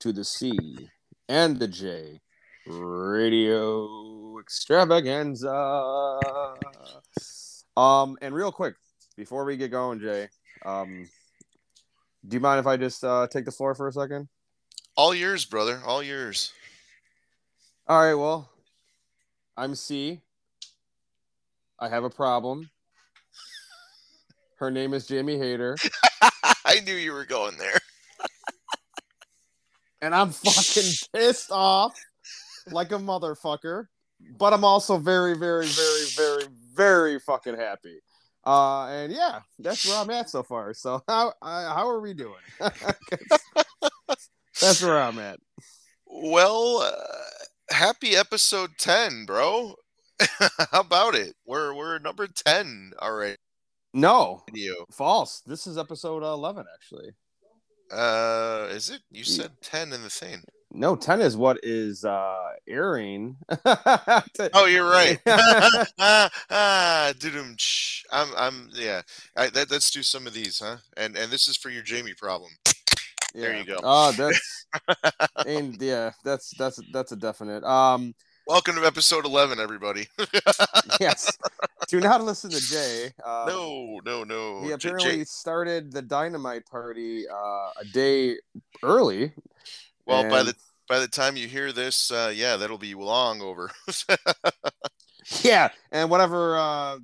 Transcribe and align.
to 0.00 0.12
the 0.12 0.24
C 0.24 0.58
and 1.28 1.58
the 1.58 1.68
J 1.68 2.20
Radio 2.66 4.38
Extravaganza. 4.38 5.50
Um, 7.76 8.18
and 8.20 8.34
real 8.34 8.50
quick, 8.50 8.74
before 9.16 9.44
we 9.44 9.56
get 9.56 9.70
going, 9.70 10.00
Jay, 10.00 10.28
um, 10.64 11.08
do 12.26 12.36
you 12.36 12.40
mind 12.40 12.60
if 12.60 12.66
I 12.66 12.76
just 12.76 13.04
uh, 13.04 13.26
take 13.30 13.44
the 13.44 13.52
floor 13.52 13.74
for 13.74 13.88
a 13.88 13.92
second? 13.92 14.28
All 14.96 15.14
yours, 15.14 15.44
brother. 15.44 15.80
All 15.86 16.02
yours. 16.02 16.52
All 17.86 18.00
right. 18.00 18.14
Well, 18.14 18.50
I'm 19.56 19.74
C. 19.74 20.20
I 21.78 21.88
have 21.88 22.04
a 22.04 22.10
problem. 22.10 22.70
Her 24.56 24.70
name 24.70 24.92
is 24.92 25.06
Jamie 25.06 25.38
Hayter. 25.38 25.76
I 26.64 26.80
knew 26.84 26.94
you 26.94 27.12
were 27.12 27.24
going 27.24 27.56
there. 27.56 27.79
And 30.00 30.14
I'm 30.14 30.30
fucking 30.30 30.90
pissed 31.14 31.50
off 31.50 31.94
like 32.70 32.92
a 32.92 32.96
motherfucker. 32.96 33.86
But 34.38 34.52
I'm 34.52 34.64
also 34.64 34.98
very, 34.98 35.36
very, 35.36 35.66
very, 35.66 36.04
very, 36.14 36.44
very 36.74 37.18
fucking 37.18 37.56
happy. 37.56 38.00
Uh, 38.44 38.86
and 38.86 39.12
yeah, 39.12 39.40
that's 39.58 39.86
where 39.86 39.98
I'm 39.98 40.10
at 40.10 40.30
so 40.30 40.42
far. 40.42 40.74
So 40.74 41.02
how 41.08 41.32
how 41.42 41.88
are 41.88 42.00
we 42.00 42.14
doing? 42.14 42.34
that's 44.60 44.82
where 44.82 44.98
I'm 44.98 45.18
at. 45.18 45.38
Well, 46.06 46.78
uh, 46.78 47.74
happy 47.74 48.16
episode 48.16 48.70
ten, 48.78 49.24
bro. 49.26 49.74
how 50.70 50.80
about 50.80 51.14
it? 51.14 51.34
We're 51.46 51.74
we're 51.74 51.98
number 51.98 52.26
ten 52.26 52.92
already. 53.00 53.36
No, 53.92 54.42
video. 54.50 54.86
false. 54.90 55.42
This 55.46 55.66
is 55.66 55.76
episode 55.76 56.22
eleven, 56.22 56.64
actually. 56.74 57.10
Uh, 57.90 58.68
is 58.70 58.90
it? 58.90 59.00
You 59.10 59.24
said 59.24 59.52
ten 59.62 59.92
in 59.92 60.02
the 60.02 60.10
thing. 60.10 60.42
No, 60.72 60.94
ten 60.94 61.20
is 61.20 61.36
what 61.36 61.58
is 61.62 62.04
uh 62.04 62.52
airing. 62.68 63.36
oh, 63.64 64.66
you're 64.66 64.88
right. 64.88 65.18
ah, 65.26 67.12
I'm, 68.12 68.28
I'm, 68.36 68.68
yeah. 68.74 69.02
I, 69.36 69.48
that, 69.50 69.70
let's 69.70 69.90
do 69.90 70.02
some 70.02 70.26
of 70.26 70.34
these, 70.34 70.60
huh? 70.60 70.76
And 70.96 71.16
and 71.16 71.30
this 71.32 71.48
is 71.48 71.56
for 71.56 71.70
your 71.70 71.82
Jamie 71.82 72.14
problem. 72.14 72.52
Yeah. 73.34 73.42
There 73.42 73.56
you 73.58 73.64
go. 73.64 73.78
Oh, 73.82 74.12
that's 74.12 74.66
and 75.46 75.80
yeah, 75.80 76.12
that's 76.24 76.52
that's 76.56 76.80
that's 76.92 77.12
a 77.12 77.16
definite. 77.16 77.64
Um, 77.64 78.14
welcome 78.50 78.74
to 78.74 78.84
episode 78.84 79.24
eleven, 79.24 79.60
everybody. 79.60 80.08
yes, 81.00 81.38
do 81.86 82.00
not 82.00 82.24
listen 82.24 82.50
to 82.50 82.60
Jay. 82.60 83.12
Um, 83.24 83.46
no, 83.46 84.00
no, 84.04 84.24
no. 84.24 84.62
He 84.62 84.72
apparently 84.72 85.18
Jay. 85.18 85.24
started 85.24 85.92
the 85.92 86.02
dynamite 86.02 86.66
party 86.66 87.28
uh, 87.28 87.70
a 87.80 87.84
day 87.92 88.38
early. 88.82 89.32
Well, 90.04 90.22
and... 90.22 90.30
by 90.30 90.42
the 90.42 90.54
by 90.88 90.98
the 90.98 91.06
time 91.06 91.36
you 91.36 91.46
hear 91.46 91.70
this, 91.70 92.10
uh, 92.10 92.32
yeah, 92.34 92.56
that'll 92.56 92.76
be 92.76 92.94
long 92.94 93.40
over. 93.40 93.70
yeah, 95.42 95.68
and 95.92 96.10
whatever 96.10 96.58
uh, 96.58 96.98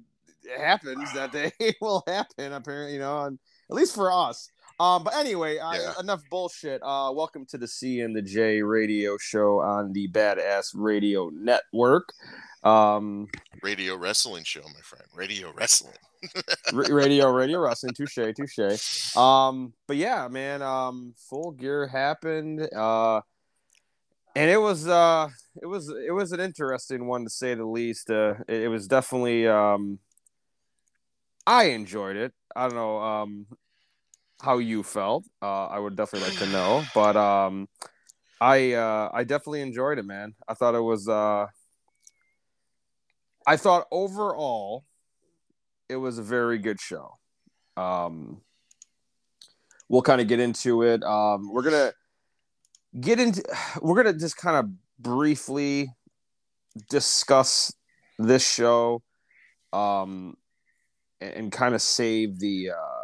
happens 0.58 1.12
that 1.12 1.30
day 1.30 1.52
will 1.80 2.02
happen. 2.08 2.54
Apparently, 2.54 2.94
you 2.94 2.98
know, 2.98 3.22
and 3.22 3.38
at 3.70 3.76
least 3.76 3.94
for 3.94 4.10
us. 4.12 4.50
Um, 4.78 5.04
but 5.04 5.14
anyway, 5.14 5.56
yeah. 5.56 5.94
enough 6.00 6.22
bullshit. 6.30 6.82
Uh, 6.82 7.10
welcome 7.14 7.46
to 7.46 7.56
the 7.56 7.66
C 7.66 8.00
and 8.00 8.14
the 8.14 8.20
J 8.20 8.60
radio 8.60 9.16
show 9.16 9.60
on 9.60 9.92
the 9.94 10.06
Badass 10.08 10.72
Radio 10.74 11.30
Network. 11.32 12.12
Um, 12.62 13.28
radio 13.62 13.96
wrestling 13.96 14.44
show, 14.44 14.60
my 14.62 14.80
friend. 14.82 15.04
Radio 15.14 15.50
wrestling. 15.54 15.94
radio, 16.74 17.30
radio 17.30 17.58
wrestling. 17.58 17.94
Touche, 17.94 18.18
touche. 18.36 19.16
Um, 19.16 19.72
but 19.86 19.96
yeah, 19.96 20.28
man. 20.28 20.60
Um, 20.60 21.14
full 21.16 21.52
gear 21.52 21.86
happened. 21.86 22.68
Uh, 22.76 23.22
and 24.34 24.50
it 24.50 24.60
was 24.60 24.86
uh, 24.86 25.28
it 25.62 25.66
was 25.66 25.88
it 25.88 26.12
was 26.12 26.32
an 26.32 26.40
interesting 26.40 27.06
one 27.06 27.24
to 27.24 27.30
say 27.30 27.54
the 27.54 27.64
least. 27.64 28.10
Uh, 28.10 28.34
it, 28.46 28.64
it 28.64 28.68
was 28.68 28.86
definitely 28.86 29.48
um, 29.48 30.00
I 31.46 31.70
enjoyed 31.70 32.16
it. 32.16 32.34
I 32.54 32.68
don't 32.68 32.76
know 32.76 32.98
um 32.98 33.46
how 34.40 34.58
you 34.58 34.82
felt. 34.82 35.24
Uh, 35.42 35.66
I 35.66 35.78
would 35.78 35.96
definitely 35.96 36.28
like 36.28 36.38
to 36.38 36.46
know, 36.48 36.84
but 36.94 37.16
um, 37.16 37.68
I 38.40 38.72
uh, 38.72 39.10
I 39.12 39.24
definitely 39.24 39.62
enjoyed 39.62 39.98
it, 39.98 40.04
man. 40.04 40.34
I 40.48 40.54
thought 40.54 40.74
it 40.74 40.80
was 40.80 41.08
uh 41.08 41.46
I 43.46 43.56
thought 43.56 43.86
overall 43.90 44.84
it 45.88 45.96
was 45.96 46.18
a 46.18 46.22
very 46.22 46.58
good 46.58 46.80
show. 46.80 47.12
Um, 47.76 48.40
we'll 49.88 50.02
kind 50.02 50.20
of 50.20 50.26
get 50.26 50.40
into 50.40 50.82
it. 50.82 51.02
Um, 51.04 51.52
we're 51.52 51.62
gonna 51.62 51.92
get 53.00 53.20
into. 53.20 53.42
We're 53.80 54.02
gonna 54.02 54.18
just 54.18 54.36
kind 54.36 54.56
of 54.56 54.70
briefly 54.98 55.88
discuss 56.90 57.72
this 58.18 58.46
show, 58.46 59.02
um, 59.72 60.34
and, 61.20 61.34
and 61.34 61.52
kind 61.52 61.74
of 61.74 61.82
save 61.82 62.38
the 62.40 62.70
uh, 62.70 62.95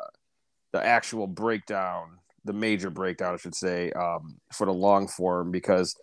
the 0.72 0.84
actual 0.84 1.26
breakdown, 1.26 2.18
the 2.44 2.52
major 2.52 2.90
breakdown, 2.90 3.34
I 3.34 3.36
should 3.36 3.54
say, 3.54 3.92
um, 3.92 4.36
for 4.52 4.66
the 4.66 4.72
long 4.72 5.06
form 5.08 5.50
because 5.50 5.94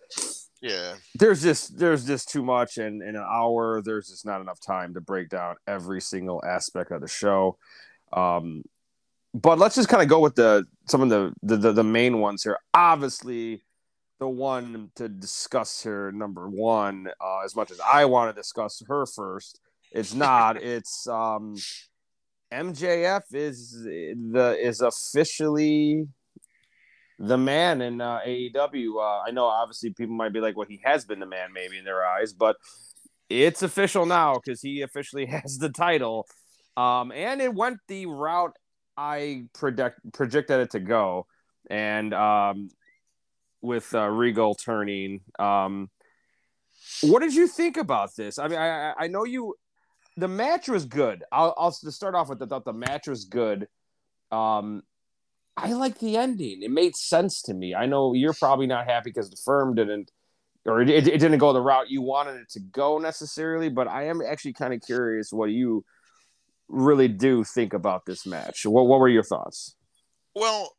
yeah. 0.62 0.96
there's 1.16 1.41
just 1.41 1.78
there's 1.78 2.06
just 2.06 2.30
too 2.30 2.44
much 2.44 2.78
and 2.78 3.02
in 3.02 3.16
an 3.16 3.25
hour 3.28 3.81
there's 3.81 4.09
just 4.09 4.25
not 4.25 4.41
enough 4.41 4.59
time 4.59 4.94
to 4.94 5.02
break 5.02 5.30
down 5.30 5.56
every 5.68 6.02
single 6.02 6.44
aspect 6.46 6.91
of 6.91 7.02
the 7.02 7.07
show. 7.07 7.57
Um 8.13 8.63
but 9.34 9.59
let's 9.59 9.75
just 9.75 9.90
kind 9.90 10.02
of 10.02 10.09
go 10.09 10.19
with 10.19 10.35
the 10.35 10.66
some 10.88 11.01
of 11.01 11.09
the, 11.09 11.34
the 11.44 11.56
the, 11.56 11.72
the 11.72 11.84
main 11.84 12.19
ones 12.19 12.44
here. 12.44 12.57
Obviously 12.74 13.63
the 14.19 14.28
one 14.28 14.91
to 14.96 15.07
discuss 15.07 15.81
here 15.81 16.12
number 16.12 16.50
one 16.50 17.09
uh, 17.22 17.40
as 17.40 17.56
much 17.56 17.72
as 17.72 17.80
i 17.80 18.06
want 18.06 18.34
to 18.34 18.40
discuss 18.40 18.84
her 18.88 19.06
first 19.06 19.59
it's 19.91 20.13
not 20.13 20.57
it's 20.62 21.07
um 21.07 21.56
mjf 22.53 23.21
is 23.31 23.71
the 23.83 24.57
is 24.59 24.81
officially 24.81 26.07
the 27.19 27.37
man 27.37 27.81
in 27.81 27.99
uh, 27.99 28.19
AEW. 28.25 28.95
Uh, 28.95 29.23
I 29.27 29.31
know 29.31 29.45
obviously 29.45 29.91
people 29.91 30.15
might 30.15 30.33
be 30.33 30.39
like, 30.39 30.55
well, 30.55 30.67
he 30.67 30.79
has 30.85 31.03
been 31.05 31.19
the 31.19 31.25
man 31.25 31.49
maybe 31.53 31.77
in 31.77 31.83
their 31.83 32.05
eyes, 32.05 32.31
but 32.31 32.55
it's 33.29 33.61
official 33.61 34.05
now 34.05 34.35
because 34.35 34.61
he 34.61 34.81
officially 34.81 35.25
has 35.27 35.57
the 35.57 35.69
title. 35.69 36.27
Um, 36.77 37.11
and 37.11 37.41
it 37.41 37.53
went 37.53 37.79
the 37.88 38.05
route 38.05 38.55
I 38.95 39.43
predict 39.53 39.99
projected 40.13 40.59
it 40.61 40.71
to 40.71 40.79
go. 40.79 41.27
And 41.69 42.13
um, 42.13 42.69
with 43.61 43.93
uh, 43.93 44.07
Regal 44.07 44.55
turning, 44.55 45.21
um, 45.38 45.89
what 47.01 47.21
did 47.21 47.33
you 47.33 47.47
think 47.47 47.77
about 47.77 48.15
this? 48.15 48.39
I 48.39 48.47
mean, 48.47 48.59
I, 48.59 48.93
I 48.97 49.07
know 49.07 49.25
you. 49.25 49.55
The 50.17 50.27
match 50.27 50.67
was 50.67 50.85
good. 50.85 51.23
I'll, 51.31 51.53
I'll 51.57 51.71
to 51.71 51.91
start 51.91 52.15
off 52.15 52.29
with. 52.29 52.41
I 52.41 52.45
thought 52.45 52.65
the 52.65 52.73
match 52.73 53.07
was 53.07 53.25
good. 53.25 53.67
Um, 54.31 54.83
I 55.55 55.73
like 55.73 55.99
the 55.99 56.17
ending. 56.17 56.61
It 56.61 56.71
made 56.71 56.95
sense 56.95 57.41
to 57.43 57.53
me. 57.53 57.75
I 57.75 57.85
know 57.85 58.13
you're 58.13 58.33
probably 58.33 58.67
not 58.67 58.85
happy 58.85 59.09
because 59.09 59.29
the 59.29 59.37
firm 59.43 59.75
didn't, 59.75 60.11
or 60.65 60.81
it, 60.81 60.89
it 60.89 61.19
didn't 61.19 61.37
go 61.37 61.53
the 61.53 61.61
route 61.61 61.89
you 61.89 62.01
wanted 62.01 62.35
it 62.41 62.49
to 62.51 62.59
go 62.59 62.97
necessarily. 62.97 63.69
But 63.69 63.87
I 63.87 64.07
am 64.07 64.21
actually 64.21 64.53
kind 64.53 64.73
of 64.73 64.81
curious 64.81 65.31
what 65.31 65.49
you 65.51 65.83
really 66.67 67.07
do 67.07 67.43
think 67.43 67.73
about 67.73 68.05
this 68.05 68.25
match. 68.25 68.65
What 68.65 68.87
What 68.87 68.99
were 68.99 69.09
your 69.09 69.23
thoughts? 69.23 69.75
Well, 70.35 70.75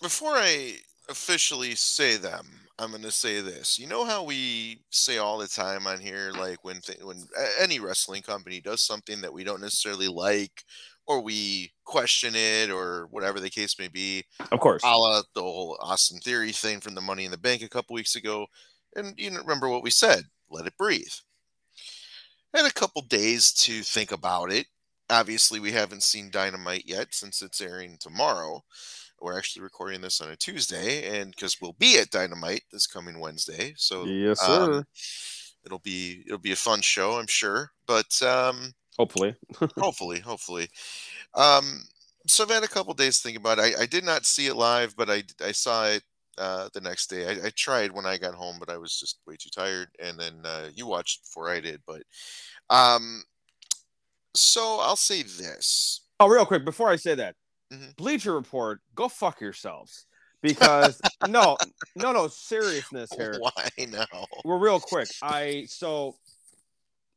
before 0.00 0.32
I 0.34 0.78
officially 1.08 1.74
say 1.74 2.16
them, 2.16 2.46
I'm 2.78 2.90
going 2.90 3.02
to 3.02 3.10
say 3.10 3.40
this. 3.40 3.78
You 3.78 3.86
know 3.86 4.04
how 4.04 4.24
we 4.24 4.82
say 4.90 5.18
all 5.18 5.38
the 5.38 5.46
time 5.46 5.86
on 5.86 6.00
here, 6.00 6.32
like 6.36 6.64
when 6.64 6.80
th- 6.80 7.02
when 7.02 7.22
any 7.60 7.78
wrestling 7.78 8.22
company 8.22 8.60
does 8.60 8.80
something 8.82 9.20
that 9.20 9.32
we 9.32 9.44
don't 9.44 9.60
necessarily 9.60 10.08
like 10.08 10.64
or 11.06 11.20
we 11.20 11.72
question 11.84 12.34
it 12.34 12.70
or 12.70 13.06
whatever 13.10 13.38
the 13.38 13.50
case 13.50 13.78
may 13.78 13.88
be. 13.88 14.24
Of 14.50 14.60
course. 14.60 14.82
A 14.84 14.96
la 14.96 15.22
the 15.34 15.42
whole 15.42 15.78
Austin 15.80 16.18
Theory 16.18 16.52
thing 16.52 16.80
from 16.80 16.94
the 16.94 17.00
Money 17.00 17.24
in 17.24 17.30
the 17.30 17.38
Bank 17.38 17.62
a 17.62 17.68
couple 17.68 17.94
weeks 17.94 18.16
ago. 18.16 18.46
And 18.96 19.14
you 19.18 19.30
remember 19.30 19.68
what 19.68 19.82
we 19.82 19.90
said 19.90 20.24
let 20.50 20.66
it 20.66 20.76
breathe. 20.78 21.12
I 22.54 22.58
had 22.58 22.70
a 22.70 22.72
couple 22.72 23.02
days 23.02 23.52
to 23.52 23.82
think 23.82 24.12
about 24.12 24.52
it. 24.52 24.66
Obviously, 25.10 25.60
we 25.60 25.72
haven't 25.72 26.02
seen 26.02 26.30
Dynamite 26.30 26.84
yet 26.86 27.08
since 27.12 27.42
it's 27.42 27.60
airing 27.60 27.98
tomorrow. 28.00 28.62
We're 29.24 29.38
actually 29.38 29.62
recording 29.62 30.02
this 30.02 30.20
on 30.20 30.28
a 30.28 30.36
Tuesday, 30.36 31.18
and 31.18 31.30
because 31.30 31.58
we'll 31.58 31.76
be 31.78 31.98
at 31.98 32.10
Dynamite 32.10 32.64
this 32.70 32.86
coming 32.86 33.18
Wednesday, 33.18 33.72
so 33.74 34.04
yes, 34.04 34.38
sir. 34.38 34.74
Um, 34.74 34.84
it'll 35.64 35.78
be 35.78 36.24
it'll 36.26 36.36
be 36.36 36.52
a 36.52 36.56
fun 36.56 36.82
show, 36.82 37.12
I'm 37.12 37.26
sure. 37.26 37.70
But 37.86 38.22
um, 38.22 38.74
Hopefully. 38.98 39.34
hopefully, 39.78 40.20
hopefully. 40.20 40.68
Um, 41.34 41.84
so 42.26 42.44
I've 42.44 42.50
had 42.50 42.64
a 42.64 42.68
couple 42.68 42.92
days 42.92 43.20
thinking 43.20 43.40
about 43.40 43.58
it. 43.58 43.74
I, 43.78 43.84
I, 43.84 43.86
did 43.86 44.04
not 44.04 44.26
see 44.26 44.46
it 44.46 44.56
live, 44.56 44.94
but 44.94 45.08
I, 45.08 45.22
I 45.42 45.52
saw 45.52 45.86
it 45.86 46.02
uh, 46.36 46.68
the 46.74 46.82
next 46.82 47.08
day. 47.08 47.26
I, 47.26 47.46
I, 47.46 47.50
tried 47.56 47.92
when 47.92 48.06
I 48.06 48.18
got 48.18 48.34
home, 48.34 48.56
but 48.60 48.70
I 48.70 48.76
was 48.76 49.00
just 49.00 49.20
way 49.26 49.36
too 49.36 49.50
tired. 49.50 49.88
And 50.02 50.18
then 50.18 50.34
uh, 50.44 50.68
you 50.74 50.86
watched 50.86 51.24
before 51.24 51.50
I 51.50 51.60
did. 51.60 51.80
But 51.86 52.02
um, 52.70 53.22
so 54.34 54.80
I'll 54.80 54.96
say 54.96 55.22
this. 55.22 56.02
Oh, 56.20 56.28
real 56.28 56.46
quick 56.46 56.64
before 56.64 56.90
I 56.90 56.96
say 56.96 57.14
that, 57.16 57.34
mm-hmm. 57.74 57.90
Bleacher 57.96 58.34
Report, 58.34 58.80
go 58.94 59.08
fuck 59.08 59.40
yourselves 59.40 60.06
because 60.42 61.00
no, 61.28 61.56
no, 61.96 62.12
no, 62.12 62.28
seriousness 62.28 63.10
here. 63.16 63.38
Why 63.40 63.70
now? 63.88 64.06
We're 64.44 64.58
real 64.58 64.78
quick. 64.78 65.08
I 65.22 65.64
so 65.68 66.16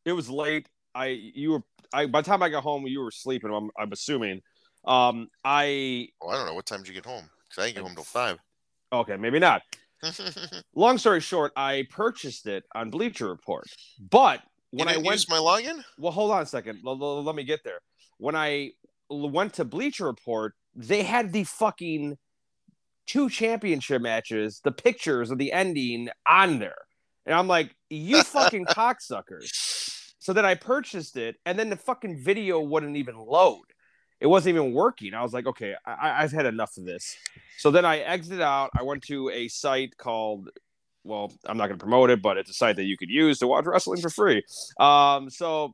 it 0.06 0.14
was 0.14 0.30
late. 0.30 0.68
I 0.96 1.08
you 1.08 1.52
were 1.52 1.64
I 1.94 2.08
by 2.08 2.22
the 2.22 2.26
time 2.26 2.42
I 2.42 2.50
got 2.50 2.64
home, 2.64 2.88
you 2.88 3.02
were 3.02 3.12
sleeping. 3.12 3.54
I'm, 3.54 3.70
I'm 3.78 3.92
assuming. 3.92 4.42
Um, 4.86 5.28
I 5.44 6.08
Oh, 6.22 6.30
I 6.30 6.38
don't 6.38 6.46
know. 6.46 6.54
What 6.54 6.66
time 6.66 6.80
did 6.80 6.88
you 6.88 6.94
get 6.94 7.06
home? 7.06 7.30
Because 7.50 7.64
I 7.64 7.68
didn't 7.68 7.76
get 7.76 7.84
home 7.84 7.96
till 7.96 8.04
five. 8.04 8.40
okay, 8.92 9.18
maybe 9.18 9.40
not. 9.40 9.62
Long 10.76 10.98
story 10.98 11.20
short, 11.22 11.52
I 11.56 11.88
purchased 11.90 12.48
it 12.48 12.64
on 12.76 12.90
Bleacher 12.92 13.28
Report, 13.28 13.66
but 14.12 14.42
when 14.72 14.88
I 14.88 14.98
went, 14.98 15.26
my 15.28 15.38
login? 15.38 15.84
well, 15.98 16.12
hold 16.12 16.32
on 16.32 16.44
a 16.44 16.46
second. 16.46 16.80
L- 16.86 16.98
l- 17.02 17.24
let 17.24 17.36
me 17.36 17.44
get 17.44 17.64
there. 17.64 17.80
When 18.18 18.36
I 18.36 18.72
went 19.10 19.54
to 19.56 19.66
Bleacher 19.66 20.06
Report, 20.06 20.54
they 20.76 21.04
had 21.04 21.34
the 21.34 21.44
fucking 21.44 22.18
two 23.06 23.30
championship 23.30 24.02
matches, 24.02 24.62
the 24.64 24.72
pictures 24.72 25.32
of 25.32 25.38
the 25.38 25.52
ending 25.52 26.10
on 26.28 26.60
there, 26.60 26.78
and 27.26 27.36
I'm 27.36 27.48
like, 27.48 27.76
you 27.90 28.22
fucking 28.24 28.66
cocksuckers. 28.66 30.14
So 30.20 30.34
then 30.34 30.46
I 30.46 30.56
purchased 30.56 31.16
it, 31.16 31.38
and 31.46 31.58
then 31.58 31.70
the 31.70 31.78
fucking 31.78 32.22
video 32.22 32.60
wouldn't 32.60 32.98
even 32.98 33.18
load. 33.18 33.64
It 34.20 34.28
wasn't 34.28 34.56
even 34.56 34.74
working. 34.74 35.14
I 35.14 35.22
was 35.22 35.32
like, 35.32 35.46
okay, 35.46 35.76
I- 35.86 36.24
I've 36.24 36.32
had 36.32 36.46
enough 36.46 36.76
of 36.78 36.86
this. 36.86 37.16
So 37.60 37.72
then 37.72 37.86
I 37.86 38.00
exited 38.00 38.42
out. 38.42 38.72
I 38.78 38.84
went 38.84 39.04
to 39.04 39.30
a 39.30 39.48
site 39.48 39.96
called, 39.98 40.50
well, 41.04 41.32
I'm 41.46 41.56
not 41.58 41.68
going 41.68 41.78
to 41.80 41.84
promote 41.84 42.10
it, 42.10 42.22
but 42.22 42.38
it's 42.38 42.50
a 42.50 42.54
site 42.54 42.76
that 42.78 42.86
you 42.86 42.98
could 42.98 43.10
use 43.10 43.40
to 43.40 43.48
watch 43.48 43.66
wrestling 43.66 44.02
for 44.02 44.10
free. 44.10 44.44
Um, 44.80 45.30
so 45.30 45.74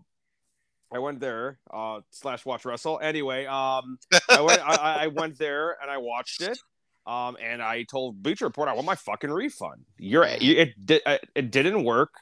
I 0.94 1.00
went 1.00 1.20
there 1.20 1.60
uh, 1.74 2.02
slash 2.12 2.46
watch 2.46 2.66
wrestle. 2.66 3.00
Anyway, 3.02 3.46
um, 3.46 3.98
I 4.30 4.42
went. 4.42 4.62
I, 4.62 5.04
I 5.04 5.08
went 5.08 5.38
there 5.38 5.78
and 5.82 5.90
I 5.90 5.98
watched 5.98 6.42
it. 6.42 6.58
Um, 7.06 7.36
and 7.44 7.62
I 7.62 7.84
told 7.84 8.22
Bleacher 8.24 8.46
Report 8.46 8.70
I 8.70 8.74
want 8.74 8.86
my 8.86 8.96
fucking 8.96 9.30
refund. 9.32 9.84
You're 9.98 10.26
you, 10.40 10.56
it 10.56 10.86
did 10.86 11.02
uh, 11.06 11.18
it 11.36 11.52
didn't 11.52 11.84
work. 11.84 12.14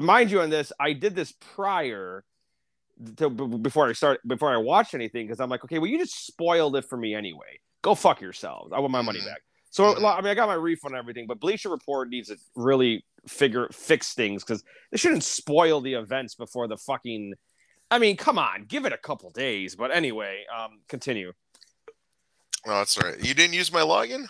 Mind 0.00 0.30
you, 0.30 0.40
on 0.40 0.50
this, 0.50 0.72
I 0.78 0.92
did 0.92 1.14
this 1.14 1.32
prior 1.54 2.24
to 3.16 3.30
b- 3.30 3.58
before 3.58 3.88
I 3.88 3.92
start 3.92 4.20
before 4.26 4.52
I 4.52 4.58
watched 4.58 4.94
anything 4.94 5.26
because 5.26 5.40
I'm 5.40 5.48
like, 5.48 5.64
okay, 5.64 5.78
well, 5.78 5.88
you 5.90 5.98
just 5.98 6.26
spoiled 6.26 6.76
it 6.76 6.84
for 6.84 6.96
me 6.98 7.14
anyway. 7.14 7.60
Go 7.82 7.94
fuck 7.94 8.20
yourselves. 8.20 8.72
I 8.74 8.80
want 8.80 8.92
my 8.92 9.02
money 9.02 9.20
Mhm. 9.20 9.26
back. 9.26 9.42
So 9.70 9.94
Mhm. 9.94 10.18
I 10.18 10.20
mean, 10.20 10.30
I 10.30 10.34
got 10.34 10.48
my 10.48 10.54
refund 10.54 10.94
and 10.94 10.98
everything, 10.98 11.26
but 11.26 11.40
Bleacher 11.40 11.68
Report 11.70 12.08
needs 12.08 12.28
to 12.28 12.36
really 12.54 13.04
figure 13.26 13.68
fix 13.72 14.14
things 14.14 14.42
because 14.44 14.62
they 14.90 14.98
shouldn't 14.98 15.24
spoil 15.24 15.80
the 15.80 15.94
events 15.94 16.34
before 16.34 16.68
the 16.68 16.76
fucking. 16.76 17.34
I 17.90 17.98
mean, 17.98 18.16
come 18.16 18.38
on, 18.38 18.64
give 18.64 18.84
it 18.84 18.92
a 18.92 18.98
couple 18.98 19.30
days. 19.30 19.74
But 19.74 19.90
anyway, 19.90 20.44
um, 20.54 20.80
continue. 20.88 21.32
Oh, 22.66 22.70
that's 22.70 22.98
all 22.98 23.08
right. 23.08 23.18
You 23.22 23.34
didn't 23.34 23.54
use 23.54 23.72
my 23.72 23.80
login? 23.80 24.26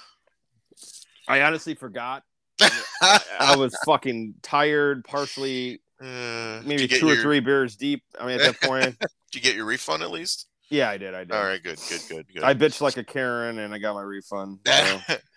I 1.26 1.42
honestly 1.42 1.74
forgot. 1.74 2.22
I, 2.60 3.20
I 3.40 3.56
was 3.56 3.76
fucking 3.84 4.34
tired, 4.42 5.04
partially 5.04 5.80
Uh, 6.00 6.60
maybe 6.64 6.82
you 6.82 6.88
two 6.88 7.08
or 7.08 7.14
your- 7.14 7.22
three 7.22 7.40
beers 7.40 7.76
deep. 7.76 8.02
I 8.20 8.26
mean, 8.26 8.40
at 8.40 8.42
that 8.60 8.60
point, 8.68 8.96
Did 9.30 9.34
you 9.34 9.40
get 9.40 9.54
your 9.56 9.64
refund 9.66 10.02
at 10.02 10.10
least? 10.10 10.46
yeah, 10.70 10.88
I 10.90 10.96
did. 10.98 11.14
I 11.14 11.20
did. 11.24 11.32
All 11.32 11.42
right, 11.44 11.62
good, 11.62 11.78
good, 11.88 12.00
good, 12.08 12.26
good. 12.32 12.42
I 12.42 12.54
bitched 12.54 12.80
like 12.80 12.96
a 12.96 13.04
Karen, 13.04 13.58
and 13.58 13.72
I 13.74 13.78
got 13.78 13.94
my 13.94 14.02
refund. 14.02 14.58
so- 14.66 15.00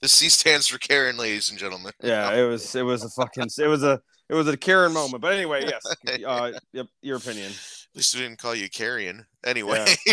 the 0.00 0.08
C 0.08 0.28
stands 0.28 0.66
for 0.68 0.78
Karen, 0.78 1.16
ladies 1.16 1.50
and 1.50 1.58
gentlemen. 1.58 1.92
yeah, 2.02 2.32
it 2.34 2.46
was 2.46 2.74
it 2.74 2.82
was 2.82 3.04
a 3.04 3.08
fucking 3.10 3.48
it 3.58 3.66
was 3.66 3.82
a 3.82 4.00
it 4.30 4.34
was 4.34 4.48
a 4.48 4.56
Karen 4.56 4.92
moment. 4.94 5.20
But 5.20 5.34
anyway, 5.34 5.64
yes. 5.66 6.24
Uh, 6.24 6.52
yep, 6.72 6.86
your 7.02 7.16
opinion. 7.16 7.50
At 7.50 7.96
least 7.96 8.14
we 8.14 8.22
didn't 8.22 8.38
call 8.38 8.54
you 8.54 8.70
Carrion. 8.70 9.26
Anyway. 9.44 9.84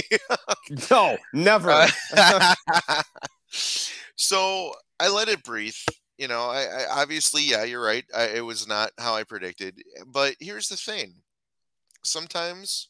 No, 0.92 1.18
never. 1.32 1.88
Uh, 2.16 2.54
so 3.50 4.74
I 5.00 5.08
let 5.08 5.30
it 5.30 5.44
breathe. 5.44 5.76
You 6.18 6.28
know, 6.28 6.42
I, 6.42 6.64
I 6.64 7.02
obviously, 7.02 7.44
yeah, 7.44 7.64
you're 7.64 7.84
right. 7.84 8.04
I, 8.14 8.26
it 8.26 8.46
was 8.46 8.68
not 8.68 8.92
how 8.98 9.16
I 9.16 9.24
predicted. 9.24 9.82
But 10.06 10.36
here's 10.42 10.68
the 10.68 10.76
thing: 10.76 11.14
sometimes 12.04 12.90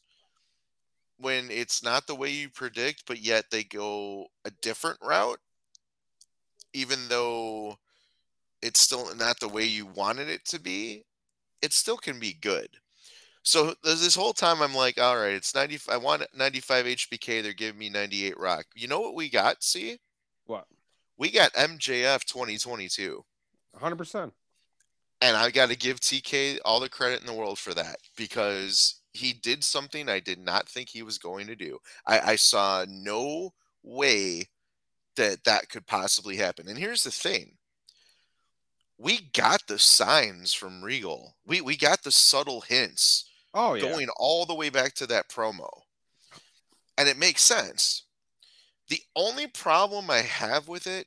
when 1.18 1.50
it's 1.50 1.84
not 1.84 2.06
the 2.06 2.14
way 2.16 2.30
you 2.30 2.48
predict, 2.48 3.04
but 3.06 3.20
yet 3.20 3.44
they 3.50 3.62
go 3.62 4.26
a 4.44 4.50
different 4.62 4.98
route, 5.02 5.38
even 6.72 6.98
though 7.08 7.76
it's 8.62 8.80
still 8.80 9.14
not 9.14 9.38
the 9.40 9.48
way 9.48 9.64
you 9.64 9.86
wanted 9.86 10.28
it 10.28 10.44
to 10.46 10.60
be, 10.60 11.04
it 11.62 11.72
still 11.72 11.96
can 11.96 12.18
be 12.18 12.34
good. 12.40 12.68
So 13.42 13.74
there's 13.82 14.02
this 14.02 14.14
whole 14.14 14.34
time 14.34 14.60
I'm 14.60 14.74
like, 14.74 15.00
all 15.00 15.16
right, 15.16 15.32
it's 15.32 15.54
90. 15.54 15.80
I 15.88 15.96
want 15.96 16.22
95 16.36 16.86
HBK. 16.86 17.42
They're 17.42 17.52
giving 17.52 17.78
me 17.78 17.88
98 17.88 18.38
Rock. 18.38 18.66
You 18.74 18.88
know 18.88 19.00
what 19.00 19.14
we 19.14 19.30
got? 19.30 19.62
See, 19.62 19.98
what? 20.46 20.66
we 21.16 21.30
got 21.30 21.52
MJF 21.54 22.24
2022, 22.24 23.24
100. 23.72 23.96
percent 23.96 24.32
and 25.20 25.36
I 25.36 25.50
got 25.50 25.68
to 25.68 25.76
give 25.76 26.00
TK 26.00 26.58
all 26.64 26.80
the 26.80 26.88
credit 26.88 27.20
in 27.20 27.26
the 27.26 27.34
world 27.34 27.58
for 27.58 27.74
that 27.74 27.96
because 28.16 29.00
he 29.12 29.32
did 29.32 29.64
something 29.64 30.08
I 30.08 30.20
did 30.20 30.38
not 30.38 30.68
think 30.68 30.88
he 30.88 31.02
was 31.02 31.18
going 31.18 31.46
to 31.48 31.56
do. 31.56 31.78
I, 32.06 32.20
I 32.20 32.36
saw 32.36 32.84
no 32.88 33.52
way 33.82 34.44
that 35.16 35.42
that 35.44 35.68
could 35.68 35.86
possibly 35.86 36.36
happen. 36.36 36.68
And 36.68 36.78
here's 36.78 37.02
the 37.02 37.10
thing. 37.10 37.57
We 38.98 39.20
got 39.32 39.66
the 39.68 39.78
signs 39.78 40.52
from 40.52 40.82
Regal. 40.82 41.36
We 41.46 41.60
we 41.60 41.76
got 41.76 42.02
the 42.02 42.10
subtle 42.10 42.60
hints 42.62 43.30
Oh 43.54 43.74
yeah. 43.74 43.82
going 43.82 44.08
all 44.16 44.44
the 44.44 44.54
way 44.54 44.70
back 44.70 44.94
to 44.94 45.06
that 45.06 45.28
promo. 45.28 45.68
And 46.96 47.08
it 47.08 47.16
makes 47.16 47.42
sense. 47.42 48.02
The 48.88 49.00
only 49.14 49.46
problem 49.46 50.10
I 50.10 50.18
have 50.18 50.66
with 50.66 50.86
it, 50.86 51.06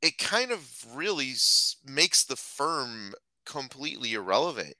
it 0.00 0.16
kind 0.18 0.50
of 0.50 0.66
really 0.94 1.32
makes 1.84 2.24
the 2.24 2.36
firm 2.36 3.12
completely 3.44 4.14
irrelevant. 4.14 4.74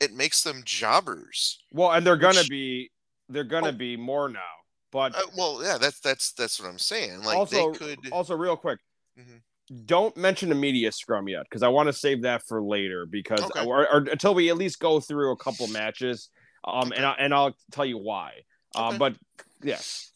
It 0.00 0.12
makes 0.12 0.42
them 0.42 0.62
jobbers. 0.64 1.58
Well, 1.72 1.92
and 1.92 2.06
they're 2.06 2.16
gonna 2.16 2.44
be 2.44 2.90
they're 3.30 3.44
gonna 3.44 3.68
Oh. 3.68 3.72
be 3.72 3.96
more 3.96 4.28
now. 4.28 4.44
But 4.90 5.14
Uh, 5.14 5.26
well, 5.34 5.62
yeah, 5.62 5.78
that's 5.78 6.00
that's 6.00 6.32
that's 6.32 6.60
what 6.60 6.68
I'm 6.68 6.78
saying. 6.78 7.22
Like 7.22 7.36
also, 7.36 7.72
they 7.72 7.78
could. 7.78 8.12
also 8.12 8.34
real 8.36 8.56
quick, 8.56 8.78
Mhm. 9.18 9.42
Don't 9.84 10.16
mention 10.16 10.48
the 10.48 10.54
media 10.54 10.90
scrum 10.92 11.28
yet 11.28 11.44
because 11.44 11.62
I 11.62 11.68
want 11.68 11.88
to 11.88 11.92
save 11.92 12.22
that 12.22 12.42
for 12.46 12.62
later 12.62 13.06
because 13.06 13.42
Okay. 13.44 13.64
or, 13.66 13.86
or 13.92 13.98
until 14.10 14.34
we 14.34 14.48
at 14.50 14.56
least 14.56 14.78
go 14.80 15.00
through 15.00 15.32
a 15.32 15.36
couple 15.36 15.66
matches. 15.68 16.30
Um, 16.64 16.88
Okay. 16.88 16.96
and 16.96 17.06
I, 17.06 17.12
and 17.18 17.34
I'll 17.34 17.54
tell 17.70 17.84
you 17.86 17.98
why. 17.98 18.32
Um, 18.74 18.98
but 18.98 19.14
yes, 19.62 20.10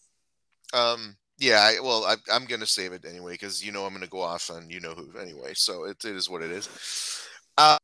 Um, 0.75 1.17
yeah, 1.39 1.61
I, 1.61 1.81
well, 1.81 2.05
I, 2.05 2.17
I'm 2.33 2.45
gonna 2.47 2.67
save 2.67 2.93
it 2.93 3.05
anyway 3.09 3.33
because 3.33 3.65
you 3.65 3.73
know 3.73 3.85
I'm 3.85 3.93
gonna 3.93 4.07
go 4.07 4.21
off 4.21 4.51
on 4.51 4.71
you 4.71 4.81
know 4.81 4.95
who 4.95 5.19
anyway. 5.19 5.53
So 5.55 5.85
it, 5.85 6.05
it 6.05 6.17
is 6.17 6.31
what 6.31 6.43
it 6.43 6.51
is. 6.51 6.69
Uh, 7.59 7.77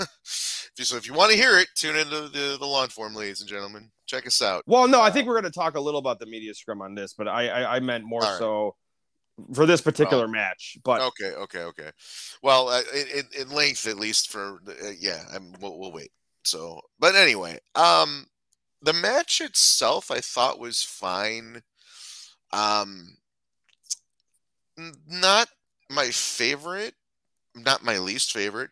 so 0.24 0.96
if 0.96 1.06
you 1.06 1.14
want 1.14 1.30
to 1.32 1.36
hear 1.36 1.58
it, 1.58 1.68
tune 1.74 1.96
into 1.96 2.28
the 2.28 2.56
the 2.58 2.66
lawn 2.66 2.88
form, 2.88 3.14
ladies 3.14 3.40
and 3.40 3.48
gentlemen. 3.48 3.90
Check 4.06 4.26
us 4.26 4.40
out. 4.42 4.62
well, 4.66 4.86
no, 4.86 5.00
I 5.00 5.10
think 5.10 5.26
we're 5.26 5.34
gonna 5.34 5.50
talk 5.50 5.76
a 5.76 5.80
little 5.80 5.98
about 5.98 6.18
the 6.18 6.26
media 6.26 6.54
scrum 6.54 6.82
on 6.82 6.94
this, 6.94 7.14
but 7.14 7.28
I 7.28 7.48
I, 7.48 7.76
I 7.76 7.80
meant 7.80 8.04
more 8.04 8.22
All 8.22 8.28
right. 8.30 8.38
so 8.38 8.76
for 9.52 9.66
this 9.66 9.80
particular 9.80 10.26
match. 10.28 10.78
But 10.84 11.02
Okay, 11.02 11.32
okay, 11.32 11.60
okay. 11.60 11.90
Well, 12.42 12.68
uh, 12.68 12.82
in, 12.94 13.06
in, 13.18 13.42
in 13.42 13.50
length 13.50 13.86
at 13.86 13.98
least 13.98 14.30
for 14.30 14.60
uh, 14.68 14.90
yeah, 14.98 15.22
I'm, 15.34 15.52
we'll, 15.60 15.78
we'll 15.78 15.92
wait. 15.92 16.10
So, 16.44 16.80
but 16.98 17.14
anyway, 17.14 17.58
um, 17.74 18.26
the 18.82 18.92
match 18.92 19.40
itself 19.40 20.10
I 20.10 20.20
thought 20.20 20.60
was 20.60 20.82
fine. 20.82 21.62
Um, 22.52 23.16
not 25.08 25.48
my 25.90 26.10
favorite, 26.10 26.94
not 27.54 27.84
my 27.84 27.98
least 27.98 28.32
favorite. 28.32 28.70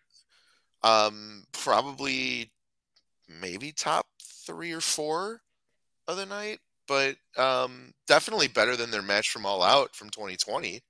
Um, 0.83 1.47
probably 1.53 2.53
maybe 3.29 3.73
top 3.73 4.07
three 4.23 4.73
or 4.73 4.81
four 4.81 5.41
of 6.07 6.17
the 6.17 6.27
night, 6.27 6.61
but 6.87 7.17
um, 7.37 7.93
definitely 8.07 8.49
better 8.49 8.77
than 8.77 8.91
their 8.91 9.03
match 9.03 9.31
from 9.31 9.47
All 9.47 9.63
Out 9.63 9.95
from 9.97 10.11
2020. 10.11 10.83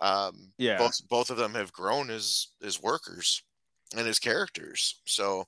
Um, 0.00 0.52
Yeah. 0.58 0.78
both 0.78 1.08
both 1.08 1.30
of 1.30 1.36
them 1.36 1.54
have 1.54 1.72
grown 1.72 2.10
as 2.10 2.48
as 2.62 2.82
workers 2.82 3.42
and 3.96 4.06
as 4.08 4.18
characters. 4.18 5.02
So, 5.06 5.46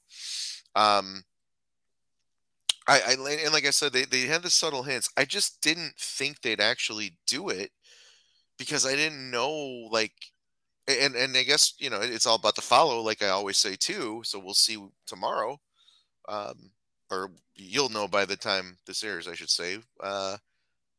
um, 0.75 1.25
I, 2.89 3.01
I 3.01 3.31
and 3.45 3.53
like 3.53 3.65
I 3.67 3.71
said, 3.71 3.93
they 3.93 4.05
they 4.05 4.23
had 4.23 4.43
the 4.43 4.51
subtle 4.51 4.83
hints. 4.83 5.11
I 5.17 5.25
just 5.25 5.61
didn't 5.63 5.97
think 5.99 6.41
they'd 6.41 6.61
actually 6.61 7.17
do 7.27 7.49
it 7.49 7.71
because 8.59 8.87
I 8.87 8.97
didn't 8.97 9.31
know 9.31 9.51
like. 9.91 10.15
And 10.89 11.17
and 11.17 11.37
I 11.37 11.45
guess 11.45 11.75
you 11.79 11.91
know 11.91 12.01
it's 12.01 12.27
all 12.27 12.37
about 12.37 12.57
the 12.57 12.63
follow, 12.63 13.01
like 13.03 13.23
I 13.23 13.29
always 13.29 13.59
say 13.59 13.77
too. 13.77 14.23
So 14.25 14.39
we'll 14.41 14.55
see 14.55 14.85
tomorrow, 15.07 15.61
um, 16.29 16.73
or 17.13 17.31
you'll 17.55 17.91
know 17.91 18.09
by 18.09 18.25
the 18.25 18.37
time 18.37 18.79
this 18.87 19.05
airs, 19.05 19.29
I 19.29 19.35
should 19.35 19.51
say, 19.51 19.79
uh, 20.03 20.39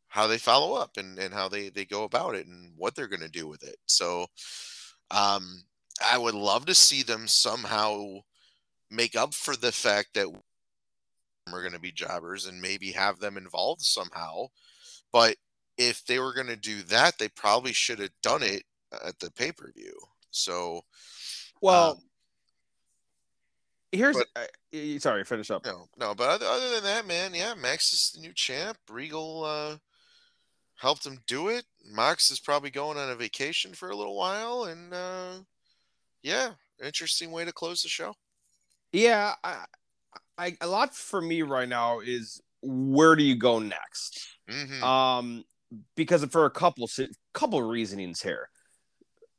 how 0.07 0.27
they 0.27 0.37
follow 0.37 0.75
up 0.75 0.97
and, 0.97 1.17
and 1.17 1.33
how 1.33 1.49
they, 1.49 1.69
they 1.69 1.85
go 1.85 2.03
about 2.03 2.35
it 2.35 2.45
and 2.45 2.71
what 2.77 2.93
they're 2.93 3.07
going 3.07 3.21
to 3.21 3.29
do 3.29 3.47
with 3.47 3.63
it. 3.63 3.77
So 3.87 4.27
um, 5.09 5.63
I 6.05 6.19
would 6.19 6.35
love 6.35 6.67
to 6.67 6.75
see 6.75 7.01
them 7.01 7.27
somehow 7.27 8.19
make 8.91 9.15
up 9.15 9.33
for 9.33 9.55
the 9.55 9.71
fact 9.71 10.09
that 10.13 10.29
we're 11.51 11.61
going 11.61 11.73
to 11.73 11.79
be 11.79 11.91
jobbers 11.91 12.45
and 12.45 12.61
maybe 12.61 12.91
have 12.91 13.19
them 13.19 13.37
involved 13.37 13.81
somehow. 13.81 14.45
But 15.11 15.35
if 15.79 16.05
they 16.05 16.19
were 16.19 16.33
going 16.33 16.47
to 16.47 16.55
do 16.55 16.83
that, 16.83 17.17
they 17.17 17.29
probably 17.29 17.73
should 17.73 17.97
have 17.99 18.11
done 18.21 18.43
it 18.43 18.63
at 19.03 19.17
the 19.17 19.31
pay 19.31 19.51
per 19.51 19.71
view. 19.75 19.97
So, 20.29 20.81
well, 21.59 21.91
um, 21.91 21.97
here's 23.93 24.17
but- 24.17 24.27
uh, 24.35 24.99
sorry, 24.99 25.23
finish 25.23 25.49
up. 25.51 25.65
no, 25.65 25.87
no. 25.97 26.13
But 26.15 26.29
other, 26.29 26.45
other 26.45 26.69
than 26.75 26.83
that, 26.83 27.07
man, 27.07 27.33
yeah, 27.33 27.53
Max 27.53 27.93
is 27.93 28.11
the 28.13 28.21
new 28.21 28.33
champ. 28.33 28.77
Regal 28.89 29.43
uh, 29.45 29.77
helped 30.75 31.05
him 31.05 31.19
do 31.27 31.49
it. 31.49 31.63
Mox 31.89 32.31
is 32.31 32.39
probably 32.39 32.69
going 32.69 32.97
on 32.97 33.09
a 33.11 33.15
vacation 33.15 33.73
for 33.73 33.89
a 33.89 33.95
little 33.95 34.17
while, 34.17 34.65
and 34.65 34.93
uh, 34.93 35.33
yeah, 36.21 36.51
interesting 36.83 37.31
way 37.31 37.45
to 37.45 37.53
close 37.53 37.81
the 37.81 37.89
show. 37.89 38.13
Yeah, 38.91 39.33
I, 39.43 39.65
I, 40.37 40.57
a 40.61 40.67
lot 40.67 40.93
for 40.95 41.21
me 41.21 41.41
right 41.41 41.69
now 41.69 41.99
is 41.99 42.41
where 42.61 43.15
do 43.15 43.23
you 43.23 43.35
go 43.35 43.59
next? 43.59 44.37
hmm 44.49 44.83
Um, 44.83 45.43
because 45.95 46.23
for 46.25 46.45
a 46.45 46.51
couple 46.51 46.87
couple 47.33 47.59
of 47.59 47.65
reasonings 47.65 48.21
here. 48.21 48.49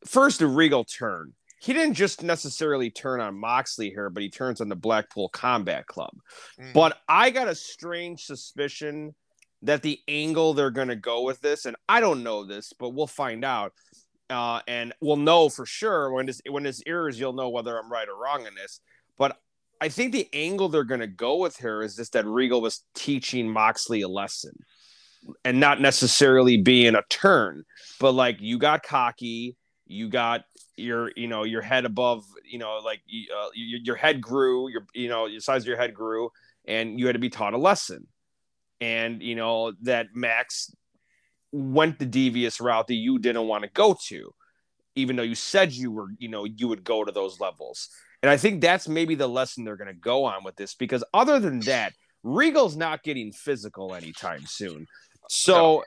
First, 0.05 0.43
a 0.43 0.47
Regal 0.47 0.85
turn. 0.85 1.33
He 1.65 1.73
didn't 1.73 1.95
just 1.95 2.23
necessarily 2.23 2.91
turn 2.91 3.23
on 3.23 3.39
Moxley 3.39 3.89
here, 3.89 4.11
but 4.11 4.23
he 4.23 4.29
turns 4.29 4.61
on 4.61 4.69
the 4.69 4.77
Blackpool 4.77 5.31
Combat 5.31 5.87
Club. 5.87 6.15
Mhm. 6.61 6.75
But 6.75 7.01
I 7.09 7.31
got 7.31 7.49
a 7.49 7.55
strange 7.55 8.25
suspicion 8.25 9.15
that 9.63 9.81
the 9.81 9.99
angle 10.07 10.53
they're 10.53 10.71
going 10.71 10.89
to 10.89 10.97
go 10.97 11.23
with 11.23 11.41
this, 11.41 11.65
and 11.65 11.75
I 11.89 12.01
don't 12.01 12.23
know 12.23 12.45
this, 12.45 12.75
but 12.79 12.91
we'll 12.91 13.07
find 13.07 13.47
out. 13.47 13.73
Uh, 14.29 14.61
and 14.69 14.93
we'll 15.01 15.17
know 15.17 15.49
for 15.49 15.65
sure 15.65 16.11
when 16.11 16.27
this 16.27 16.43
when 16.49 16.65
this 16.65 16.83
airs, 16.87 17.19
you'll 17.19 17.33
know 17.33 17.49
whether 17.49 17.79
I'm 17.79 17.91
right 17.91 18.09
or 18.09 18.17
wrong 18.17 18.47
in 18.47 18.55
this. 18.55 18.81
But 19.17 19.39
I 19.81 19.89
think 19.89 20.13
the 20.13 20.29
angle 20.35 20.69
they're 20.69 20.85
going 20.85 21.01
to 21.01 21.07
go 21.07 21.37
with 21.37 21.57
here 21.57 21.83
is 21.83 21.97
just 21.97 22.13
that 22.13 22.27
Regal 22.27 22.61
was 22.61 22.85
teaching 22.95 23.51
Moxley 23.51 24.03
a 24.03 24.09
lesson, 24.09 24.53
and 25.47 25.61
not 25.61 25.81
necessarily 25.81 26.59
being 26.59 26.95
a 26.95 27.03
turn, 27.09 27.65
but 28.01 28.13
like 28.13 28.37
you 28.41 28.59
got 28.59 28.83
cocky, 28.83 29.57
you 29.87 30.09
got 30.09 30.45
your 30.77 31.13
you 31.17 31.29
know 31.29 31.45
your 31.45 31.63
head 31.63 31.85
above 31.85 32.25
you 32.45 32.59
know 32.59 32.81
like 32.85 33.01
uh, 33.37 33.49
your, 33.55 33.81
your 33.81 33.97
head 33.97 34.21
grew 34.21 34.69
your 34.69 34.85
you 34.93 35.09
know 35.09 35.29
the 35.29 35.41
size 35.41 35.63
of 35.63 35.69
your 35.69 35.77
head 35.77 35.95
grew 35.95 36.31
and 36.67 36.99
you 36.99 37.07
had 37.07 37.13
to 37.13 37.19
be 37.19 37.31
taught 37.31 37.55
a 37.55 37.59
lesson. 37.59 38.07
And 38.81 39.23
you 39.23 39.35
know 39.35 39.73
that 39.83 40.09
max 40.15 40.75
went 41.53 41.99
the 41.99 42.07
devious 42.07 42.61
route 42.61 42.89
that 42.89 42.95
you 42.95 43.19
didn't 43.19 43.47
want 43.47 43.63
to 43.63 43.71
go 43.71 43.97
to 44.09 44.35
even 44.97 45.17
though 45.17 45.23
you 45.23 45.35
said 45.35 45.73
you 45.73 45.91
were 45.91 46.09
you 46.19 46.29
know 46.29 46.45
you 46.45 46.69
would 46.69 46.85
go 46.85 47.05
to 47.05 47.13
those 47.13 47.41
levels. 47.41 47.89
And 48.23 48.31
i 48.31 48.37
think 48.37 48.61
that's 48.61 48.89
maybe 48.89 49.15
the 49.15 49.29
lesson 49.29 49.65
they're 49.65 49.77
going 49.77 49.95
to 49.95 50.01
go 50.01 50.25
on 50.25 50.45
with 50.45 50.57
this 50.57 50.75
because 50.75 51.05
other 51.13 51.39
than 51.39 51.61
that 51.61 51.93
regal's 52.25 52.77
not 52.77 53.03
getting 53.03 53.33
physical 53.33 53.95
anytime 53.95 54.45
soon. 54.47 54.87
So 55.29 55.85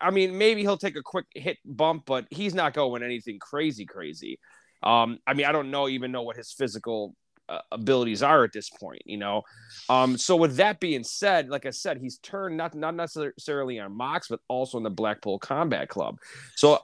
I 0.00 0.10
mean, 0.10 0.36
maybe 0.38 0.62
he'll 0.62 0.78
take 0.78 0.96
a 0.96 1.02
quick 1.02 1.26
hit 1.34 1.58
bump, 1.64 2.04
but 2.06 2.26
he's 2.30 2.54
not 2.54 2.74
going 2.74 3.02
anything 3.02 3.38
crazy, 3.38 3.84
crazy. 3.86 4.38
Um, 4.82 5.18
I 5.26 5.34
mean, 5.34 5.46
I 5.46 5.52
don't 5.52 5.70
know 5.70 5.88
even 5.88 6.10
know 6.12 6.22
what 6.22 6.36
his 6.36 6.52
physical 6.52 7.14
uh, 7.50 7.58
abilities 7.72 8.22
are 8.22 8.44
at 8.44 8.52
this 8.52 8.70
point, 8.70 9.02
you 9.04 9.16
know. 9.16 9.42
Um, 9.88 10.16
so 10.16 10.36
with 10.36 10.56
that 10.56 10.78
being 10.80 11.02
said, 11.04 11.48
like 11.48 11.66
I 11.66 11.70
said, 11.70 11.98
he's 11.98 12.18
turned 12.18 12.56
not 12.56 12.74
not 12.74 12.94
necessarily 12.94 13.78
on 13.80 13.92
Mox, 13.96 14.28
but 14.28 14.40
also 14.48 14.78
in 14.78 14.84
the 14.84 14.90
Blackpool 14.90 15.38
Combat 15.38 15.88
Club. 15.88 16.16
So 16.56 16.78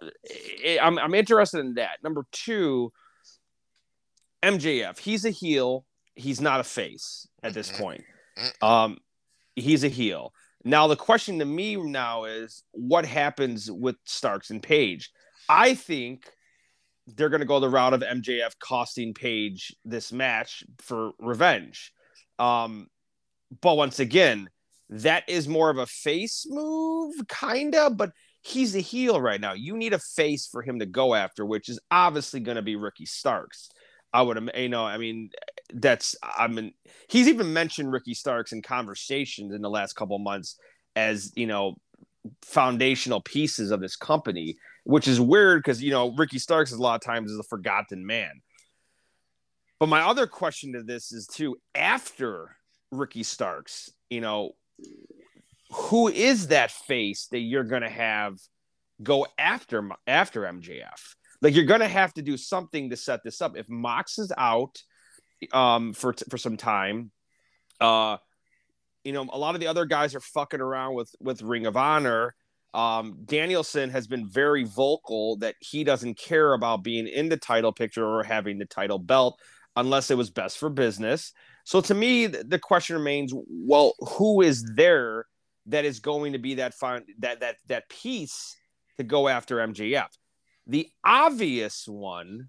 eh, 0.64 0.76
I'm 0.82 0.98
I'm 0.98 1.14
interested 1.14 1.60
in 1.60 1.74
that. 1.74 2.02
Number 2.02 2.26
two, 2.32 2.92
MJF. 4.42 4.98
He's 4.98 5.24
a 5.24 5.30
heel. 5.30 5.84
He's 6.14 6.40
not 6.40 6.60
a 6.60 6.64
face 6.64 7.26
at 7.42 7.54
this 7.54 7.70
Mhm. 7.70 7.78
point. 7.78 8.04
Mhm. 8.36 8.62
Um, 8.66 8.98
he's 9.54 9.84
a 9.84 9.88
heel. 9.88 10.32
Now 10.66 10.88
the 10.88 10.96
question 10.96 11.38
to 11.38 11.44
me 11.44 11.76
now 11.76 12.24
is 12.24 12.64
what 12.72 13.06
happens 13.06 13.70
with 13.70 13.94
Starks 14.04 14.50
and 14.50 14.60
Page? 14.60 15.12
I 15.48 15.74
think 15.74 16.28
they're 17.06 17.28
going 17.28 17.40
to 17.40 17.46
go 17.46 17.60
the 17.60 17.68
route 17.68 17.94
of 17.94 18.00
MJF 18.00 18.58
costing 18.58 19.14
Page 19.14 19.76
this 19.84 20.12
match 20.12 20.64
for 20.78 21.12
revenge. 21.20 21.92
Um, 22.40 22.88
but 23.60 23.76
once 23.76 24.00
again, 24.00 24.50
that 24.90 25.22
is 25.28 25.46
more 25.46 25.70
of 25.70 25.78
a 25.78 25.86
face 25.86 26.44
move, 26.48 27.14
kinda. 27.28 27.90
But 27.90 28.10
he's 28.42 28.74
a 28.74 28.80
heel 28.80 29.20
right 29.20 29.40
now. 29.40 29.52
You 29.52 29.76
need 29.76 29.92
a 29.92 30.00
face 30.00 30.48
for 30.48 30.62
him 30.62 30.80
to 30.80 30.86
go 30.86 31.14
after, 31.14 31.46
which 31.46 31.68
is 31.68 31.78
obviously 31.92 32.40
going 32.40 32.56
to 32.56 32.62
be 32.62 32.74
Ricky 32.74 33.06
Starks. 33.06 33.68
I 34.12 34.22
would, 34.22 34.50
you 34.56 34.68
know, 34.68 34.84
I 34.84 34.98
mean, 34.98 35.30
that's 35.72 36.16
I 36.22 36.46
mean, 36.48 36.72
he's 37.08 37.28
even 37.28 37.52
mentioned 37.52 37.92
Ricky 37.92 38.14
Starks 38.14 38.52
in 38.52 38.62
conversations 38.62 39.52
in 39.52 39.62
the 39.62 39.70
last 39.70 39.94
couple 39.94 40.18
months 40.18 40.58
as 40.94 41.32
you 41.36 41.46
know 41.46 41.76
foundational 42.42 43.20
pieces 43.20 43.70
of 43.70 43.80
this 43.80 43.96
company, 43.96 44.56
which 44.84 45.08
is 45.08 45.20
weird 45.20 45.62
because 45.62 45.82
you 45.82 45.90
know 45.90 46.14
Ricky 46.16 46.38
Starks 46.38 46.72
is 46.72 46.78
a 46.78 46.82
lot 46.82 46.94
of 46.94 47.00
times 47.02 47.30
is 47.30 47.38
a 47.38 47.44
forgotten 47.44 48.06
man. 48.06 48.40
But 49.78 49.88
my 49.88 50.00
other 50.00 50.26
question 50.26 50.72
to 50.72 50.82
this 50.82 51.12
is 51.12 51.26
too 51.26 51.56
after 51.74 52.56
Ricky 52.90 53.22
Starks, 53.22 53.90
you 54.08 54.20
know, 54.20 54.52
who 55.70 56.08
is 56.08 56.48
that 56.48 56.70
face 56.70 57.26
that 57.30 57.40
you're 57.40 57.64
gonna 57.64 57.90
have 57.90 58.38
go 59.02 59.26
after 59.38 59.90
after 60.06 60.42
MJF? 60.42 61.14
Like 61.42 61.54
you're 61.54 61.64
gonna 61.64 61.88
have 61.88 62.14
to 62.14 62.22
do 62.22 62.36
something 62.36 62.90
to 62.90 62.96
set 62.96 63.22
this 63.24 63.40
up. 63.40 63.56
If 63.56 63.68
Mox 63.68 64.18
is 64.18 64.32
out 64.36 64.82
um 65.52 65.92
for 65.92 66.14
for 66.30 66.38
some 66.38 66.56
time, 66.56 67.10
uh 67.80 68.16
you 69.06 69.12
know, 69.12 69.24
a 69.32 69.38
lot 69.38 69.54
of 69.54 69.60
the 69.60 69.68
other 69.68 69.84
guys 69.84 70.16
are 70.16 70.20
fucking 70.20 70.60
around 70.60 70.94
with 70.94 71.14
with 71.20 71.40
Ring 71.40 71.66
of 71.66 71.76
Honor. 71.76 72.34
Um, 72.74 73.18
Danielson 73.24 73.88
has 73.90 74.08
been 74.08 74.28
very 74.28 74.64
vocal 74.64 75.36
that 75.36 75.54
he 75.60 75.84
doesn't 75.84 76.18
care 76.18 76.52
about 76.52 76.82
being 76.82 77.06
in 77.06 77.28
the 77.28 77.36
title 77.36 77.72
picture 77.72 78.04
or 78.04 78.24
having 78.24 78.58
the 78.58 78.66
title 78.66 78.98
belt 78.98 79.40
unless 79.76 80.10
it 80.10 80.18
was 80.18 80.28
best 80.28 80.58
for 80.58 80.68
business. 80.68 81.32
So 81.64 81.80
to 81.82 81.94
me, 81.94 82.26
the, 82.26 82.42
the 82.42 82.58
question 82.58 82.96
remains: 82.96 83.32
Well, 83.34 83.94
who 84.00 84.42
is 84.42 84.68
there 84.74 85.26
that 85.66 85.84
is 85.84 86.00
going 86.00 86.32
to 86.32 86.38
be 86.38 86.54
that 86.54 86.74
fine 86.74 87.04
that 87.20 87.40
that 87.40 87.56
that 87.68 87.88
piece 87.88 88.56
to 88.98 89.04
go 89.04 89.28
after 89.28 89.58
MJF? 89.58 90.08
The 90.66 90.88
obvious 91.04 91.86
one 91.86 92.48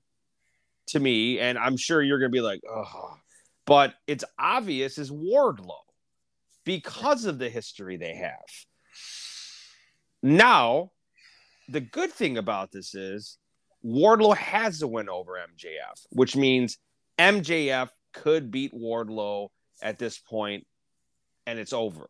to 0.88 1.00
me, 1.00 1.40
and 1.40 1.58
I'm 1.58 1.78
sure 1.78 2.02
you're 2.02 2.20
going 2.20 2.32
to 2.32 2.36
be 2.36 2.42
like, 2.42 2.62
oh, 2.70 3.16
but 3.66 3.94
it's 4.08 4.24
obvious 4.40 4.98
is 4.98 5.12
Wardlow 5.12 5.84
because 6.64 7.26
of 7.26 7.38
the 7.38 7.50
history 7.50 7.98
they 7.98 8.16
have. 8.16 8.34
Now, 10.24 10.92
the 11.70 11.82
good 11.82 12.12
thing 12.12 12.38
about 12.38 12.72
this 12.72 12.96
is 12.96 13.38
Wardlow 13.86 14.36
has 14.38 14.82
a 14.82 14.88
win 14.88 15.10
over 15.10 15.34
MJF, 15.34 16.06
which 16.10 16.36
means 16.36 16.78
MJF 17.20 17.90
could 18.14 18.52
beat 18.52 18.74
Wardlow 18.74 19.50
at 19.82 20.00
this 20.00 20.18
point 20.18 20.66
and 21.46 21.60
it's 21.60 21.74
over. 21.74 22.10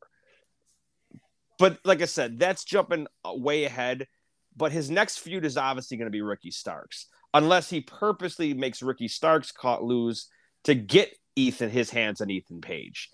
But 1.60 1.80
like 1.84 2.02
I 2.02 2.06
said, 2.06 2.40
that's 2.40 2.64
jumping 2.64 3.08
way 3.26 3.66
ahead. 3.66 4.08
But 4.58 4.72
his 4.72 4.90
next 4.90 5.20
feud 5.20 5.46
is 5.46 5.56
obviously 5.56 5.98
going 5.98 6.08
to 6.08 6.12
be 6.12 6.22
Ricky 6.22 6.50
Starks, 6.52 7.06
unless 7.34 7.70
he 7.70 7.82
purposely 7.82 8.54
makes 8.56 8.82
Ricky 8.82 9.08
Starks 9.08 9.52
caught 9.52 9.84
lose 9.84 10.28
to 10.64 10.74
get 10.74 11.16
Ethan 11.36 11.70
his 11.70 11.92
hands 11.92 12.20
on 12.22 12.32
Ethan 12.32 12.62
Page. 12.62 13.10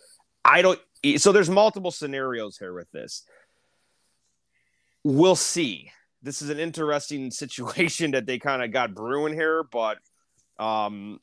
I 0.45 0.61
don't. 0.61 0.79
So 1.17 1.31
there's 1.33 1.49
multiple 1.49 1.91
scenarios 1.91 2.57
here 2.57 2.73
with 2.73 2.89
this. 2.91 3.23
We'll 5.03 5.35
see. 5.35 5.91
This 6.21 6.41
is 6.41 6.49
an 6.49 6.59
interesting 6.59 7.29
situation 7.43 8.11
that 8.11 8.25
they 8.25 8.39
kind 8.39 8.63
of 8.63 8.71
got 8.71 8.95
brewing 8.95 9.33
here, 9.33 9.63
but 9.63 9.97
um, 10.57 11.19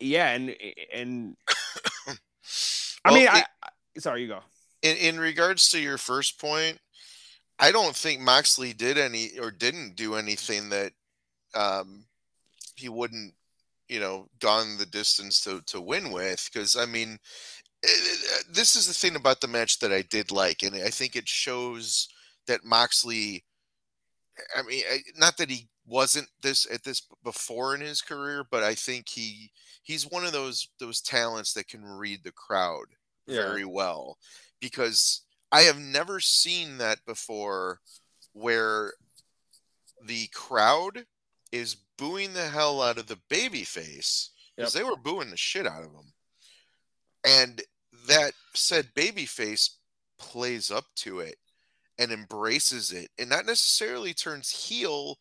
yeah, 0.00 0.30
and 0.30 0.56
and 0.92 1.36
I 3.04 3.14
mean, 3.14 3.22
it- 3.24 3.30
I 3.30 3.44
sorry, 3.98 4.22
you 4.22 4.28
go. 4.28 4.40
in 4.82 4.96
in 4.96 5.20
regards 5.20 5.70
to 5.70 5.78
your 5.80 5.98
first 5.98 6.40
point, 6.40 6.78
I 7.58 7.72
don't 7.72 7.96
think 7.96 8.20
Moxley 8.20 8.72
did 8.72 8.98
any 8.98 9.38
or 9.38 9.50
didn't 9.50 9.96
do 9.96 10.14
anything 10.14 10.68
that 10.70 10.92
um, 11.54 12.04
he 12.76 12.88
wouldn't, 12.88 13.34
you 13.88 14.00
know, 14.00 14.28
gone 14.40 14.76
the 14.78 14.86
distance 14.86 15.42
to 15.44 15.60
to 15.66 15.80
win 15.80 16.12
with. 16.12 16.48
Because 16.52 16.76
I 16.76 16.86
mean, 16.86 17.18
eh, 17.84 17.88
eh, 17.88 18.42
this 18.50 18.76
is 18.76 18.86
the 18.86 18.94
thing 18.94 19.16
about 19.16 19.40
the 19.40 19.48
match 19.48 19.78
that 19.80 19.92
I 19.92 20.02
did 20.02 20.30
like, 20.30 20.62
and 20.62 20.74
I 20.76 20.90
think 20.90 21.16
it 21.16 21.28
shows 21.28 22.08
that 22.46 22.64
Moxley. 22.64 23.44
I 24.56 24.62
mean, 24.62 24.84
I- 24.90 25.02
not 25.16 25.36
that 25.38 25.50
he 25.50 25.68
wasn't 25.84 26.28
this 26.42 26.66
at 26.70 26.84
this 26.84 27.02
before 27.24 27.74
in 27.74 27.80
his 27.80 28.00
career, 28.02 28.44
but 28.50 28.62
I 28.62 28.74
think 28.74 29.08
he 29.08 29.50
he's 29.82 30.06
one 30.06 30.24
of 30.24 30.32
those 30.32 30.68
those 30.78 31.00
talents 31.00 31.52
that 31.54 31.68
can 31.68 31.84
read 31.84 32.22
the 32.22 32.32
crowd 32.32 32.86
Yeah. 33.26 33.42
very 33.42 33.64
well 33.64 34.18
because 34.60 35.22
I 35.52 35.62
have 35.62 35.78
never 35.78 36.20
seen 36.20 36.78
that 36.78 37.04
before 37.06 37.80
where 38.32 38.92
the 40.04 40.26
crowd 40.28 41.06
is 41.52 41.76
booing 41.96 42.34
the 42.34 42.48
hell 42.48 42.82
out 42.82 42.98
of 42.98 43.06
the 43.06 43.18
baby 43.28 43.64
face 43.64 44.30
because 44.56 44.72
they 44.72 44.84
were 44.84 44.96
booing 44.96 45.30
the 45.30 45.36
shit 45.36 45.66
out 45.66 45.82
of 45.84 45.92
him. 45.92 46.12
And 47.24 47.62
that 48.08 48.32
said 48.54 48.94
baby 48.94 49.26
face 49.26 49.78
plays 50.18 50.70
up 50.70 50.86
to 50.96 51.20
it. 51.20 51.36
and 51.98 52.12
embraces 52.12 52.92
it 52.92 53.10
and 53.18 53.28
not 53.28 53.46
necessarily 53.46 54.14
turns 54.14 54.50
heel 54.68 55.18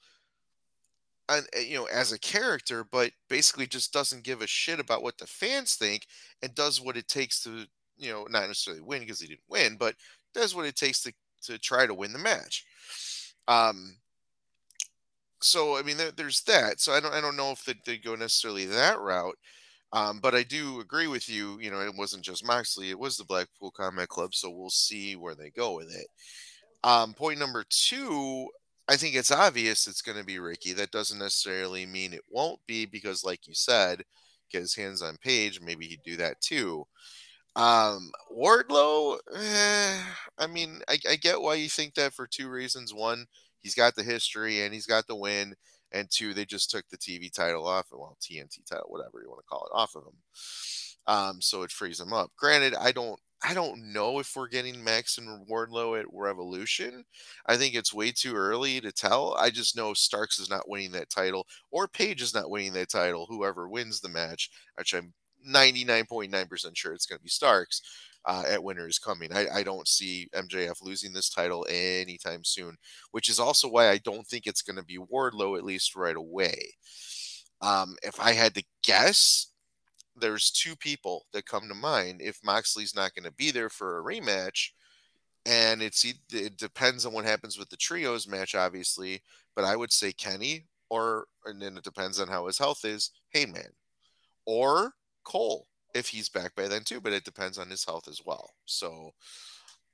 and 1.29 1.48
eh, 1.53 1.62
you 1.62 1.75
know 1.75 1.86
as 1.86 2.12
a 2.12 2.19
character 2.19 2.84
but 2.84 3.12
basically 3.29 3.67
just 3.67 3.91
doesn't 3.93 4.24
give 4.24 4.41
a 4.41 4.48
shit 4.48 4.79
about 4.79 5.03
what 5.03 5.17
the 5.17 5.27
fans 5.27 5.75
think 5.75 6.05
and 6.41 6.53
does 6.55 6.79
what 6.81 6.98
it 6.98 7.07
takes 7.07 7.41
to 7.43 7.65
you 7.98 8.12
know 8.12 8.25
not 8.30 8.48
necessarily 8.48 8.82
win 8.82 9.01
because 9.01 9.20
he 9.20 9.27
didn't 9.27 9.42
win 9.50 9.75
but 9.77 9.96
does 10.34 10.56
what 10.56 10.66
it 10.66 10.75
takes 10.75 11.01
to 11.01 11.13
to 11.42 11.58
try 11.58 11.86
to 11.86 11.94
win 11.94 12.13
the 12.13 12.20
match 12.20 12.66
um 13.48 13.96
so 15.42 15.77
i 15.77 15.82
mean 15.82 15.98
there, 15.98 16.12
there's 16.12 16.42
that 16.44 16.80
so 16.80 16.94
i 16.94 17.00
don't 17.00 17.13
i 17.13 17.22
don't 17.22 17.38
know 17.38 17.51
if 17.51 17.63
they, 17.66 17.75
they 17.86 17.98
go 17.98 18.16
necessarily 18.16 18.66
that 18.66 19.00
route 19.00 19.38
um, 19.94 20.20
but 20.22 20.36
I 20.36 20.44
do 20.44 20.80
agree 20.82 21.08
with 21.08 21.30
you. 21.30 21.60
You 21.60 21.72
know, 21.72 21.82
it 21.82 21.96
wasn't 21.96 22.24
just 22.24 22.46
Moxley; 22.46 22.89
it 22.89 23.00
was 23.00 23.18
the 23.18 23.24
Blackpool 23.24 23.72
Combat 23.72 24.10
Club. 24.10 24.34
So 24.36 24.50
we'll 24.50 24.70
see 24.70 25.16
where 25.16 25.36
they 25.36 25.50
go 25.50 25.75
with 25.75 25.94
it. 25.96 26.08
Um, 26.84 27.13
point 27.13 27.39
number 27.39 27.63
two, 27.70 28.48
I 28.88 28.98
think 28.98 29.16
it's 29.16 29.32
obvious 29.32 29.88
it's 29.88 30.01
going 30.01 30.18
to 30.18 30.25
be 30.25 30.39
Ricky. 30.39 30.74
That 30.74 30.92
doesn't 30.92 31.20
necessarily 31.20 31.86
mean 31.86 32.13
it 32.13 32.24
won't 32.30 32.60
be 32.68 32.86
because, 32.86 33.24
like 33.24 33.48
you 33.48 33.54
said, 33.54 34.04
get 34.51 34.62
his 34.62 34.75
hands 34.75 35.01
on 35.01 35.18
Page. 35.18 35.62
Maybe 35.62 35.88
he'd 35.88 36.04
do 36.04 36.18
that 36.18 36.42
too. 36.42 36.86
Um, 37.57 38.11
Wardlow, 38.31 39.17
eh, 39.35 39.99
I 40.37 40.47
mean, 40.47 40.81
I, 40.87 40.99
I 41.09 41.15
get 41.15 41.41
why 41.41 41.55
you 41.55 41.67
think 41.69 41.95
that 41.95 42.13
for 42.13 42.27
two 42.27 42.49
reasons. 42.49 42.93
One, 42.93 43.25
he's 43.59 43.73
got 43.73 43.95
the 43.95 44.03
history 44.03 44.61
and 44.61 44.73
he's 44.73 44.85
got 44.85 45.07
the 45.07 45.15
win. 45.15 45.55
And 45.91 46.07
two, 46.11 46.33
they 46.33 46.45
just 46.45 46.69
took 46.69 46.87
the 46.89 46.97
TV 46.97 47.31
title 47.33 47.65
off, 47.65 47.87
well, 47.91 48.17
TNT 48.21 48.65
title, 48.69 48.87
whatever 48.89 49.21
you 49.23 49.29
want 49.29 49.39
to 49.39 49.47
call 49.49 49.65
it, 49.65 49.75
off 49.75 49.95
of 49.95 50.03
him. 50.03 50.17
Um, 51.07 51.41
so 51.41 51.63
it 51.63 51.71
frees 51.71 51.99
him 51.99 52.13
up. 52.13 52.31
Granted, 52.37 52.75
I 52.75 52.91
don't 52.91 53.19
I 53.43 53.53
don't 53.53 53.93
know 53.93 54.19
if 54.19 54.35
we're 54.35 54.47
getting 54.47 54.83
Max 54.83 55.17
and 55.17 55.47
Wardlow 55.47 55.99
at 55.99 56.07
Revolution. 56.11 57.05
I 57.45 57.55
think 57.55 57.75
it's 57.75 57.93
way 57.93 58.11
too 58.11 58.35
early 58.35 58.81
to 58.81 58.91
tell. 58.91 59.35
I 59.39 59.51
just 59.51 59.75
know 59.75 59.93
Starks 59.93 60.39
is 60.39 60.49
not 60.49 60.67
winning 60.67 60.91
that 60.93 61.09
title, 61.09 61.45
or 61.71 61.87
Page 61.87 62.21
is 62.21 62.33
not 62.33 62.49
winning 62.49 62.73
that 62.73 62.89
title. 62.89 63.27
Whoever 63.29 63.69
wins 63.69 64.01
the 64.01 64.09
match, 64.09 64.49
which 64.75 64.93
I'm 64.93 65.13
99.9% 65.48 66.77
sure 66.77 66.94
it's 66.94 67.06
going 67.06 67.20
to 67.20 67.24
be 67.24 67.30
Starks 67.30 67.82
uh, 68.25 68.44
at 68.48 68.63
Winter 68.63 68.88
is 68.88 69.00
Coming. 69.00 69.32
I, 69.34 69.48
I 69.54 69.63
don't 69.63 69.88
see 69.88 70.27
MJF 70.36 70.82
losing 70.82 71.13
this 71.13 71.30
title 71.30 71.66
anytime 71.70 72.44
soon, 72.44 72.75
which 73.12 73.30
is 73.30 73.39
also 73.39 73.70
why 73.70 73.89
I 73.89 73.98
don't 74.00 74.27
think 74.27 74.46
it's 74.46 74.62
going 74.62 74.75
to 74.75 74.84
be 74.84 74.98
Wardlow, 74.98 75.58
at 75.58 75.63
least 75.63 75.96
right 75.96 76.16
away. 76.16 76.74
Um, 77.62 77.96
if 78.04 78.20
I 78.20 78.34
had 78.34 78.54
to 78.56 78.63
guess, 78.84 79.48
there's 80.16 80.51
two 80.51 80.75
people 80.75 81.25
that 81.34 81.46
come 81.46 81.68
to 81.68 81.75
mind. 81.75 82.22
If 82.22 82.39
Moxley's 82.44 82.96
not 82.96 83.13
going 83.16 83.25
to 83.25 83.32
be 83.32 83.51
there 83.51 83.70
for 83.70 84.00
a 84.00 84.04
rematch, 84.04 84.72
and 85.46 85.82
it's 85.82 86.06
it 86.34 86.58
depends 86.58 87.06
on 87.06 87.13
what 87.13 87.24
happens 87.24 87.58
with 87.58 87.70
the 87.70 87.77
trios 87.77 88.27
match, 88.27 88.54
obviously. 88.54 89.22
But 89.56 89.63
I 89.63 89.75
would 89.75 89.94
say 89.94 90.12
Kenny, 90.12 90.66
or 90.89 91.25
and 91.46 91.62
then 91.62 91.77
it 91.77 91.84
depends 91.84 92.20
on 92.20 92.27
how 92.27 92.48
his 92.48 92.58
health 92.58 92.84
is. 92.84 93.12
Hangman, 93.34 93.72
or 94.46 94.94
Cole 95.27 95.67
if 95.93 96.07
he's 96.07 96.29
back 96.29 96.55
by 96.55 96.67
then 96.67 96.84
too. 96.84 97.01
But 97.01 97.13
it 97.13 97.25
depends 97.25 97.57
on 97.57 97.69
his 97.69 97.86
health 97.86 98.07
as 98.07 98.22
well. 98.25 98.50
So 98.65 99.12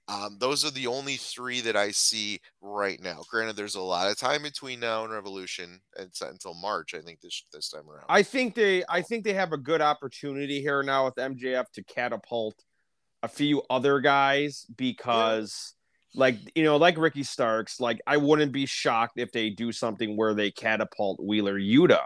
um, 0.09 0.37
those 0.39 0.65
are 0.65 0.71
the 0.71 0.87
only 0.87 1.15
three 1.15 1.61
that 1.61 1.77
I 1.77 1.91
see 1.91 2.41
right 2.61 3.01
now. 3.01 3.21
Granted, 3.29 3.55
there's 3.55 3.75
a 3.75 3.81
lot 3.81 4.11
of 4.11 4.17
time 4.17 4.43
between 4.43 4.79
now 4.81 5.03
and 5.05 5.13
Revolution. 5.13 5.79
It's 5.97 6.21
until 6.21 6.53
March, 6.53 6.93
I 6.93 6.99
think 6.99 7.21
this 7.21 7.45
this 7.53 7.69
time 7.69 7.89
around. 7.89 8.05
I 8.09 8.21
think 8.21 8.53
they 8.53 8.83
I 8.89 9.01
think 9.01 9.23
they 9.23 9.33
have 9.33 9.53
a 9.53 9.57
good 9.57 9.81
opportunity 9.81 10.61
here 10.61 10.83
now 10.83 11.05
with 11.05 11.15
MJF 11.15 11.65
to 11.73 11.83
catapult 11.83 12.55
a 13.21 13.27
few 13.27 13.63
other 13.69 13.99
guys 13.99 14.65
because. 14.75 15.73
Yeah. 15.73 15.79
Like 16.15 16.35
you 16.53 16.63
know, 16.63 16.77
like 16.77 16.99
Ricky 16.99 17.23
Starks, 17.23 17.79
like 17.79 17.99
I 18.05 18.17
wouldn't 18.17 18.51
be 18.51 18.67
shocked 18.67 19.13
if 19.17 19.31
they 19.31 19.49
do 19.49 19.71
something 19.71 20.15
where 20.15 20.35
they 20.35 20.51
catapult 20.51 21.19
Wheeler 21.19 21.59
Yuta, 21.59 22.01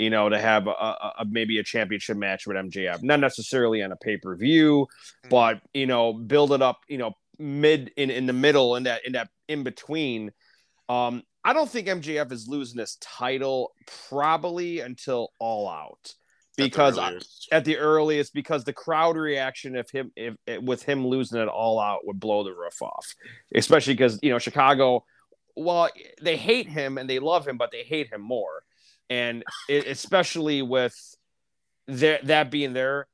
you 0.00 0.08
know, 0.08 0.30
to 0.30 0.38
have 0.38 0.66
a, 0.66 0.70
a, 0.70 1.26
maybe 1.28 1.58
a 1.58 1.62
championship 1.62 2.16
match 2.16 2.46
with 2.46 2.56
MJF, 2.56 3.02
not 3.02 3.20
necessarily 3.20 3.82
on 3.82 3.92
a 3.92 3.96
pay 3.96 4.16
per 4.16 4.34
view, 4.34 4.88
mm-hmm. 4.88 5.28
but 5.28 5.60
you 5.74 5.86
know, 5.86 6.14
build 6.14 6.52
it 6.52 6.62
up, 6.62 6.80
you 6.88 6.96
know, 6.96 7.12
mid 7.38 7.92
in, 7.98 8.10
in 8.10 8.24
the 8.24 8.32
middle 8.32 8.76
in 8.76 8.84
that 8.84 9.04
in 9.04 9.12
that 9.12 9.28
in 9.46 9.62
between. 9.62 10.32
Um, 10.88 11.22
I 11.44 11.52
don't 11.52 11.68
think 11.68 11.86
MJF 11.86 12.32
is 12.32 12.48
losing 12.48 12.78
this 12.78 12.96
title 13.00 13.72
probably 14.08 14.80
until 14.80 15.32
All 15.38 15.68
Out 15.68 16.14
because 16.56 16.98
at 16.98 17.12
the, 17.12 17.26
at 17.52 17.64
the 17.66 17.76
earliest 17.76 18.32
because 18.32 18.64
the 18.64 18.72
crowd 18.72 19.16
reaction 19.16 19.76
if 19.76 19.90
him 19.90 20.12
if, 20.16 20.34
if 20.46 20.62
with 20.62 20.82
him 20.82 21.06
losing 21.06 21.40
it 21.40 21.48
all 21.48 21.78
out 21.78 22.06
would 22.06 22.20
blow 22.20 22.44
the 22.44 22.52
roof 22.52 22.82
off 22.82 23.14
especially 23.54 23.94
because 23.94 24.18
you 24.20 24.30
know 24.30 24.38
chicago 24.38 25.02
well 25.56 25.88
they 26.20 26.36
hate 26.36 26.68
him 26.68 26.98
and 26.98 27.08
they 27.08 27.18
love 27.18 27.46
him 27.46 27.56
but 27.56 27.70
they 27.70 27.82
hate 27.82 28.12
him 28.12 28.20
more 28.20 28.62
and 29.10 29.44
it, 29.68 29.86
especially 29.86 30.62
with 30.62 30.94
that 31.88 32.26
that 32.26 32.50
being 32.50 32.72
there 32.72 33.06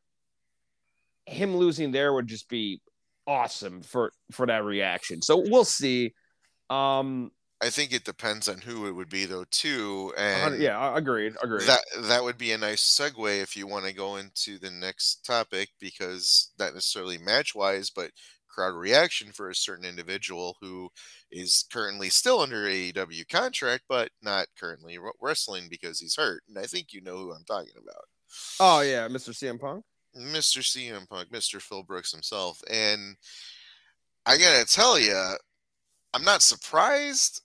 him 1.27 1.57
losing 1.57 1.91
there 1.91 2.13
would 2.13 2.29
just 2.29 2.49
be 2.49 2.81
awesome 3.27 3.83
for 3.83 4.13
for 4.31 4.47
that 4.47 4.65
reaction. 4.65 5.21
So 5.21 5.37
we'll 5.37 5.65
see. 5.65 6.15
Um, 6.71 7.33
I 7.61 7.71
think 7.71 7.93
it 7.93 8.05
depends 8.05 8.49
on 8.49 8.59
who 8.59 8.87
it 8.87 8.93
would 8.93 9.09
be 9.09 9.25
though 9.25 9.47
too. 9.51 10.13
And 10.17 10.61
yeah, 10.61 10.97
agreed, 10.97 11.35
agreed. 11.43 11.67
That 11.67 11.81
that 12.03 12.23
would 12.23 12.39
be 12.39 12.53
a 12.53 12.59
nice 12.59 12.83
segue 12.83 13.43
if 13.43 13.57
you 13.57 13.67
want 13.67 13.87
to 13.87 13.93
go 13.93 14.17
into 14.17 14.59
the 14.59 14.71
next 14.71 15.25
topic 15.25 15.71
because 15.81 16.53
not 16.59 16.75
necessarily 16.75 17.19
match 17.19 17.55
wise, 17.55 17.91
but 17.91 18.11
crowd 18.57 18.75
reaction 18.75 19.33
for 19.33 19.51
a 19.51 19.55
certain 19.55 19.85
individual 19.85 20.57
who 20.61 20.89
is 21.31 21.67
currently 21.71 22.09
still 22.09 22.41
under 22.41 22.65
AEW 22.65 23.29
contract, 23.29 23.85
but 23.89 24.11
not 24.23 24.47
currently 24.59 24.99
wrestling 25.21 25.67
because 25.69 26.01
he's 26.01 26.17
hurt. 26.17 26.43
And 26.49 26.59
I 26.59 26.63
think 26.63 26.93
you 26.93 27.03
know 27.03 27.17
who 27.19 27.33
I'm 27.33 27.45
talking 27.45 27.75
about. 27.77 28.05
Oh 28.59 28.81
yeah, 28.81 29.07
Mr. 29.09 29.31
CM 29.31 29.61
Punk. 29.61 29.85
Mr. 30.17 30.61
CM 30.61 31.07
Punk, 31.09 31.31
Mr. 31.31 31.61
Phil 31.61 31.83
Brooks 31.83 32.11
himself. 32.11 32.63
And 32.71 33.17
I 34.25 34.39
gotta 34.39 34.65
tell 34.65 34.99
you, 34.99 35.15
I'm 36.15 36.25
not 36.25 36.41
surprised, 36.41 37.43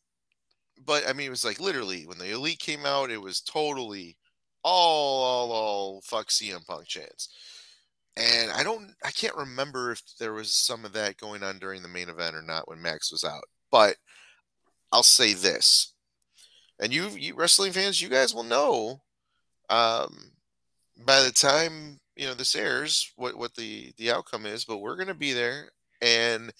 but 0.86 1.08
I 1.08 1.14
mean, 1.14 1.28
it 1.28 1.32
was 1.32 1.44
like 1.44 1.60
literally 1.60 2.06
when 2.06 2.18
the 2.18 2.32
Elite 2.32 2.60
came 2.60 2.86
out, 2.86 3.12
it 3.12 3.22
was 3.22 3.42
totally 3.42 4.18
all, 4.64 5.24
all, 5.24 5.52
all 5.52 6.02
fuck 6.02 6.30
CM 6.30 6.66
Punk 6.66 6.88
chance. 6.88 7.30
And 8.18 8.52
I 8.52 8.64
don't, 8.64 8.94
I 9.04 9.12
can't 9.12 9.36
remember 9.36 9.92
if 9.92 10.02
there 10.20 10.34
was 10.34 10.54
some 10.54 10.84
of 10.86 10.94
that 10.94 11.18
going 11.18 11.44
on 11.44 11.60
during 11.60 11.82
the 11.82 11.88
main 11.88 12.10
event 12.10 12.36
or 12.36 12.42
not 12.42 12.68
when 12.68 12.82
Max 12.82 13.12
was 13.12 13.24
out. 13.24 13.44
But 13.72 13.96
I'll 14.92 15.04
say 15.04 15.34
this, 15.34 15.94
and 16.80 16.94
you, 16.94 17.08
you 17.10 17.36
wrestling 17.36 17.72
fans, 17.72 18.02
you 18.02 18.10
guys 18.10 18.34
will 18.34 18.44
know. 18.44 19.02
Um, 19.70 20.32
by 21.06 21.22
the 21.22 21.32
time 21.32 22.00
you 22.16 22.28
know 22.28 22.34
this 22.34 22.56
airs 22.56 23.12
what 23.16 23.38
what 23.38 23.56
the 23.56 23.92
the 23.98 24.12
outcome 24.12 24.46
is 24.46 24.66
but 24.66 24.78
we're 24.78 24.96
to 25.04 25.14
be 25.14 25.34
there 25.34 25.70
and 26.02 26.52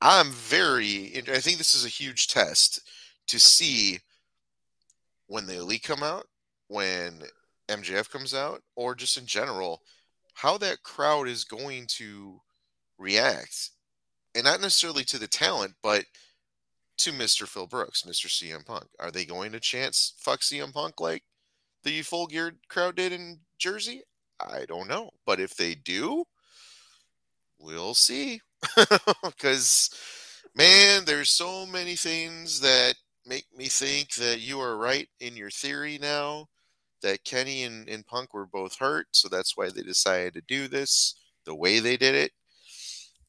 i'm 0.00 0.30
very 0.30 1.12
i 1.32 1.38
think 1.38 1.58
this 1.58 1.74
is 1.74 1.84
a 1.84 1.88
huge 1.88 2.28
test 2.28 2.80
to 3.26 3.38
see 3.38 3.98
when 5.26 5.46
the 5.46 5.58
elite 5.58 5.82
come 5.82 6.02
out 6.02 6.26
when 6.68 7.22
mjf 7.68 8.10
comes 8.10 8.34
out 8.34 8.62
or 8.76 8.94
just 8.94 9.16
in 9.16 9.26
general 9.26 9.82
how 10.38 10.58
that 10.58 10.82
crowd 10.82 11.28
is 11.28 11.44
going 11.44 11.86
to 11.86 12.40
react 12.98 13.70
and 14.34 14.44
not 14.44 14.60
necessarily 14.60 15.04
to 15.04 15.18
the 15.18 15.28
talent 15.28 15.74
but 15.82 16.04
to 16.96 17.12
mr 17.12 17.46
phil 17.46 17.66
brooks 17.66 18.02
mr 18.02 18.26
cm 18.26 18.64
punk 18.66 18.86
are 18.98 19.10
they 19.10 19.24
going 19.24 19.52
to 19.52 19.60
chance 19.60 20.14
fuck 20.18 20.40
cm 20.40 20.72
punk 20.72 21.00
like 21.00 21.22
the 21.84 22.02
full 22.02 22.26
geared 22.26 22.56
crowd 22.68 22.96
did 22.96 23.12
in 23.12 23.38
jersey 23.58 24.02
I 24.40 24.64
don't 24.66 24.88
know. 24.88 25.10
But 25.26 25.40
if 25.40 25.56
they 25.56 25.74
do, 25.74 26.24
we'll 27.58 27.94
see. 27.94 28.40
Because, 29.22 29.90
man, 30.54 31.04
there's 31.04 31.30
so 31.30 31.64
many 31.66 31.94
things 31.94 32.60
that 32.60 32.94
make 33.26 33.46
me 33.56 33.66
think 33.66 34.14
that 34.14 34.40
you 34.40 34.60
are 34.60 34.76
right 34.76 35.08
in 35.20 35.36
your 35.36 35.50
theory 35.50 35.98
now 36.00 36.48
that 37.02 37.24
Kenny 37.24 37.64
and, 37.64 37.88
and 37.88 38.06
Punk 38.06 38.34
were 38.34 38.46
both 38.46 38.76
hurt. 38.78 39.06
So 39.12 39.28
that's 39.28 39.56
why 39.56 39.70
they 39.70 39.82
decided 39.82 40.34
to 40.34 40.42
do 40.42 40.68
this 40.68 41.14
the 41.44 41.54
way 41.54 41.80
they 41.80 41.96
did 41.96 42.14
it. 42.14 42.32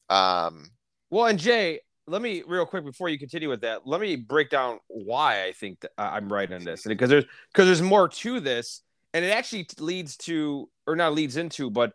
Um, 0.09 0.71
well, 1.09 1.27
and 1.27 1.39
Jay, 1.39 1.81
let 2.07 2.21
me 2.21 2.43
real 2.47 2.65
quick 2.65 2.83
before 2.83 3.09
you 3.09 3.19
continue 3.19 3.49
with 3.49 3.61
that. 3.61 3.85
Let 3.85 4.01
me 4.01 4.15
break 4.15 4.49
down 4.49 4.79
why 4.87 5.45
I 5.45 5.51
think 5.51 5.85
I'm 5.97 6.31
right 6.31 6.51
on 6.51 6.63
this, 6.63 6.83
because 6.83 7.09
there's 7.09 7.25
because 7.53 7.67
there's 7.67 7.81
more 7.81 8.07
to 8.07 8.39
this 8.39 8.81
and 9.13 9.25
it 9.25 9.29
actually 9.29 9.67
leads 9.79 10.17
to 10.17 10.69
or 10.87 10.95
not 10.95 11.13
leads 11.13 11.37
into 11.37 11.69
but 11.69 11.93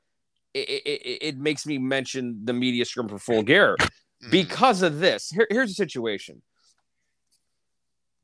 it, 0.52 0.68
it, 0.68 1.18
it 1.22 1.38
makes 1.38 1.66
me 1.66 1.78
mention 1.78 2.40
the 2.44 2.52
media 2.52 2.84
scrum 2.84 3.08
for 3.08 3.18
full 3.18 3.42
gear 3.42 3.76
mm-hmm. 3.76 4.30
because 4.30 4.82
of 4.82 5.00
this 5.00 5.30
Here, 5.30 5.46
here's 5.50 5.70
the 5.70 5.74
situation 5.74 6.42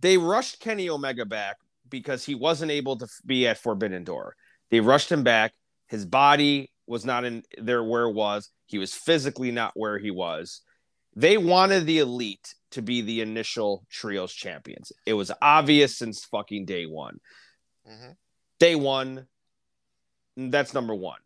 they 0.00 0.16
rushed 0.16 0.60
kenny 0.60 0.88
omega 0.88 1.24
back 1.24 1.56
because 1.90 2.24
he 2.24 2.34
wasn't 2.34 2.70
able 2.70 2.96
to 2.96 3.06
be 3.26 3.46
at 3.46 3.58
forbidden 3.58 4.04
door 4.04 4.34
they 4.70 4.80
rushed 4.80 5.10
him 5.10 5.22
back 5.22 5.52
his 5.88 6.06
body 6.06 6.70
was 6.86 7.04
not 7.04 7.24
in 7.24 7.42
there 7.58 7.84
where 7.84 8.04
it 8.04 8.14
was 8.14 8.50
he 8.66 8.78
was 8.78 8.94
physically 8.94 9.50
not 9.50 9.72
where 9.74 9.98
he 9.98 10.10
was 10.10 10.62
They 11.16 11.36
wanted 11.36 11.86
the 11.86 11.98
elite 11.98 12.54
to 12.70 12.82
be 12.82 13.02
the 13.02 13.20
initial 13.20 13.84
trios 13.90 14.32
champions. 14.32 14.92
It 15.06 15.14
was 15.14 15.32
obvious 15.42 15.98
since 15.98 16.24
fucking 16.24 16.66
day 16.66 16.86
one. 16.86 17.18
Mhm. 17.84 18.16
Day 18.60 18.76
one, 18.76 19.26
that's 20.36 20.72
number 20.72 20.94
one. 20.94 21.20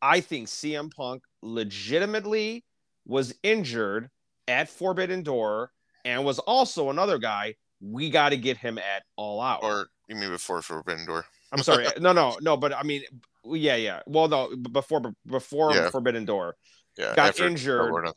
I 0.00 0.20
think 0.20 0.48
CM 0.48 0.90
Punk 0.90 1.22
legitimately 1.42 2.64
was 3.04 3.34
injured 3.42 4.10
at 4.48 4.68
Forbidden 4.68 5.22
Door 5.22 5.72
and 6.04 6.24
was 6.24 6.38
also 6.38 6.90
another 6.90 7.18
guy. 7.18 7.54
We 7.82 8.10
got 8.10 8.30
to 8.30 8.36
get 8.36 8.56
him 8.56 8.78
at 8.78 9.02
All 9.16 9.40
Out. 9.40 9.62
Or 9.62 9.88
you 10.08 10.16
mean 10.16 10.30
before 10.30 10.62
Forbidden 10.62 11.04
Door? 11.06 11.24
I'm 11.52 11.62
sorry. 11.62 11.86
no, 12.00 12.12
no, 12.12 12.36
no. 12.40 12.56
But 12.56 12.74
I 12.74 12.82
mean, 12.82 13.02
yeah, 13.44 13.76
yeah. 13.76 14.00
Well, 14.06 14.28
no, 14.28 14.54
before 14.56 15.02
before 15.26 15.74
Yeah. 15.74 15.90
Forbidden 15.90 16.24
Door, 16.24 16.56
Yeah. 16.96 17.14
Got 17.16 17.30
after 17.30 17.46
injured. 17.46 17.92
Double 17.92 18.12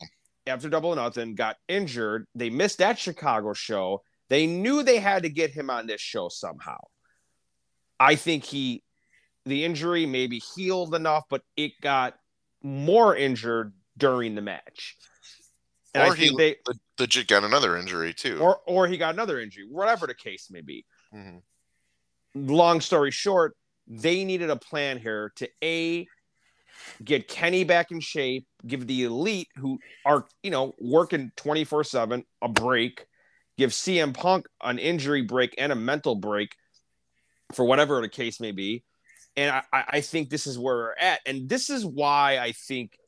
after 0.46 0.68
Double 0.68 0.90
or 0.90 0.96
Nothing, 0.96 1.34
got 1.34 1.56
injured. 1.68 2.26
They 2.34 2.50
missed 2.50 2.78
that 2.78 2.98
Chicago 2.98 3.52
show. 3.52 4.02
They 4.28 4.46
knew 4.46 4.82
they 4.82 4.98
had 4.98 5.24
to 5.24 5.28
get 5.28 5.50
him 5.50 5.70
on 5.70 5.86
this 5.86 6.00
show 6.00 6.28
somehow. 6.28 6.78
I 7.98 8.14
think 8.14 8.44
he, 8.44 8.82
the 9.44 9.64
injury 9.64 10.06
maybe 10.06 10.40
healed 10.54 10.94
enough, 10.94 11.24
but 11.30 11.42
it 11.56 11.72
got 11.80 12.14
more 12.62 13.16
injured 13.16 13.72
during 13.96 14.34
the 14.34 14.42
match. 14.42 14.96
And 15.96 16.04
Or 16.10 16.12
I 16.12 16.16
he 16.16 16.36
they, 16.36 16.56
legit 16.98 17.26
got 17.26 17.42
another 17.42 17.76
injury 17.78 18.12
too. 18.12 18.38
or 18.38 18.60
or 18.66 18.86
he 18.86 18.98
got 18.98 19.14
another 19.14 19.40
injury, 19.40 19.64
whatever 19.68 20.06
the 20.06 20.14
case 20.14 20.50
may 20.50 20.60
be. 20.60 20.84
Mhm. 21.14 21.42
long 22.34 22.82
story 22.82 23.10
short, 23.10 23.56
they 23.86 24.22
needed 24.24 24.50
a 24.50 24.56
plan 24.56 24.98
here 24.98 25.32
to 25.36 25.48
a 25.64 26.06
get 27.02 27.28
Kenny 27.28 27.64
back 27.64 27.90
in 27.90 28.00
shape, 28.00 28.46
give 28.66 28.86
the 28.86 29.04
elite 29.04 29.48
who 29.56 29.78
are 30.04 30.26
you 30.42 30.50
know 30.50 30.74
working 30.78 31.32
twenty 31.36 31.64
four 31.64 31.82
seven 31.82 32.24
a 32.42 32.48
break, 32.48 33.06
give 33.56 33.70
CM 33.70 34.12
Punk 34.12 34.46
an 34.60 34.78
injury 34.78 35.22
break 35.22 35.54
and 35.56 35.72
a 35.72 35.76
mental 35.76 36.14
break 36.14 36.54
for 37.54 37.64
whatever 37.64 38.02
the 38.02 38.08
case 38.10 38.38
may 38.38 38.52
be. 38.52 38.84
And 39.34 39.50
I 39.72 39.84
I 39.88 40.00
think 40.02 40.28
this 40.28 40.46
is 40.46 40.58
where 40.58 40.76
we're 40.76 40.94
at, 41.00 41.20
and 41.24 41.48
this 41.48 41.70
is 41.70 41.86
why 41.86 42.38
I 42.38 42.52
think 42.52 42.98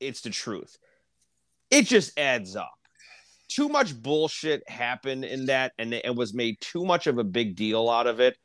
it's 0.00 0.22
the 0.22 0.30
truth. 0.30 0.78
It 1.70 1.86
just 1.86 2.18
adds 2.18 2.56
up. 2.56 2.72
Too 3.48 3.68
much 3.68 4.00
bullshit 4.00 4.68
happened 4.68 5.24
in 5.24 5.46
that, 5.46 5.72
and 5.78 5.92
it 5.92 6.14
was 6.14 6.34
made 6.34 6.60
too 6.60 6.84
much 6.84 7.06
of 7.06 7.18
a 7.18 7.24
big 7.24 7.56
deal 7.56 7.88
out 7.90 8.06
of 8.06 8.20
it 8.20 8.36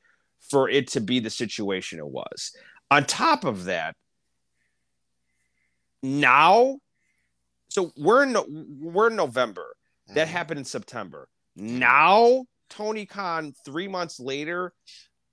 for 0.49 0.69
it 0.69 0.89
to 0.89 1.01
be 1.01 1.19
the 1.19 1.29
situation 1.29 1.99
it 1.99 2.07
was. 2.07 2.51
On 2.91 3.05
top 3.05 3.43
of 3.43 3.65
that, 3.65 3.95
now, 6.01 6.77
so 7.69 7.91
we're 7.97 8.23
in 8.23 8.79
we're 8.79 9.09
in 9.09 9.15
November. 9.15 9.75
That 10.07 10.27
Mhm. 10.27 10.31
happened 10.31 10.59
in 10.59 10.65
September. 10.65 11.27
Now, 11.55 12.45
Tony 12.69 13.05
Khan, 13.05 13.53
three 13.65 13.87
months 13.87 14.19
later, 14.19 14.73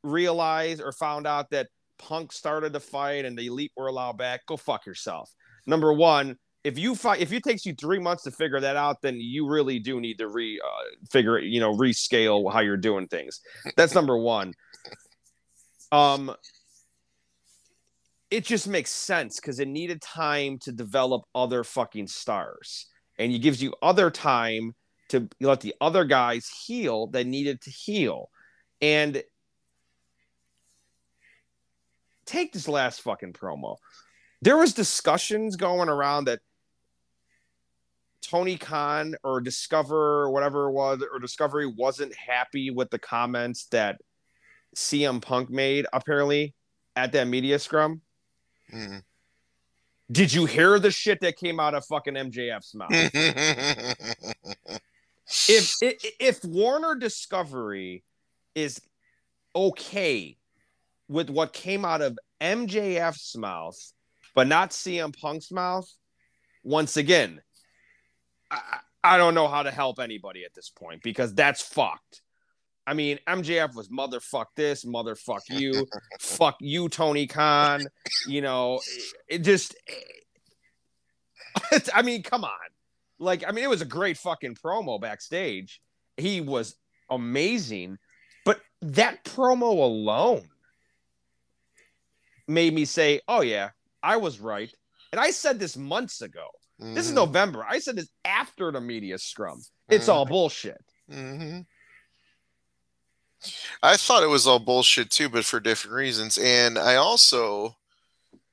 realized 0.03 0.81
or 0.83 0.93
found 0.93 1.27
out 1.27 1.51
that 1.51 1.69
Punk 1.99 2.33
started 2.33 2.73
the 2.73 2.81
fight 2.81 3.25
and 3.25 3.39
the 3.39 3.47
elite 3.47 3.73
were 3.77 3.87
allowed 3.87 4.19
back. 4.19 4.45
Go 4.47 4.57
fuck 4.57 4.87
yourself. 4.87 5.31
Number 5.67 5.93
one, 5.93 6.39
if 6.67 6.77
you 6.77 6.97
fight, 6.97 7.21
if 7.21 7.33
it 7.33 7.45
takes 7.45 7.65
you 7.65 7.75
three 7.75 8.01
months 8.01 8.25
to 8.25 8.33
figure 8.33 8.59
that 8.59 8.75
out, 8.75 9.01
then 9.01 9.21
you 9.21 9.49
really 9.49 9.79
do 9.79 10.01
need 10.01 10.19
to 10.19 10.27
re 10.27 10.61
uh, 10.61 10.85
figure, 11.13 11.39
you 11.39 11.61
know, 11.61 11.73
rescale 11.73 12.53
how 12.53 12.59
you're 12.59 12.77
doing 12.77 13.07
things. 13.07 13.41
That's 13.77 13.95
number 13.95 14.19
one. 14.19 14.53
Um, 15.93 16.35
it 18.33 18.45
just 18.45 18.67
makes 18.67 18.91
sense 18.91 19.39
because 19.39 19.61
it 19.61 19.69
needed 19.69 20.03
time 20.03 20.59
to 20.63 20.73
develop 20.73 21.23
other 21.37 21.63
fucking 21.63 22.09
stars, 22.09 22.87
and 23.17 23.33
it 23.33 23.39
gives 23.39 23.63
you 23.63 23.73
other 23.81 24.11
time 24.11 24.75
to 25.11 25.29
let 25.41 25.61
the 25.61 25.73
other 25.81 26.05
guys 26.05 26.49
heal 26.49 27.07
that 27.09 27.29
needed 27.29 27.61
to 27.61 27.71
heal, 27.71 28.29
and 28.81 29.23
take 32.25 32.53
this 32.53 32.67
last 32.67 33.03
fucking 33.03 33.35
promo. 33.35 33.77
There 34.43 34.57
was 34.57 34.75
discussions 34.75 35.55
going 35.55 35.89
around 35.89 36.25
that 36.25 36.41
Tony 38.27 38.57
Khan 38.57 39.15
or 39.23 39.41
Discover 39.41 40.23
or 40.23 40.31
whatever 40.31 40.69
it 40.69 40.73
was 40.73 41.03
or 41.13 41.19
Discovery 41.19 41.67
wasn't 41.67 42.15
happy 42.15 42.71
with 42.71 42.91
the 42.91 42.99
comments 42.99 43.67
that 43.67 44.01
CM 44.75 45.23
Punk 45.23 45.51
made 45.51 45.87
apparently 45.93 46.55
at 46.97 47.13
that 47.13 47.29
media 47.29 47.59
scrum. 47.59 48.01
Mhm. 48.73 49.03
Did 50.11 50.33
you 50.33 50.47
hear 50.47 50.79
the 50.79 50.91
shit 50.91 51.21
that 51.21 51.37
came 51.37 51.59
out 51.59 51.75
of 51.75 51.85
fucking 51.87 52.15
MJF's 52.15 52.75
mouth? 52.75 52.91
if, 55.49 55.75
if 55.83 56.05
if 56.21 56.45
Warner 56.45 56.95
Discovery 56.95 58.05
is 58.55 58.81
okay 59.55 60.37
with 61.09 61.31
what 61.31 61.53
came 61.53 61.85
out 61.85 62.03
of 62.03 62.19
MJF's 62.41 63.37
mouth, 63.37 63.79
but 64.35 64.47
not 64.47 64.71
CM 64.71 65.19
Punk's 65.19 65.51
mouth, 65.51 65.91
once 66.63 66.97
again, 66.97 67.41
I, 68.51 68.79
I 69.03 69.19
don't 69.19 69.35
know 69.35 69.49
how 69.49 69.63
to 69.63 69.71
help 69.71 70.01
anybody 70.01 70.45
at 70.45 70.55
this 70.55 70.69
point 70.69 71.03
because 71.03 71.35
that's 71.35 71.63
fucked. 71.63 72.23
I 72.87 72.95
mean, 72.95 73.19
MJF 73.27 73.75
was 73.75 73.89
motherfuck 73.89 74.47
this, 74.55 74.85
motherfuck 74.85 75.43
you, 75.49 75.87
fuck 76.21 76.57
you, 76.61 76.89
Tony 76.89 77.27
Khan. 77.27 77.87
You 78.27 78.43
know, 78.43 78.81
it 79.29 79.39
just. 79.39 79.77
I 81.95 82.03
mean, 82.03 82.23
come 82.23 82.45
on. 82.45 82.51
Like, 83.19 83.45
I 83.47 83.53
mean, 83.53 83.65
it 83.65 83.71
was 83.71 83.81
a 83.81 83.87
great 83.87 84.19
fucking 84.19 84.57
promo 84.57 85.01
backstage. 85.01 85.81
He 86.17 86.41
was 86.41 86.77
amazing, 87.11 87.99
but 88.45 88.61
that 88.83 89.25
promo 89.25 89.73
alone 89.73 90.49
made 92.47 92.75
me 92.75 92.85
say, 92.85 93.21
"Oh 93.27 93.41
yeah, 93.41 93.71
I 94.03 94.17
was 94.19 94.39
right." 94.39 94.73
And 95.13 95.21
I 95.21 95.31
said 95.31 95.59
this 95.59 95.77
months 95.77 96.21
ago. 96.21 96.47
This 96.79 97.07
is 97.07 97.13
Mhm. 97.13 97.17
November. 97.17 97.65
I 97.65 97.79
said 97.79 97.97
this 97.97 98.09
after 98.25 98.71
the 98.71 98.81
media 98.81 99.19
scrum. 99.19 99.63
It's 99.89 100.07
Mhm. 100.07 100.13
all 100.13 100.25
bullshit. 100.27 100.85
hmm 101.09 101.61
I 103.83 103.97
thought 103.97 104.23
it 104.23 104.29
was 104.29 104.47
all 104.47 104.59
bullshit 104.59 105.11
too, 105.11 105.29
but 105.29 105.45
for 105.45 105.61
different 105.61 105.95
reasons. 105.95 106.37
And 106.39 106.79
I 106.79 106.97
also 106.97 107.77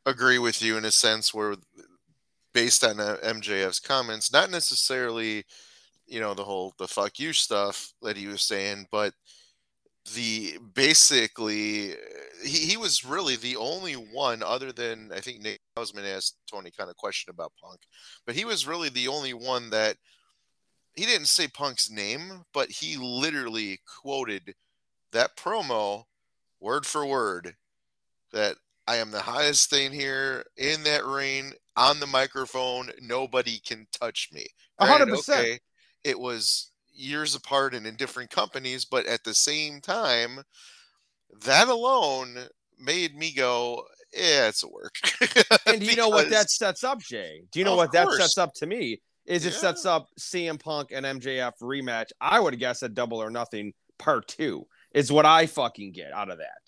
agree 0.06 0.38
with 0.38 0.62
you 0.62 0.78
in 0.78 0.86
a 0.86 0.92
sense 0.92 1.34
where, 1.34 1.56
based 2.54 2.84
on 2.84 3.00
uh, 3.00 3.18
MJF's 3.24 3.80
comments, 3.80 4.32
not 4.32 4.52
necessarily, 4.52 5.46
you 6.06 6.20
know, 6.20 6.34
the 6.34 6.44
whole 6.44 6.74
the 6.78 6.88
fuck 6.88 7.18
you 7.18 7.34
stuff 7.34 7.94
that 8.02 8.18
he 8.18 8.28
was 8.28 8.44
saying, 8.44 8.88
but 8.92 9.14
the 10.16 10.58
basically 10.74 11.92
eh, 11.94 11.96
he, 12.44 12.58
he 12.60 12.78
was 12.78 13.06
really 13.06 13.36
the 13.38 13.56
only 13.56 13.94
one 13.94 14.44
other 14.44 14.72
than 14.72 15.12
I 15.14 15.20
think 15.22 15.42
Nick 15.42 15.60
Hausman 15.78 16.06
asked 16.06 16.38
Tony 16.50 16.72
kind 16.72 16.90
of 16.90 16.98
question 16.98 17.30
about 17.32 17.54
Punk, 17.62 17.80
but 18.26 18.36
he 18.36 18.46
was 18.46 18.68
really 18.68 18.90
the 18.90 19.08
only 19.08 19.34
one 19.34 19.70
that 19.70 19.96
he 20.96 21.06
didn't 21.06 21.28
say 21.28 21.48
Punk's 21.48 21.90
name, 21.90 22.44
but 22.54 22.70
he 22.70 22.98
literally 22.98 23.80
quoted 24.02 24.54
that 25.12 25.36
promo 25.38 26.04
word 26.60 26.86
for 26.86 27.06
word 27.06 27.56
that 28.32 28.56
I 28.88 28.98
am 28.98 29.12
the 29.12 29.22
highest 29.22 29.70
thing 29.70 29.92
here 29.94 30.44
in 30.58 30.84
that 30.84 31.06
ring 31.06 31.54
on 31.78 32.00
the 32.00 32.08
microphone. 32.08 32.92
Nobody 33.02 33.60
can 33.60 33.88
touch 33.92 34.30
me. 34.34 34.46
A 34.80 34.86
hundred 34.86 35.06
Granted, 35.06 35.18
percent. 35.18 35.40
okay, 35.40 35.60
It 36.04 36.20
was 36.20 36.72
years 36.94 37.36
apart 37.36 37.74
and 37.74 37.86
in 37.86 37.96
different 37.96 38.30
companies, 38.30 38.86
but 38.86 39.06
at 39.06 39.24
the 39.24 39.34
same 39.34 39.82
time, 39.82 40.44
that 41.44 41.68
alone 41.68 42.38
made 42.80 43.16
me 43.16 43.34
go, 43.34 43.84
yeah, 44.14 44.48
it's 44.48 44.64
a 44.64 44.68
work. 44.68 44.96
And 45.66 45.80
do 45.80 45.86
you 45.88 45.96
know 45.96 46.10
what 46.10 46.30
that 46.30 46.50
sets 46.50 46.84
up, 46.84 47.00
Jay? 47.00 47.44
Do 47.52 47.60
you 47.60 47.66
know 47.66 47.76
what 47.76 47.92
that 47.94 48.12
sets 48.12 48.38
up 48.38 48.54
to 48.56 48.66
me? 48.66 49.02
Is 49.26 49.46
it 49.46 49.54
Yeah. 49.54 49.60
sets 49.60 49.86
up 49.86 50.08
CM 50.20 50.60
Punk 50.60 50.90
and 50.92 51.06
MJF 51.06 51.54
rematch? 51.62 52.10
I 52.20 52.40
would 52.40 52.60
guess 52.60 52.84
a 52.84 52.90
Double 52.90 53.22
or 53.22 53.30
Nothing 53.30 53.74
Part 53.98 54.28
Two 54.28 54.68
is 54.94 55.12
what 55.12 55.26
I 55.26 55.46
fucking 55.46 55.94
get 55.94 56.12
out 56.12 56.30
of 56.30 56.40
that. 56.40 56.62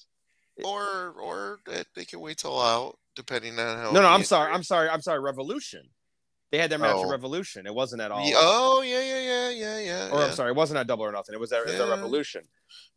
Eh, 0.60 0.64
or 0.64 1.12
or 1.20 1.60
eh, 1.72 1.84
they 1.96 2.06
can 2.06 2.22
wait 2.22 2.38
till 2.38 2.60
out 2.60 2.98
depending 3.16 3.60
on 3.60 3.78
how 3.78 3.92
No, 3.92 4.02
no, 4.02 4.08
I'm 4.08 4.24
sorry, 4.24 4.52
I'm 4.54 4.64
sorry, 4.64 4.90
I'm 4.90 5.02
sorry. 5.02 5.20
Revolution. 5.20 5.84
They 6.52 6.58
had 6.60 6.70
their 6.70 6.80
match 6.80 6.92
at 6.92 7.06
Oh. 7.06 7.10
Revolution. 7.10 7.66
It 7.66 7.74
wasn't 7.74 8.02
at 8.02 8.12
all. 8.12 8.24
Oh 8.36 8.82
yeah 8.82 9.02
yeah 9.02 9.20
yeah 9.20 9.50
yeah 9.50 9.80
yeah 9.80 10.10
or 10.12 10.20
yeah. 10.20 10.26
I'm 10.28 10.32
sorry, 10.34 10.52
it 10.52 10.56
wasn't 10.56 10.78
at 10.80 10.88
Double 10.88 11.04
or 11.06 11.12
Nothing. 11.12 11.34
It 11.34 11.40
was 11.40 11.52
at, 11.52 11.62
it 11.62 11.66
was 11.66 11.74
at 11.76 11.88
Yeah. 11.88 11.94
Revolution. 11.94 12.44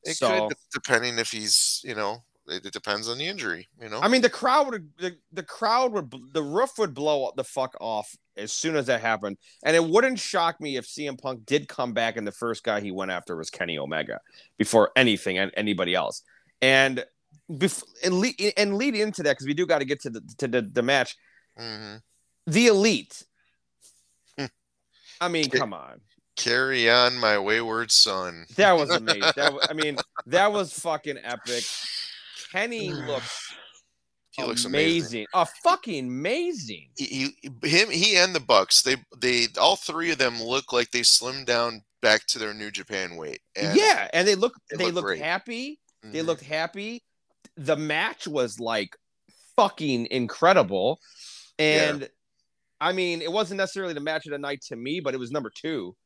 it 0.05 0.17
so 0.17 0.49
could 0.49 0.57
depending 0.73 1.19
if 1.19 1.31
he's 1.31 1.81
you 1.85 1.95
know 1.95 2.23
it, 2.47 2.65
it 2.67 2.73
depends 2.73 3.09
on 3.09 3.19
the 3.19 3.27
injury 3.27 3.67
you 3.83 3.89
know 3.89 4.01
I 4.01 4.09
mean, 4.09 4.23
the 4.23 4.31
crowd 4.31 4.71
would 4.71 4.89
the, 4.99 5.17
the 5.33 5.43
crowd 5.43 5.93
would 5.93 6.13
the 6.33 6.43
roof 6.43 6.73
would 6.79 6.95
blow 6.95 7.33
the 7.37 7.45
fuck 7.45 7.75
off 7.81 8.15
as 8.37 8.53
soon 8.53 8.77
as 8.77 8.87
that 8.87 9.01
happened, 9.01 9.37
and 9.65 9.75
it 9.75 9.83
wouldn't 9.85 10.19
shock 10.19 10.61
me 10.61 10.77
if 10.77 10.87
CM 10.87 11.21
Punk 11.21 11.45
did 11.45 11.69
come 11.69 11.93
back 11.93 12.17
and 12.17 12.25
the 12.27 12.33
first 12.33 12.63
guy 12.63 12.81
he 12.81 12.93
went 12.93 13.11
after 13.11 13.35
was 13.37 13.51
Kenny 13.51 13.77
Omega 13.79 14.21
before 14.59 14.93
anything 14.95 15.39
and 15.39 15.51
anybody 15.57 15.95
else. 15.97 16.23
And 16.63 17.05
bef- 17.51 17.83
and, 18.05 18.15
lead, 18.21 18.35
and 18.57 18.77
lead 18.77 18.95
into 18.95 19.23
that 19.25 19.33
because 19.33 19.47
we 19.47 19.55
do 19.55 19.67
got 19.67 19.79
to 19.81 19.85
get 19.85 20.01
to 20.03 20.11
the 20.11 20.21
to 20.39 20.47
the, 20.49 20.63
the 20.63 20.83
match. 20.83 21.17
Mhm. 21.59 22.01
The 22.47 22.67
elite. 22.69 23.25
I 25.21 25.29
mean, 25.29 25.51
come 25.51 25.73
on. 25.73 26.01
Carry 26.37 26.89
on, 26.89 27.19
my 27.19 27.39
wayward 27.39 27.91
son. 27.91 28.47
That 28.57 28.77
was 28.77 28.91
amazing. 28.95 29.33
That 29.37 29.53
was, 29.53 29.67
I 29.69 29.73
mean, 29.73 29.97
that 30.27 30.53
was 30.53 30.73
fucking 30.73 31.19
epic. 31.25 31.65
Kenny 32.53 32.93
looks 32.93 33.49
he 34.39 34.45
looks 34.45 34.65
amazing. 34.65 35.27
A 35.35 35.47
fucking 35.65 36.07
amazing. 36.07 36.89
He, 36.97 37.35
he, 37.43 37.69
him, 37.69 37.91
he, 37.91 38.17
and 38.17 38.35
the 38.35 38.41
Bucks. 38.41 38.83
They, 38.83 38.97
they, 39.17 39.49
all 39.61 39.77
three 39.77 40.13
of 40.13 40.19
them 40.19 40.41
look 40.41 40.73
like 40.73 40.91
they 40.91 41.01
slimmed 41.01 41.47
down 41.47 41.83
back 42.03 42.25
to 42.29 42.39
their 42.39 42.55
New 42.55 42.71
Japan 42.71 43.17
weight. 43.17 43.41
And 43.57 43.77
yeah, 43.77 44.09
and 44.13 44.29
they 44.29 44.37
look, 44.37 44.55
they, 44.71 44.77
they 44.77 44.91
look, 44.93 45.07
look 45.07 45.19
happy. 45.19 45.81
Mm-hmm. 46.05 46.13
They 46.13 46.23
looked 46.23 46.45
happy. 46.45 47.03
The 47.57 47.77
match 47.77 48.29
was 48.29 48.61
like 48.61 48.97
fucking 49.57 50.07
incredible, 50.11 51.01
and. 51.59 52.03
Yeah. 52.03 52.07
I 52.81 52.93
mean, 52.93 53.23
it 53.23 53.33
wasn't 53.33 53.59
necessarily 53.59 53.95
the 53.95 54.01
match 54.01 54.27
of 54.27 54.33
the 54.33 54.39
night 54.39 54.63
to 54.69 54.77
me, 54.77 55.01
but 55.01 55.15
it 55.15 55.19
was 55.19 55.31
number 55.31 55.51
two. 55.55 55.97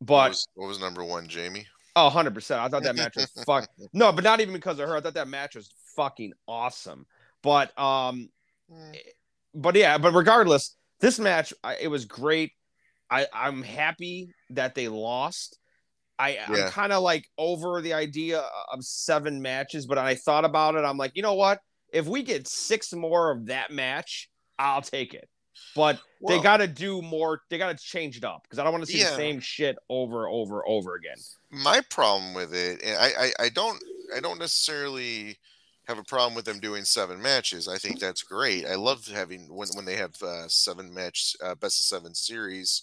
But 0.00 0.12
what 0.12 0.28
was, 0.30 0.48
what 0.54 0.68
was 0.68 0.80
number 0.80 1.04
one, 1.04 1.28
Jamie? 1.28 1.66
Oh, 1.94 2.10
100%. 2.12 2.58
I 2.58 2.68
thought 2.68 2.82
that 2.82 2.94
match 2.96 3.16
was 3.16 3.30
fuck. 3.46 3.68
No, 3.94 4.12
but 4.12 4.22
not 4.22 4.40
even 4.40 4.52
because 4.52 4.78
of 4.78 4.88
her. 4.88 4.96
I 4.96 5.00
thought 5.00 5.14
that 5.14 5.28
match 5.28 5.56
was 5.56 5.70
fucking 5.96 6.32
awesome. 6.46 7.06
But 7.42 7.76
um 7.78 8.28
mm. 8.70 8.96
but 9.54 9.74
yeah, 9.76 9.96
but 9.98 10.12
regardless, 10.12 10.76
this 11.00 11.18
match 11.18 11.54
I, 11.64 11.76
it 11.80 11.88
was 11.88 12.04
great. 12.04 12.52
I 13.10 13.26
I'm 13.32 13.62
happy 13.62 14.30
that 14.50 14.74
they 14.74 14.88
lost. 14.88 15.58
I 16.18 16.32
yeah. 16.32 16.46
I'm 16.48 16.70
kind 16.70 16.92
of 16.92 17.02
like 17.02 17.26
over 17.38 17.80
the 17.80 17.94
idea 17.94 18.42
of 18.72 18.84
seven 18.84 19.40
matches, 19.40 19.86
but 19.86 19.96
I 19.96 20.16
thought 20.16 20.44
about 20.44 20.74
it. 20.74 20.84
I'm 20.84 20.98
like, 20.98 21.12
you 21.14 21.22
know 21.22 21.34
what? 21.34 21.60
If 21.92 22.06
we 22.06 22.22
get 22.22 22.46
six 22.46 22.92
more 22.92 23.30
of 23.30 23.46
that 23.46 23.70
match, 23.70 24.28
I'll 24.58 24.82
take 24.82 25.14
it. 25.14 25.28
But 25.74 26.00
well, 26.20 26.36
they 26.36 26.42
got 26.42 26.58
to 26.58 26.66
do 26.66 27.02
more. 27.02 27.42
They 27.50 27.58
got 27.58 27.76
to 27.76 27.84
change 27.84 28.16
it 28.16 28.24
up 28.24 28.42
because 28.44 28.58
I 28.58 28.64
don't 28.64 28.72
want 28.72 28.84
to 28.84 28.90
see 28.90 29.00
yeah. 29.00 29.10
the 29.10 29.16
same 29.16 29.40
shit 29.40 29.76
over, 29.88 30.28
over, 30.28 30.66
over 30.66 30.94
again. 30.94 31.16
My 31.50 31.82
problem 31.90 32.34
with 32.34 32.54
it, 32.54 32.82
and 32.82 32.96
I, 32.96 33.10
I, 33.18 33.44
I 33.44 33.48
don't, 33.50 33.82
I 34.16 34.20
don't 34.20 34.38
necessarily 34.38 35.38
have 35.86 35.98
a 35.98 36.04
problem 36.04 36.34
with 36.34 36.44
them 36.44 36.58
doing 36.58 36.84
seven 36.84 37.20
matches. 37.20 37.68
I 37.68 37.78
think 37.78 38.00
that's 38.00 38.22
great. 38.22 38.66
I 38.66 38.74
love 38.74 39.06
having 39.06 39.54
when 39.54 39.68
when 39.74 39.84
they 39.84 39.96
have 39.96 40.14
uh, 40.22 40.48
seven 40.48 40.92
match 40.92 41.36
uh, 41.42 41.54
best 41.54 41.80
of 41.80 41.84
seven 41.84 42.14
series 42.14 42.82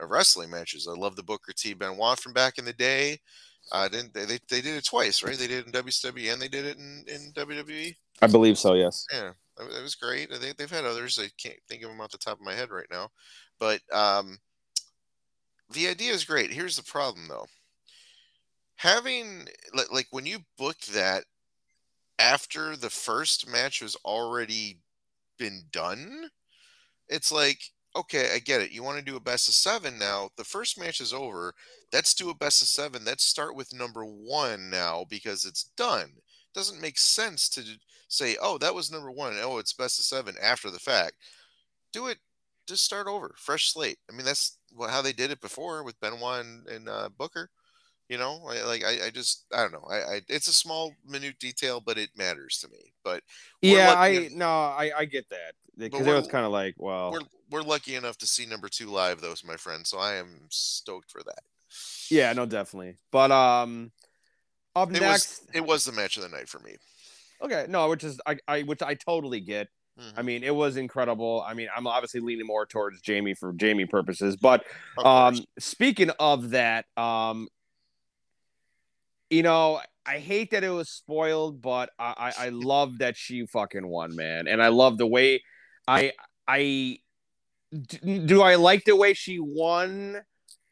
of 0.00 0.10
wrestling 0.10 0.50
matches. 0.50 0.88
I 0.88 0.96
love 0.96 1.16
the 1.16 1.22
Booker 1.22 1.52
T 1.52 1.74
Benoit 1.74 2.18
from 2.18 2.32
back 2.32 2.58
in 2.58 2.64
the 2.64 2.72
day. 2.72 3.18
Uh, 3.72 3.88
didn't 3.88 4.14
they, 4.14 4.24
they? 4.24 4.38
They 4.48 4.60
did 4.60 4.76
it 4.76 4.84
twice, 4.84 5.22
right? 5.22 5.36
They 5.36 5.46
did 5.46 5.60
it 5.60 5.66
in 5.66 5.72
WCW 5.72 6.32
and 6.32 6.40
they 6.40 6.48
did 6.48 6.64
it 6.64 6.76
in, 6.76 7.04
in 7.08 7.32
WWE. 7.32 7.94
I 8.22 8.26
believe 8.26 8.58
so. 8.58 8.74
Yes. 8.74 9.06
Yeah, 9.12 9.32
it 9.58 9.82
was 9.82 9.94
great. 9.94 10.30
They, 10.30 10.52
they've 10.52 10.70
had 10.70 10.84
others. 10.84 11.18
I 11.18 11.28
can't 11.40 11.58
think 11.68 11.82
of 11.82 11.90
them 11.90 12.00
off 12.00 12.10
the 12.10 12.18
top 12.18 12.38
of 12.38 12.44
my 12.44 12.54
head 12.54 12.70
right 12.70 12.86
now, 12.90 13.10
but 13.58 13.80
um, 13.92 14.38
the 15.72 15.88
idea 15.88 16.12
is 16.12 16.24
great. 16.24 16.52
Here's 16.52 16.76
the 16.76 16.82
problem, 16.82 17.28
though. 17.28 17.46
Having 18.76 19.48
like, 19.74 19.92
like 19.92 20.06
when 20.10 20.26
you 20.26 20.40
book 20.58 20.78
that 20.92 21.24
after 22.18 22.76
the 22.76 22.90
first 22.90 23.48
match 23.48 23.80
has 23.80 23.96
already 24.04 24.80
been 25.38 25.62
done, 25.70 26.28
it's 27.08 27.30
like 27.30 27.60
okay, 27.96 28.30
I 28.34 28.38
get 28.38 28.60
it. 28.60 28.72
You 28.72 28.82
want 28.82 28.98
to 28.98 29.04
do 29.04 29.16
a 29.16 29.20
best 29.20 29.48
of 29.48 29.54
seven 29.54 29.98
now. 29.98 30.30
The 30.36 30.44
first 30.44 30.78
match 30.78 31.00
is 31.00 31.12
over. 31.12 31.54
Let's 31.92 32.14
do 32.14 32.30
a 32.30 32.34
best 32.34 32.60
of 32.62 32.68
seven. 32.68 33.04
Let's 33.04 33.24
start 33.24 33.54
with 33.54 33.72
number 33.74 34.04
one 34.04 34.70
now 34.70 35.04
because 35.08 35.44
it's 35.44 35.70
done. 35.76 36.10
Doesn't 36.54 36.80
make 36.80 36.98
sense 36.98 37.48
to 37.50 37.62
say, 38.08 38.36
oh, 38.40 38.58
that 38.58 38.74
was 38.74 38.90
number 38.90 39.10
one. 39.10 39.34
Oh, 39.42 39.58
it's 39.58 39.72
best 39.72 39.98
of 39.98 40.04
seven 40.04 40.34
after 40.42 40.70
the 40.70 40.78
fact. 40.78 41.14
Do 41.92 42.06
it. 42.06 42.18
Just 42.66 42.84
start 42.84 43.06
over, 43.06 43.34
fresh 43.36 43.72
slate. 43.72 43.98
I 44.10 44.16
mean, 44.16 44.24
that's 44.24 44.56
how 44.88 45.02
they 45.02 45.12
did 45.12 45.30
it 45.30 45.40
before 45.42 45.84
with 45.84 46.00
Benoit 46.00 46.44
and, 46.44 46.66
and 46.68 46.88
uh, 46.88 47.10
Booker. 47.18 47.50
You 48.08 48.18
know, 48.18 48.40
I, 48.48 48.62
like 48.64 48.84
I, 48.84 49.06
I 49.06 49.10
just 49.10 49.44
I 49.52 49.62
don't 49.62 49.72
know. 49.72 49.86
I, 49.90 49.96
I 49.96 50.20
it's 50.28 50.48
a 50.48 50.52
small 50.52 50.92
minute 51.06 51.38
detail, 51.38 51.80
but 51.80 51.98
it 51.98 52.10
matters 52.16 52.58
to 52.58 52.68
me. 52.68 52.92
But 53.02 53.22
yeah, 53.62 53.94
I 53.96 54.28
no, 54.32 54.46
I 54.46 54.92
I 54.96 55.04
get 55.06 55.28
that 55.30 55.54
because 55.76 56.06
it 56.06 56.12
was 56.12 56.28
kind 56.28 56.44
of 56.44 56.52
like 56.52 56.74
well, 56.78 57.12
we're 57.12 57.20
we're 57.50 57.62
lucky 57.62 57.94
enough 57.94 58.18
to 58.18 58.26
see 58.26 58.46
number 58.46 58.68
two 58.68 58.88
live, 58.88 59.20
though, 59.20 59.34
my 59.44 59.56
friend. 59.56 59.86
So 59.86 59.98
I 59.98 60.14
am 60.14 60.46
stoked 60.50 61.10
for 61.10 61.22
that. 61.22 61.42
Yeah, 62.10 62.32
no, 62.32 62.46
definitely. 62.46 62.96
But 63.10 63.30
um, 63.30 63.90
up 64.76 64.90
it 64.90 65.00
next, 65.00 65.04
was, 65.04 65.48
it 65.54 65.64
was 65.64 65.84
the 65.84 65.92
match 65.92 66.16
of 66.16 66.22
the 66.22 66.28
night 66.28 66.48
for 66.48 66.58
me. 66.60 66.76
Okay, 67.42 67.66
no, 67.68 67.88
which 67.88 68.04
is 68.04 68.20
I, 68.26 68.38
I 68.48 68.62
which 68.62 68.82
I 68.82 68.94
totally 68.94 69.40
get. 69.40 69.68
Mm-hmm. 70.00 70.18
I 70.18 70.22
mean, 70.22 70.42
it 70.42 70.54
was 70.54 70.76
incredible. 70.76 71.44
I 71.46 71.54
mean, 71.54 71.68
I'm 71.74 71.86
obviously 71.86 72.20
leaning 72.20 72.46
more 72.46 72.66
towards 72.66 73.00
Jamie 73.00 73.34
for 73.34 73.52
Jamie 73.52 73.86
purposes, 73.86 74.36
but 74.36 74.64
um, 75.04 75.38
speaking 75.58 76.10
of 76.18 76.50
that, 76.50 76.86
um, 76.96 77.48
you 79.30 79.42
know, 79.42 79.80
I 80.04 80.18
hate 80.18 80.50
that 80.50 80.64
it 80.64 80.70
was 80.70 80.90
spoiled, 80.90 81.62
but 81.62 81.90
I, 81.98 82.32
I, 82.38 82.46
I 82.46 82.48
love 82.52 82.98
that 82.98 83.16
she 83.16 83.46
fucking 83.46 83.86
won, 83.86 84.16
man, 84.16 84.48
and 84.48 84.62
I 84.62 84.68
love 84.68 84.98
the 84.98 85.06
way 85.06 85.42
I 85.86 86.12
I 86.46 86.98
do 88.04 88.42
I 88.42 88.54
like 88.56 88.84
the 88.84 88.96
way 88.96 89.14
she 89.14 89.38
won? 89.38 90.22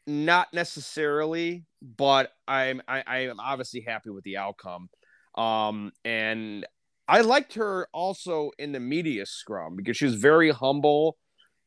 Not 0.05 0.53
necessarily, 0.53 1.63
but 1.83 2.31
I'm 2.47 2.81
I, 2.87 3.03
I 3.05 3.17
am 3.25 3.39
obviously 3.39 3.81
happy 3.81 4.09
with 4.09 4.23
the 4.23 4.37
outcome. 4.37 4.89
Um, 5.35 5.91
and 6.05 6.65
I 7.07 7.21
liked 7.21 7.55
her 7.55 7.87
also 7.91 8.51
in 8.57 8.71
the 8.71 8.79
media 8.79 9.25
scrum 9.25 9.75
because 9.75 9.97
she 9.97 10.05
was 10.05 10.15
very 10.15 10.51
humble 10.51 11.17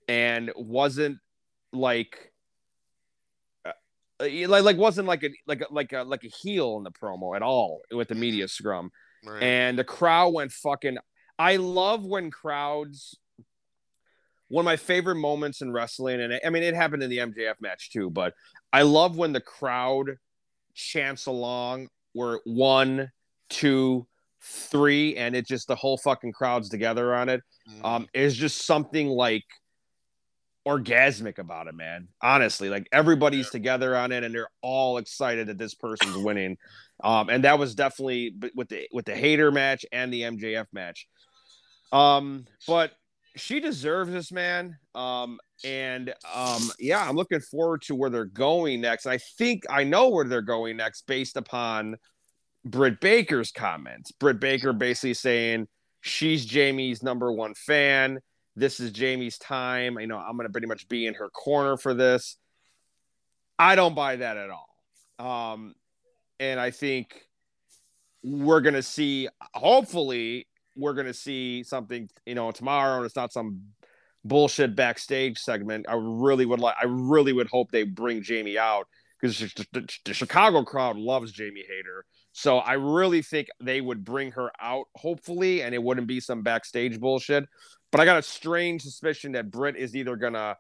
and 0.08 0.50
wasn't 0.56 1.18
like 1.72 2.32
uh, 3.66 3.72
like 4.20 4.64
like 4.64 4.76
wasn't 4.78 5.06
like 5.06 5.22
a 5.24 5.30
like 5.46 5.60
a, 5.60 5.66
like 5.70 5.92
a 5.92 6.02
like 6.02 6.24
a 6.24 6.28
heel 6.28 6.78
in 6.78 6.84
the 6.84 6.90
promo 6.90 7.36
at 7.36 7.42
all 7.42 7.82
with 7.90 8.08
the 8.08 8.14
media 8.14 8.48
scrum. 8.48 8.90
Right. 9.24 9.42
And 9.42 9.78
the 9.78 9.84
crowd 9.84 10.32
went 10.32 10.52
fucking 10.52 10.96
I 11.38 11.56
love 11.56 12.04
when 12.04 12.30
crowds 12.30 13.18
one 14.48 14.62
of 14.62 14.66
my 14.66 14.76
favorite 14.76 15.16
moments 15.16 15.60
in 15.60 15.72
wrestling, 15.72 16.20
and 16.20 16.38
I 16.44 16.50
mean 16.50 16.62
it 16.62 16.74
happened 16.74 17.02
in 17.02 17.10
the 17.10 17.18
MJF 17.18 17.54
match 17.60 17.90
too, 17.90 18.10
but 18.10 18.34
I 18.72 18.82
love 18.82 19.16
when 19.16 19.32
the 19.32 19.40
crowd 19.40 20.16
chants 20.74 21.26
along 21.26 21.88
where 22.12 22.40
one, 22.44 23.10
two, 23.50 24.06
three, 24.40 25.16
and 25.16 25.34
it 25.34 25.46
just 25.46 25.68
the 25.68 25.74
whole 25.74 25.98
fucking 25.98 26.32
crowd's 26.32 26.68
together 26.68 27.14
on 27.14 27.28
it. 27.28 27.42
Mm. 27.70 27.84
Um, 27.84 28.06
is 28.14 28.36
just 28.36 28.64
something 28.64 29.08
like 29.08 29.44
orgasmic 30.66 31.38
about 31.38 31.68
it, 31.68 31.74
man. 31.74 32.08
Honestly, 32.22 32.68
like 32.68 32.88
everybody's 32.92 33.46
yeah. 33.46 33.50
together 33.50 33.96
on 33.96 34.12
it, 34.12 34.24
and 34.24 34.34
they're 34.34 34.48
all 34.62 34.98
excited 34.98 35.48
that 35.48 35.58
this 35.58 35.74
person's 35.74 36.16
winning. 36.16 36.56
Um, 37.02 37.28
and 37.28 37.44
that 37.44 37.58
was 37.58 37.74
definitely 37.74 38.34
with 38.54 38.68
the 38.68 38.88
with 38.92 39.04
the 39.04 39.14
Hayter 39.14 39.50
match 39.50 39.84
and 39.92 40.12
the 40.12 40.22
MJF 40.22 40.66
match. 40.72 41.06
Um, 41.92 42.46
but 42.66 42.92
she 43.36 43.60
deserves 43.60 44.12
this, 44.12 44.32
man. 44.32 44.78
Um, 44.94 45.38
and 45.64 46.14
um, 46.34 46.70
yeah, 46.78 47.06
I'm 47.06 47.16
looking 47.16 47.40
forward 47.40 47.82
to 47.82 47.94
where 47.94 48.10
they're 48.10 48.24
going 48.24 48.80
next. 48.80 49.06
I 49.06 49.18
think 49.18 49.64
I 49.70 49.84
know 49.84 50.08
where 50.08 50.24
they're 50.24 50.42
going 50.42 50.76
next 50.76 51.06
based 51.06 51.36
upon 51.36 51.96
Britt 52.64 53.00
Baker's 53.00 53.52
comments. 53.52 54.10
Britt 54.12 54.40
Baker 54.40 54.72
basically 54.72 55.14
saying 55.14 55.68
she's 56.00 56.44
Jamie's 56.44 57.02
number 57.02 57.30
one 57.32 57.54
fan. 57.54 58.20
This 58.56 58.80
is 58.80 58.90
Jamie's 58.90 59.38
time. 59.38 59.98
You 60.00 60.06
know, 60.06 60.18
I'm 60.18 60.36
to 60.46 60.52
pretty 60.52 60.66
much 60.66 60.88
be 60.88 61.06
in 61.06 61.14
her 61.14 61.28
corner 61.28 61.76
for 61.76 61.94
this. 61.94 62.36
I 63.58 63.74
don't 63.74 63.94
buy 63.94 64.16
that 64.16 64.36
at 64.36 64.50
all. 64.50 64.68
Um, 65.18 65.74
and 66.40 66.60
I 66.60 66.70
think 66.70 67.22
we're 68.22 68.60
to 68.74 68.82
see, 68.82 69.28
hopefully, 69.54 70.46
we're 70.76 70.94
going 70.94 71.06
to 71.06 71.14
see 71.14 71.62
something, 71.62 72.08
you 72.24 72.34
know, 72.34 72.50
tomorrow, 72.50 72.98
and 72.98 73.06
it's 73.06 73.16
not 73.16 73.32
some 73.32 73.60
bullshit 74.24 74.76
backstage 74.76 75.38
segment. 75.38 75.86
I 75.88 75.94
really 75.96 76.46
would 76.46 76.60
like, 76.60 76.76
I 76.80 76.86
really 76.86 77.32
would 77.32 77.48
hope 77.48 77.70
they 77.70 77.84
bring 77.84 78.22
Jamie 78.22 78.58
out 78.58 78.86
because 79.20 79.38
the, 79.72 80.12
Chicago 80.12 80.62
crowd 80.62 80.96
loves 80.96 81.32
Jamie 81.32 81.64
Hayter. 81.66 82.04
So 82.32 82.58
I 82.58 82.74
really 82.74 83.22
think 83.22 83.48
they 83.62 83.80
would 83.80 84.04
bring 84.04 84.32
her 84.32 84.50
out, 84.60 84.86
hopefully, 84.94 85.62
and 85.62 85.74
it 85.74 85.82
wouldn't 85.82 86.06
be 86.06 86.20
some 86.20 86.42
backstage 86.42 87.00
bullshit. 87.00 87.46
But 87.90 88.00
I 88.00 88.04
got 88.04 88.18
a 88.18 88.22
strange 88.22 88.82
suspicion 88.82 89.32
that 89.32 89.50
Britt 89.50 89.76
is 89.76 89.96
either 89.96 90.16
gonna 90.16 90.56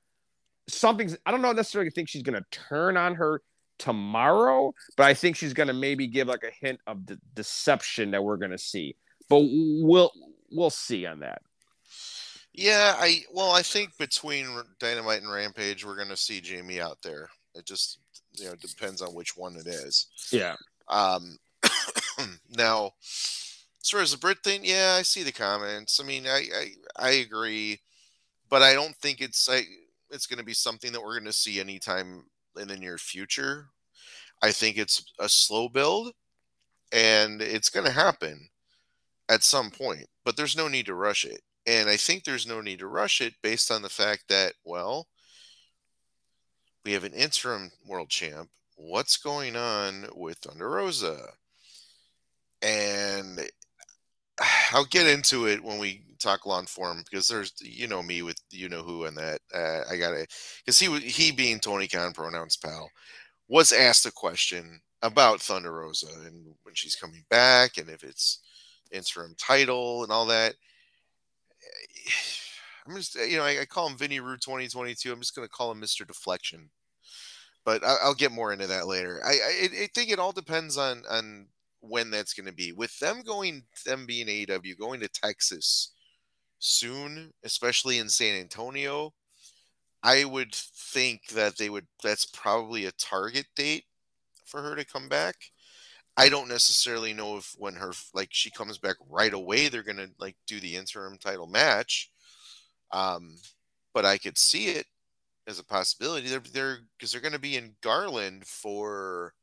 something's. 0.68 1.18
I 1.26 1.30
don't 1.30 1.42
know 1.42 1.52
necessarily 1.52 1.90
think 1.90 2.08
she's 2.08 2.22
gonna 2.22 2.44
turn 2.50 2.96
on 2.96 3.16
her 3.16 3.42
tomorrow, 3.78 4.72
but 4.96 5.04
I 5.04 5.12
think 5.12 5.36
she's 5.36 5.52
gonna 5.52 5.74
maybe 5.74 6.06
give 6.06 6.28
like 6.28 6.44
a 6.44 6.66
hint 6.66 6.80
of 6.86 7.04
the 7.04 7.18
deception 7.34 8.12
that 8.12 8.24
we're 8.24 8.38
gonna 8.38 8.56
see 8.56 8.96
but 9.28 9.40
we'll 9.40 10.12
we'll 10.50 10.70
see 10.70 11.06
on 11.06 11.20
that. 11.20 11.42
Yeah, 12.52 12.94
I 12.98 13.22
well, 13.32 13.52
I 13.52 13.62
think 13.62 13.96
between 13.98 14.46
Dynamite 14.78 15.22
and 15.22 15.30
Rampage, 15.30 15.84
we're 15.84 15.96
going 15.96 16.08
to 16.08 16.16
see 16.16 16.40
Jamie 16.40 16.80
out 16.80 16.98
there. 17.02 17.28
It 17.54 17.66
just 17.66 17.98
you 18.32 18.46
know 18.46 18.54
depends 18.54 19.02
on 19.02 19.14
which 19.14 19.36
one 19.36 19.56
it 19.56 19.66
is. 19.66 20.06
Yeah. 20.30 20.56
Um. 20.88 21.38
now, 22.56 22.92
as 23.02 23.90
far 23.90 24.00
as 24.00 24.12
the 24.12 24.18
Britt 24.18 24.38
thing, 24.42 24.60
yeah, 24.62 24.96
I 24.98 25.02
see 25.02 25.22
the 25.22 25.32
comments. 25.32 26.00
I 26.00 26.04
mean, 26.04 26.26
I 26.26 26.44
I, 26.54 26.68
I 26.98 27.10
agree, 27.10 27.80
but 28.48 28.62
I 28.62 28.72
don't 28.72 28.96
think 28.96 29.20
it's 29.20 29.48
I. 29.50 29.62
it's 30.10 30.26
going 30.26 30.38
to 30.38 30.44
be 30.44 30.54
something 30.54 30.92
that 30.92 31.02
we're 31.02 31.14
going 31.14 31.24
to 31.24 31.32
see 31.32 31.60
anytime 31.60 32.24
in 32.58 32.68
the 32.68 32.76
near 32.76 32.96
future. 32.96 33.66
I 34.42 34.52
think 34.52 34.76
it's 34.76 35.12
a 35.18 35.28
slow 35.28 35.68
build 35.68 36.12
and 36.92 37.40
it's 37.40 37.70
going 37.70 37.86
to 37.86 37.92
happen 37.92 38.48
at 39.28 39.42
some 39.42 39.70
point, 39.70 40.06
but 40.24 40.36
there's 40.36 40.56
no 40.56 40.68
need 40.68 40.86
to 40.86 40.94
rush 40.94 41.24
it. 41.24 41.40
And 41.66 41.88
I 41.88 41.96
think 41.96 42.24
there's 42.24 42.46
no 42.46 42.60
need 42.60 42.78
to 42.78 42.86
rush 42.86 43.20
it 43.20 43.34
based 43.42 43.70
on 43.70 43.82
the 43.82 43.88
fact 43.88 44.24
that, 44.28 44.52
well, 44.64 45.08
we 46.84 46.92
have 46.92 47.04
an 47.04 47.12
interim 47.12 47.72
world 47.84 48.08
champ. 48.08 48.48
What's 48.76 49.16
going 49.16 49.56
on 49.56 50.06
with 50.14 50.38
Thunder 50.38 50.70
Rosa? 50.70 51.18
And 52.62 53.40
I'll 54.72 54.84
get 54.84 55.06
into 55.06 55.46
it 55.46 55.62
when 55.62 55.78
we 55.78 56.02
talk 56.18 56.46
long 56.46 56.66
form 56.66 57.02
because 57.04 57.28
there's 57.28 57.52
you 57.60 57.86
know 57.86 58.02
me 58.02 58.22
with 58.22 58.40
you 58.50 58.68
know 58.68 58.82
who 58.82 59.04
and 59.04 59.16
that 59.16 59.40
uh, 59.54 59.82
I 59.90 59.96
gotta 59.96 60.26
because 60.64 60.78
he 60.78 60.98
he 60.98 61.30
being 61.30 61.60
Tony 61.60 61.88
Khan 61.88 62.12
pronouns 62.12 62.56
pal 62.56 62.90
was 63.48 63.72
asked 63.72 64.06
a 64.06 64.10
question 64.10 64.80
about 65.02 65.40
Thunder 65.40 65.72
Rosa 65.72 66.08
and 66.26 66.54
when 66.62 66.74
she's 66.74 66.96
coming 66.96 67.24
back 67.28 67.76
and 67.76 67.88
if 67.88 68.02
it's 68.02 68.40
interim 68.92 69.34
title 69.38 70.02
and 70.02 70.12
all 70.12 70.26
that. 70.26 70.54
I'm 72.86 72.96
just 72.96 73.16
you 73.16 73.36
know 73.36 73.42
I, 73.42 73.62
I 73.62 73.64
call 73.64 73.88
him 73.88 73.96
Vinny 73.96 74.20
Rue 74.20 74.36
2022. 74.36 75.12
I'm 75.12 75.20
just 75.20 75.34
gonna 75.34 75.48
call 75.48 75.72
him 75.72 75.80
Mr. 75.80 76.06
Deflection, 76.06 76.70
but 77.64 77.82
I, 77.82 78.06
will 78.06 78.14
get 78.14 78.30
more 78.30 78.52
into 78.52 78.68
that 78.68 78.86
later. 78.86 79.20
I, 79.26 79.32
I 79.32 79.68
I 79.82 79.88
think 79.94 80.10
it 80.10 80.20
all 80.20 80.32
depends 80.32 80.78
on 80.78 81.02
on 81.10 81.48
when 81.88 82.10
that's 82.10 82.34
going 82.34 82.46
to 82.46 82.52
be. 82.52 82.72
With 82.72 82.98
them 82.98 83.22
going, 83.22 83.64
them 83.84 84.06
being 84.06 84.26
AEW, 84.26 84.78
going 84.78 85.00
to 85.00 85.08
Texas 85.08 85.92
soon, 86.58 87.32
especially 87.44 87.98
in 87.98 88.08
San 88.08 88.38
Antonio, 88.38 89.12
I 90.02 90.24
would 90.24 90.54
think 90.54 91.28
that 91.28 91.58
they 91.58 91.68
would, 91.68 91.86
that's 92.02 92.26
probably 92.26 92.86
a 92.86 92.92
target 92.92 93.46
date 93.56 93.84
for 94.44 94.62
her 94.62 94.76
to 94.76 94.84
come 94.84 95.08
back. 95.08 95.36
I 96.16 96.28
don't 96.28 96.48
necessarily 96.48 97.12
know 97.12 97.36
if 97.36 97.54
when 97.58 97.74
her, 97.74 97.92
like, 98.14 98.28
she 98.32 98.50
comes 98.50 98.78
back 98.78 98.96
right 99.08 99.32
away, 99.32 99.68
they're 99.68 99.82
to, 99.98 100.10
like, 100.18 100.36
do 100.46 100.60
the 100.60 100.76
interim 100.76 101.18
title 101.18 101.46
match. 101.46 102.10
Um, 102.92 103.36
but 103.92 104.04
I 104.04 104.18
could 104.18 104.38
see 104.38 104.68
it 104.68 104.86
as 105.46 105.58
a 105.58 105.64
possibility. 105.64 106.28
They're, 106.28 106.40
they're, 106.40 106.78
because 106.96 107.12
they're 107.12 107.20
to 107.32 107.38
be 107.38 107.56
in 107.56 107.76
Garland 107.82 108.46
for 108.46 109.34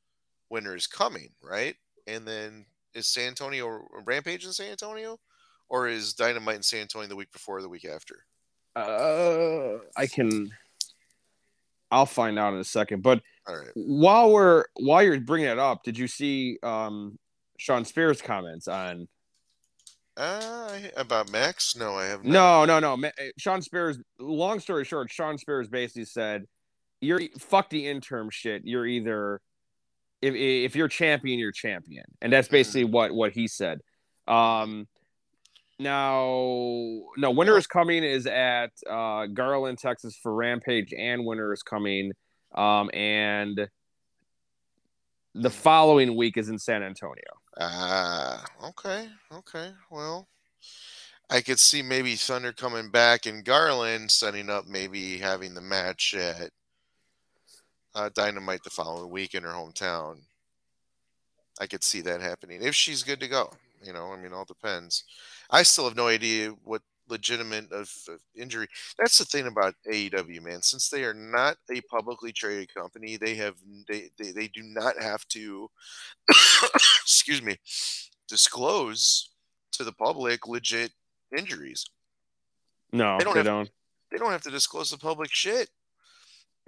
Winter 0.50 0.76
is 0.76 0.88
Coming, 0.88 1.30
right? 1.42 1.76
and 2.08 2.28
then 2.28 2.66
is 2.94 3.08
San 3.08 3.30
Antonio 3.30 3.88
Rampage 4.06 4.46
in 4.46 4.52
San 4.52 4.72
Antonio, 4.72 5.20
or 5.70 5.88
is 5.88 6.14
Dynamite 6.14 6.58
in 6.58 6.64
San 6.64 6.82
Antonio 6.82 7.08
the 7.08 7.16
week 7.16 7.32
before 7.32 7.58
or 7.58 7.62
the 7.62 7.70
week 7.70 7.86
after? 7.86 8.26
Uh, 8.76 9.80
I 9.96 10.08
can. 10.08 10.52
I'll 11.94 12.08
find 12.08 12.40
out 12.40 12.54
in 12.54 12.60
a 12.60 12.64
second. 12.64 13.04
But 13.04 13.22
right. 13.48 13.68
while 13.76 14.32
we're 14.32 14.66
while 14.76 15.04
you're 15.04 15.20
bringing 15.20 15.48
it 15.48 15.60
up, 15.60 15.84
did 15.84 15.98
you 15.98 16.08
see 16.08 16.58
um, 16.64 17.20
Shawn 17.58 17.86
Spears' 17.86 18.22
comments 18.22 18.68
on? 18.68 19.08
Uh, 20.18 20.78
about 20.98 21.32
Max? 21.32 21.76
No, 21.76 21.94
I 21.94 22.06
have. 22.06 22.24
Not. 22.24 22.68
No, 22.68 22.80
no, 22.80 22.96
no. 22.96 23.12
Shawn 23.38 23.62
Spears. 23.62 24.00
Long 24.20 24.60
story 24.60 24.86
short, 24.86 25.12
Shawn 25.12 25.38
Spears 25.38 25.68
basically 25.70 26.06
said, 26.06 26.46
"You're 27.00 27.22
fuck 27.40 27.70
the 27.70 27.88
interim 27.88 28.30
shit. 28.32 28.64
You're 28.66 28.88
either 28.88 29.40
if 30.24 30.34
if 30.36 30.76
you're 30.76 30.88
champion, 30.88 31.38
you're 31.38 31.52
champion, 31.52 32.06
and 32.22 32.34
that's 32.34 32.48
mm-hmm. 32.48 32.56
basically 32.56 32.86
what 32.86 33.14
what 33.14 33.34
he 33.34 33.48
said. 33.48 33.82
Um, 34.28 34.88
now, 35.84 36.26
no, 37.18 37.32
winter 37.32 37.58
is 37.58 37.68
coming 37.68 38.04
is 38.04 38.26
at 38.26 38.72
uh, 38.90 39.28
Garland, 39.28 39.78
Texas 39.78 40.18
for 40.22 40.34
Rampage, 40.34 40.94
and 40.98 41.26
winter 41.26 41.54
is 41.54 41.62
coming, 41.62 42.12
um, 42.56 42.90
and 42.94 43.68
the 45.36 45.50
following 45.50 46.16
week 46.16 46.38
is 46.38 46.50
in 46.50 46.58
San 46.58 46.84
Antonio. 46.84 47.24
Ah, 47.60 48.44
uh, 48.62 48.68
okay, 48.70 49.10
okay. 49.32 49.72
Well, 49.92 50.28
I 51.30 51.42
could 51.42 51.60
see 51.60 51.82
maybe 51.82 52.16
Thunder 52.16 52.54
coming 52.54 52.90
back 52.90 53.26
and 53.26 53.46
Garland 53.46 54.12
setting 54.12 54.50
up 54.50 54.66
maybe 54.68 55.18
having 55.18 55.54
the 55.54 55.62
match 55.62 56.16
at 56.16 56.50
uh, 57.96 58.10
Dynamite 58.14 58.64
the 58.64 58.70
following 58.70 59.12
week 59.12 59.36
in 59.36 59.44
her 59.44 59.54
hometown. 59.54 60.20
I 61.60 61.68
could 61.68 61.84
see 61.84 62.02
that 62.02 62.22
happening 62.22 62.62
if 62.62 62.76
she's 62.76 63.04
good 63.04 63.20
to 63.20 63.28
go. 63.28 63.52
You 63.84 63.94
know, 63.94 64.14
I 64.14 64.18
mean, 64.18 64.34
all 64.34 64.46
depends. 64.46 65.04
I 65.50 65.64
still 65.64 65.86
have 65.86 65.96
no 65.96 66.08
idea 66.08 66.50
what 66.64 66.82
legitimate 67.10 67.72
of, 67.72 67.92
of, 68.08 68.20
injury. 68.36 68.68
That's 68.98 69.18
the 69.18 69.26
thing 69.26 69.48
about 69.48 69.76
AEW, 69.92 70.42
man. 70.42 70.62
Since 70.62 70.90
they 70.90 71.04
are 71.04 71.14
not 71.14 71.58
a 71.72 71.82
publicly 71.82 72.32
traded 72.32 72.74
company, 72.74 73.18
they 73.18 73.36
have 73.36 73.56
they 73.88 74.10
they, 74.18 74.32
they 74.32 74.48
do 74.48 74.64
not 74.64 75.02
have 75.02 75.28
to 75.30 75.70
excuse 77.04 77.42
me 77.42 77.58
disclose 78.28 79.30
to 79.74 79.84
the 79.84 79.92
public 79.92 80.48
legit 80.48 80.92
injuries. 81.38 81.86
No, 82.92 83.18
they 83.18 83.24
don't. 83.24 83.34
They 83.34 83.40
have, 83.40 83.46
don't. 83.46 83.70
They 84.12 84.18
don't 84.18 84.32
have 84.32 84.44
to 84.44 84.52
disclose 84.52 84.92
the 84.92 84.98
public 84.98 85.32
shit, 85.32 85.70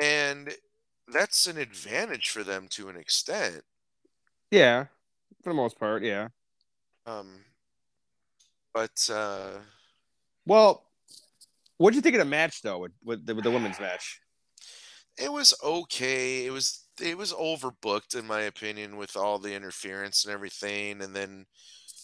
and 0.01 0.53
that's 1.07 1.47
an 1.47 1.57
advantage 1.57 2.29
for 2.29 2.43
them 2.43 2.67
to 2.71 2.89
an 2.89 2.97
extent. 2.97 3.61
Yeah, 4.51 4.85
for 5.43 5.49
the 5.49 5.55
most 5.55 5.79
part, 5.79 6.03
yeah. 6.03 6.29
Um, 7.05 7.45
but 8.75 9.09
uh, 9.11 9.51
well, 10.45 10.83
what 11.77 11.91
do 11.91 11.95
you 11.95 12.01
think 12.01 12.15
of 12.15 12.19
the 12.19 12.25
match 12.25 12.61
though 12.61 12.79
with 12.79 12.91
with 13.03 13.25
the, 13.25 13.33
with 13.33 13.45
the 13.45 13.51
women's 13.51 13.79
match? 13.79 14.19
It 15.17 15.31
was 15.31 15.55
okay. 15.63 16.45
It 16.45 16.51
was 16.51 16.83
it 17.01 17.17
was 17.17 17.31
overbooked 17.31 18.19
in 18.19 18.27
my 18.27 18.41
opinion 18.41 18.97
with 18.97 19.15
all 19.15 19.39
the 19.39 19.55
interference 19.55 20.25
and 20.25 20.33
everything, 20.33 21.01
and 21.01 21.15
then 21.15 21.45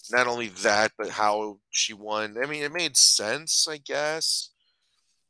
not 0.10 0.28
only 0.28 0.48
that, 0.48 0.94
but 0.98 1.10
how 1.10 1.60
she 1.72 1.94
won. 1.94 2.38
I 2.42 2.48
mean, 2.48 2.64
it 2.64 2.72
made 2.72 2.96
sense, 2.96 3.68
I 3.70 3.78
guess, 3.78 4.52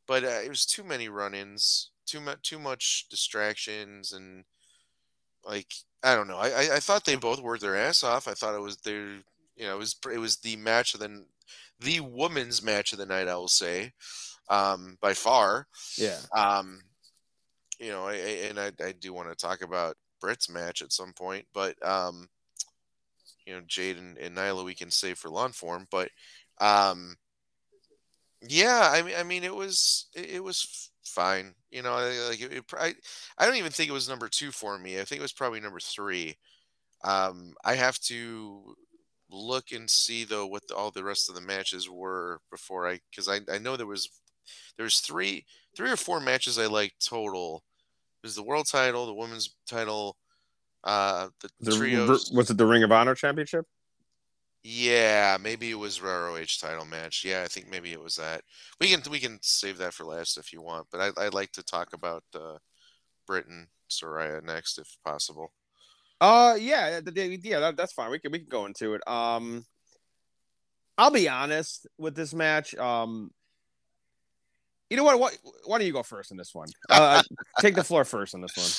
but 0.08 0.23
uh, 0.23 0.41
it 0.45 0.49
was 0.49 0.65
too 0.65 0.84
many 0.84 1.10
run-ins 1.10 1.89
too 2.06 2.21
much 2.21 2.41
too 2.43 2.60
much 2.60 3.08
distractions 3.10 4.12
and 4.12 4.43
like 5.43 5.73
I 6.04 6.15
don't 6.15 6.27
know. 6.27 6.38
I 6.38 6.75
I 6.75 6.80
thought 6.80 7.06
they 7.06 7.15
both 7.15 7.41
worked 7.41 7.62
their 7.62 7.77
ass 7.77 8.04
off. 8.04 8.27
I 8.27 8.34
thought 8.34 8.56
it 8.56 8.62
was 8.62 8.77
their 8.77 9.21
you 9.62 9.67
know 9.67 9.76
it 9.76 9.80
was 9.80 9.95
it 10.12 10.17
was 10.17 10.38
the 10.38 10.56
match 10.56 10.95
of 10.95 11.00
the 11.00 11.24
the 11.82 12.00
women's 12.00 12.63
match 12.63 12.93
of 12.93 13.00
the 13.00 13.06
night. 13.06 13.28
I 13.28 13.36
will 13.36 13.47
say, 13.47 13.91
um, 14.50 14.97
by 15.02 15.13
far. 15.13 15.67
Yeah. 15.97 16.17
Um, 16.36 16.82
you 17.80 17.89
know, 17.89 18.08
I, 18.08 18.15
and 18.50 18.60
I 18.60 18.71
I 18.84 18.91
do 19.00 19.13
want 19.13 19.30
to 19.30 19.36
talk 19.36 19.62
about 19.62 19.95
Britt's 20.19 20.50
match 20.50 20.82
at 20.82 20.91
some 20.91 21.13
point, 21.13 21.45
but 21.54 21.76
um, 21.88 22.28
you 23.45 23.54
know, 23.54 23.62
Jade 23.67 23.97
and, 23.97 24.17
and 24.17 24.36
Nyla 24.36 24.65
we 24.65 24.74
can 24.74 24.89
save 24.89 25.19
for 25.19 25.30
long 25.30 25.52
form, 25.52 25.88
but 25.91 26.10
um, 26.60 27.15
yeah, 28.41 28.89
I 28.91 29.04
mean, 29.04 29.15
I 29.15 29.21
mean, 29.21 29.43
it 29.43 29.56
was 29.56 30.08
it, 30.15 30.32
it 30.32 30.43
was 30.43 30.89
fine. 31.06 31.54
You 31.69 31.84
know, 31.84 31.93
like 32.30 32.41
it, 32.41 32.52
it, 32.52 32.63
I, 32.80 32.95
I 33.38 33.45
don't 33.45 33.58
even 33.58 33.71
think 33.71 33.89
it 33.91 33.93
was 33.93 34.10
number 34.10 34.28
two 34.28 34.52
for 34.52 34.80
me. 34.80 35.00
I 35.00 35.04
think 35.04 35.19
it 35.19 35.24
was 35.24 35.34
probably 35.34 35.60
number 35.60 35.80
three. 35.80 36.36
Um, 37.04 37.54
I 37.63 37.76
have 37.76 38.00
to 38.02 38.76
look 39.32 39.72
and 39.72 39.89
see 39.89 40.24
though 40.24 40.46
what 40.46 40.67
the, 40.67 40.76
all 40.76 40.91
the 40.91 41.04
rest 41.04 41.30
of 41.30 41.36
the 41.36 41.41
matches 41.41 41.89
were 41.89 42.39
before 42.52 42.88
I, 42.88 43.00
because 43.10 43.28
I, 43.28 43.39
I 43.52 43.58
know 43.58 43.78
there 43.78 43.88
was 43.88 44.10
there's 44.78 45.00
three 45.00 45.46
three 45.76 45.91
or 45.91 45.98
four 45.98 46.20
matches 46.20 46.60
I 46.60 46.68
liked 46.68 47.05
total. 47.05 47.64
There's 48.22 48.36
the 48.36 48.43
world 48.43 48.68
title, 48.70 49.05
the 49.05 49.14
women's 49.14 49.55
title, 49.68 50.18
uh, 50.84 51.30
the, 51.41 51.49
the 51.60 51.78
trios. 51.78 52.32
Was 52.32 52.49
it 52.49 52.58
the 52.58 52.66
Ring 52.66 52.84
of 52.84 52.91
Honor 52.91 53.16
Championship? 53.16 53.66
Yeah, 54.64 55.38
maybe 55.41 55.72
it 55.72 55.80
was 55.80 56.01
ROH 56.01 56.60
title 56.60 56.86
match. 56.86 57.24
Yeah, 57.26 57.41
I 57.43 57.47
think 57.47 57.68
maybe 57.68 57.93
it 57.93 58.01
was 58.01 58.16
that. 58.18 58.43
We 58.80 58.89
can 58.89 59.01
we 59.10 59.20
can 59.20 59.39
save 59.41 59.80
that 59.80 59.93
for 59.93 60.03
last 60.03 60.38
if 60.38 60.53
you 60.53 60.62
want, 60.62 60.88
but 60.91 61.01
I, 61.01 61.26
I'd 61.26 61.34
like 61.34 61.51
to 61.53 61.64
talk 61.64 61.93
about 61.93 62.24
uh, 62.36 62.58
Britain 63.26 63.68
Soraya 63.89 64.43
next 64.43 64.78
if 64.78 64.97
possible. 65.03 65.51
Uh, 66.22 66.55
yeah, 66.57 67.01
yeah, 67.13 67.59
that, 67.59 67.76
that's 67.76 67.93
fine. 67.93 68.11
We 68.11 68.19
can 68.19 68.32
we 68.32 68.39
can 68.39 68.47
go 68.47 68.65
into 68.65 68.93
it. 68.93 69.05
Um, 69.07 69.65
I'll 70.97 71.11
be 71.11 71.28
honest 71.28 71.88
with 71.97 72.15
this 72.15 72.34
match. 72.34 72.76
Um, 72.76 73.32
you 74.89 74.97
know 74.97 75.03
what? 75.03 75.19
Why, 75.19 75.32
why 75.65 75.80
don't 75.80 75.88
you 75.88 75.93
go 75.93 76.03
first 76.03 76.32
in 76.32 76.38
this 76.38 76.53
one? 76.53 76.69
Uh, 76.89 77.24
take 77.59 77.76
the 77.76 77.84
floor 77.84 78.05
first 78.05 78.36
on 78.36 78.41
this 78.41 78.55
one 78.55 78.69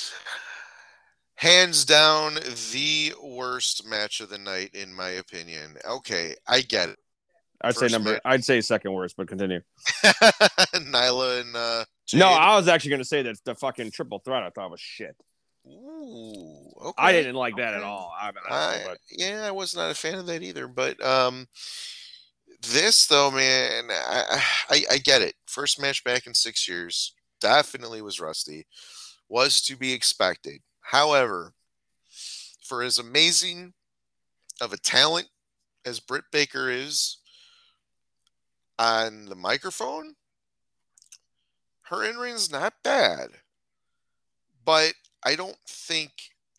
hands 1.43 1.83
down 1.83 2.35
the 2.71 3.13
worst 3.21 3.85
match 3.85 4.21
of 4.21 4.29
the 4.29 4.37
night 4.37 4.73
in 4.73 4.93
my 4.93 5.09
opinion. 5.09 5.75
Okay, 5.85 6.35
I 6.47 6.61
get 6.61 6.89
it. 6.89 6.99
I'd 7.61 7.75
First 7.75 7.91
say 7.91 7.97
number. 7.97 8.13
Match. 8.13 8.21
I'd 8.23 8.43
say 8.45 8.61
second 8.61 8.93
worst, 8.93 9.15
but 9.17 9.27
continue. 9.27 9.59
Nyla 10.73 11.41
and 11.41 11.55
uh, 11.55 11.85
Jade. 12.05 12.19
no, 12.19 12.27
I 12.27 12.55
was 12.55 12.69
actually 12.69 12.91
going 12.91 13.01
to 13.01 13.05
say 13.05 13.23
that 13.23 13.35
the 13.43 13.55
fucking 13.55 13.91
triple 13.91 14.19
threat 14.19 14.43
I 14.43 14.51
thought 14.51 14.71
was 14.71 14.79
shit. 14.79 15.15
Ooh, 15.65 16.71
okay. 16.87 16.93
I 16.97 17.11
didn't 17.13 17.35
like 17.35 17.55
that 17.55 17.73
at 17.73 17.83
all. 17.83 18.13
I, 18.19 18.31
I, 18.49 18.81
but... 18.85 18.97
Yeah, 19.09 19.45
I 19.45 19.51
was 19.51 19.75
not 19.75 19.91
a 19.91 19.95
fan 19.95 20.15
of 20.15 20.25
that 20.27 20.43
either. 20.43 20.67
But 20.67 21.03
um, 21.05 21.47
this 22.73 23.07
though, 23.07 23.31
man, 23.31 23.85
I, 23.89 24.43
I 24.69 24.83
I 24.91 24.97
get 24.97 25.21
it. 25.21 25.35
First 25.47 25.79
match 25.79 26.03
back 26.03 26.27
in 26.27 26.33
six 26.33 26.67
years. 26.67 27.13
definitely 27.43 28.01
was 28.01 28.21
rusty, 28.21 28.65
was 29.27 29.61
to 29.61 29.75
be 29.75 29.91
expected. 29.91 30.61
However, 30.79 31.53
for 32.63 32.81
as 32.81 32.97
amazing 32.97 33.73
of 34.61 34.71
a 34.71 34.77
talent 34.77 35.27
as 35.85 35.99
Britt 35.99 36.23
Baker 36.31 36.71
is 36.71 37.17
on 38.79 39.25
the 39.25 39.35
microphone, 39.35 40.15
her 41.83 42.03
in 42.05 42.15
ring's 42.15 42.49
not 42.49 42.75
bad. 42.81 43.27
But 44.63 44.93
I 45.25 45.35
don't 45.35 45.57
think 45.67 46.11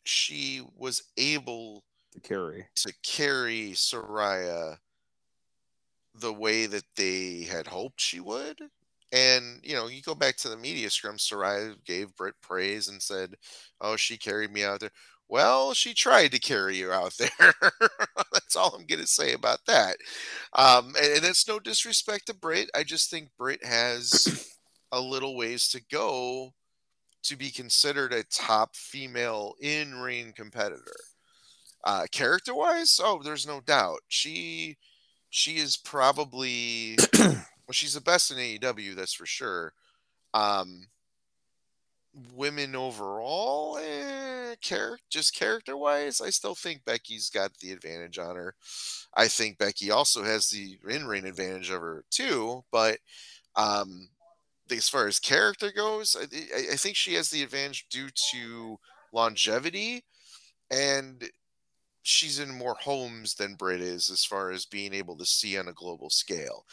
she 0.05 0.63
was 0.77 1.03
able 1.17 1.83
to 2.13 2.21
carry 2.21 2.67
to 2.77 2.93
carry 3.03 3.73
Saraya 3.73 4.79
the 6.15 6.33
way 6.33 6.67
that 6.67 6.85
they 6.97 7.47
had 7.51 7.67
hoped 7.67 8.01
she 8.01 8.21
would. 8.21 8.59
And 9.13 9.61
you 9.63 9.75
know, 9.75 9.89
you 9.89 10.03
go 10.03 10.15
back 10.15 10.37
to 10.39 10.49
the 10.49 10.57
media 10.57 10.91
scrum. 10.91 11.17
Saraya 11.17 11.77
gave 11.85 12.17
Britt 12.17 12.35
praise 12.41 12.89
and 12.89 13.01
said, 13.01 13.35
"Oh, 13.81 13.97
she 13.97 14.17
carried 14.17 14.53
me 14.53 14.65
out 14.65 14.81
there." 14.81 14.91
Well, 15.29 15.73
she 15.73 15.95
tried 15.95 16.33
to 16.33 16.39
carry 16.39 16.77
you 16.77 16.93
out 16.93 17.15
there. 17.19 17.55
That's 18.33 18.57
all 18.57 18.75
I'm 18.75 18.87
going 18.87 19.01
to 19.01 19.07
say 19.07 19.33
about 19.33 19.61
that. 19.67 19.97
Um, 20.53 20.95
and, 21.01 21.17
and 21.17 21.25
it's 21.25 21.49
no 21.49 21.59
disrespect 21.59 22.27
to 22.27 22.35
Britt. 22.35 22.71
I 22.75 22.85
just 22.85 23.11
think 23.11 23.31
Britt 23.39 23.65
has 23.65 24.55
a 24.93 25.01
little 25.01 25.37
ways 25.37 25.69
to 25.71 25.83
go 25.91 26.53
to 27.25 27.37
be 27.37 27.51
considered 27.51 28.13
a 28.13 28.25
top 28.25 28.77
female 28.77 29.55
in 29.61 30.01
ring 30.01 30.33
competitor. 30.35 30.97
Uh, 31.83 32.05
character 32.13 32.55
wise, 32.55 33.01
oh, 33.03 33.21
there's 33.23 33.47
no 33.47 33.61
doubt. 33.61 34.01
She 34.09 34.77
she 35.31 35.57
is 35.57 35.77
probably 35.77 36.97
well, 37.19 37.45
she's 37.73 37.95
the 37.95 38.01
best 38.01 38.31
in 38.31 38.39
AEW, 38.39 38.95
that's 38.95 39.15
for 39.15 39.27
sure. 39.27 39.73
Um, 40.33 40.87
women 42.35 42.77
overall, 42.77 43.79
eh, 43.79 44.55
char- 44.61 44.99
just 45.11 45.35
character 45.35 45.77
wise, 45.77 46.21
I 46.21 46.31
still 46.31 46.55
think 46.55 46.85
Becky's 46.85 47.31
got 47.31 47.59
the 47.59 47.73
advantage 47.73 48.19
on 48.19 48.37
her. 48.37 48.55
I 49.15 49.29
think 49.29 49.59
Becky 49.59 49.91
also 49.91 50.23
has 50.23 50.49
the 50.49 50.79
in 50.89 51.07
ring 51.07 51.25
advantage 51.27 51.71
of 51.71 51.81
her 51.81 52.05
too, 52.11 52.65
but 52.71 52.99
um, 53.57 54.09
as 54.71 54.89
far 54.89 55.07
as 55.07 55.19
character 55.19 55.71
goes, 55.73 56.17
I, 56.19 56.73
I 56.73 56.77
think 56.77 56.97
she 56.97 57.15
has 57.15 57.31
the 57.31 57.43
advantage 57.43 57.87
due 57.91 58.09
to 58.33 58.79
longevity 59.13 60.05
and 60.71 61.25
she's 62.03 62.39
in 62.39 62.57
more 62.57 62.77
homes 62.81 63.35
than 63.35 63.55
Britt 63.55 63.81
is 63.81 64.11
as 64.11 64.25
far 64.25 64.51
as 64.51 64.67
being 64.67 64.95
able 64.95 65.17
to 65.17 65.27
see 65.27 65.59
on 65.59 65.69
a 65.69 65.73
global 65.73 66.11
scale. 66.11 66.65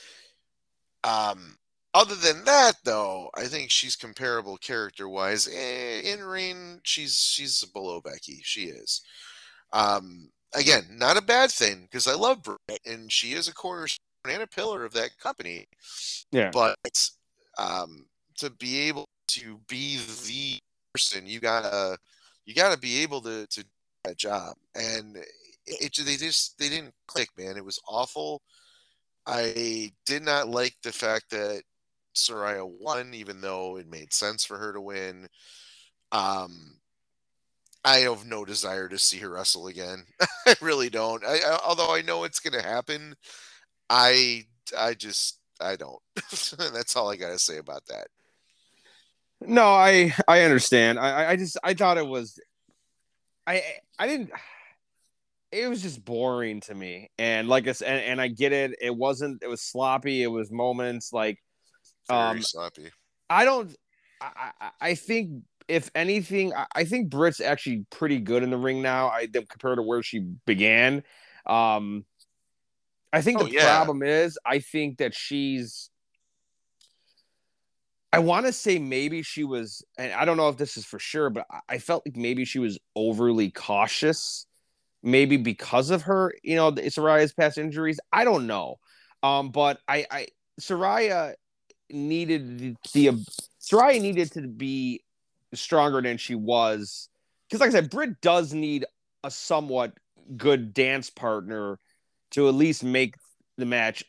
Um, 1.04 1.58
other 1.94 2.16
than 2.16 2.46
that, 2.46 2.74
though, 2.84 3.30
I 3.36 3.46
think 3.46 3.70
she's 3.70 3.96
comparable 3.96 4.58
character 4.58 5.10
wise. 5.10 5.48
Eh, 5.48 6.02
in 6.02 6.24
ring, 6.24 6.80
she's 6.84 7.18
she's 7.18 7.64
below 7.66 8.00
Becky. 8.02 8.40
She 8.44 8.66
is. 8.66 9.02
Um, 9.74 10.30
again, 10.54 10.84
not 10.92 11.18
a 11.18 11.22
bad 11.22 11.52
thing 11.52 11.82
because 11.84 12.08
I 12.08 12.14
love 12.14 12.44
Britt 12.44 12.80
and 12.86 13.12
she 13.12 13.34
is 13.34 13.48
a 13.48 13.54
cornerstone 13.54 14.00
and 14.30 14.44
a 14.44 14.48
pillar 14.48 14.86
of 14.86 14.94
that 14.94 15.18
company. 15.20 15.68
Yeah. 16.32 16.52
But 16.54 16.78
um, 17.62 18.06
to 18.38 18.50
be 18.50 18.80
able 18.80 19.08
to 19.28 19.60
be 19.68 19.98
the 19.98 20.60
person, 20.94 21.26
you 21.26 21.40
gotta 21.40 21.98
you 22.46 22.56
gotta 22.56 22.80
be 22.80 23.02
able 23.04 23.22
to 23.22 23.46
to 23.48 23.64
do 23.64 23.70
that 24.04 24.18
job. 24.18 24.56
And 24.76 25.18
it, 25.18 25.26
it 25.68 26.06
they 26.06 26.16
just 26.16 26.58
they 26.58 26.70
didn't 26.70 26.94
click, 27.08 27.30
man. 27.38 27.58
It 27.58 27.66
was 27.66 27.80
awful. 27.88 28.42
I 29.28 29.92
did 30.06 30.24
not 30.24 30.50
like 30.50 30.76
the 30.84 30.92
fact 30.92 31.30
that 31.32 31.62
Saraya 32.16 32.68
won, 32.68 33.14
even 33.14 33.40
though 33.40 33.78
it 33.78 33.88
made 33.88 34.14
sense 34.14 34.44
for 34.44 34.58
her 34.58 34.74
to 34.74 34.82
win. 34.82 35.28
Um, 36.12 36.78
I 37.86 38.00
have 38.00 38.26
no 38.26 38.46
desire 38.46 38.90
to 38.90 38.98
see 38.98 39.20
her 39.20 39.30
wrestle 39.30 39.68
again. 39.68 40.06
I 40.48 40.56
really 40.62 40.90
don't. 40.90 41.24
I, 41.24 41.38
I, 41.38 41.60
although 41.66 41.94
I 41.94 42.02
know 42.02 42.24
it's 42.24 42.40
going 42.40 42.60
to 42.60 42.68
happen, 42.68 43.16
I 43.90 44.46
I 44.78 44.94
just 44.94 45.41
I 45.62 45.76
don't. 45.76 46.00
That's 46.74 46.96
all 46.96 47.10
I 47.10 47.16
got 47.16 47.30
to 47.30 47.40
say 47.40 47.58
about 47.58 47.86
that. 47.88 48.08
No, 49.42 49.66
I 49.66 50.14
I 50.28 50.42
understand. 50.42 51.00
I 51.00 51.32
I 51.32 51.36
just 51.36 51.58
I 51.64 51.74
thought 51.74 51.98
it 51.98 52.08
was 52.08 52.40
I 53.48 53.64
I 53.98 54.08
didn't 54.08 54.32
it 55.52 55.68
was 55.68 55.82
just 55.82 56.04
boring 56.04 56.62
to 56.62 56.74
me. 56.74 57.10
And 57.18 57.48
like 57.48 57.68
I 57.68 57.74
said, 57.74 57.90
and, 57.90 58.06
and 58.06 58.22
I 58.22 58.30
get 58.30 58.54
it. 58.54 58.76
It 58.82 58.96
wasn't. 58.96 59.44
It 59.44 59.48
was 59.48 59.62
sloppy. 59.62 60.24
It 60.24 60.28
was 60.28 60.52
moments 60.52 61.12
like 61.12 61.40
Very 62.08 62.22
um 62.22 62.42
sloppy. 62.42 62.90
I 63.30 63.46
don't. 63.46 63.76
I 64.22 64.52
I 64.80 64.96
think 64.96 65.44
if 65.68 65.90
anything, 65.96 66.54
I 66.76 66.84
think 66.84 67.10
Britt's 67.10 67.42
actually 67.42 67.86
pretty 67.90 68.20
good 68.20 68.44
in 68.44 68.50
the 68.50 68.58
ring 68.58 68.82
now. 68.82 69.08
I 69.10 69.28
compared 69.28 69.78
to 69.78 69.84
where 69.84 70.04
she 70.04 70.20
began. 70.46 71.04
Um, 71.46 72.06
I 73.14 73.22
think 73.22 73.40
oh, 73.40 73.44
the 73.44 73.52
yeah. 73.52 73.76
problem 73.76 74.04
is, 74.04 74.38
I 74.46 74.60
think 74.60 74.98
that 74.98 75.14
she's. 75.14 75.90
I 78.14 78.20
want 78.20 78.46
to 78.46 78.52
say 78.52 78.78
maybe 78.78 79.22
she 79.24 79.46
was, 79.46 79.86
and 79.98 80.12
I 80.12 80.26
don't 80.26 80.36
know 80.36 80.50
if 80.50 80.58
this 80.58 80.76
is 80.76 80.86
for 80.86 81.00
sure, 81.00 81.30
but 81.30 81.46
I 81.70 81.78
felt 81.78 82.06
like 82.06 82.18
maybe 82.18 82.44
she 82.44 82.60
was 82.60 82.78
overly 82.94 83.52
cautious, 83.52 84.46
maybe 85.02 85.38
because 85.38 85.92
of 85.92 86.02
her, 86.04 86.34
you 86.44 86.58
know, 86.58 86.74
Saraya's 86.74 87.32
past 87.32 87.58
injuries. 87.58 88.02
I 88.12 88.26
don't 88.26 88.48
know, 88.48 88.80
um, 89.24 89.52
but 89.52 89.80
I, 89.88 90.06
I 90.12 90.28
Saraya 90.60 91.36
needed 91.90 92.60
the, 92.60 92.76
the 92.94 93.26
Saraya 93.62 94.02
needed 94.02 94.32
to 94.34 94.48
be 94.48 95.04
stronger 95.54 96.02
than 96.02 96.18
she 96.18 96.36
was 96.36 97.10
because, 97.48 97.62
like 97.62 97.70
I 97.70 97.74
said, 97.74 97.90
Britt 97.90 98.20
does 98.22 98.54
need 98.54 98.86
a 99.24 99.32
somewhat 99.32 99.94
good 100.36 100.74
dance 100.74 101.10
partner 101.10 101.80
to 102.32 102.48
at 102.48 102.56
least 102.56 102.84
make 102.84 103.16
the 103.58 103.66
match 103.66 104.04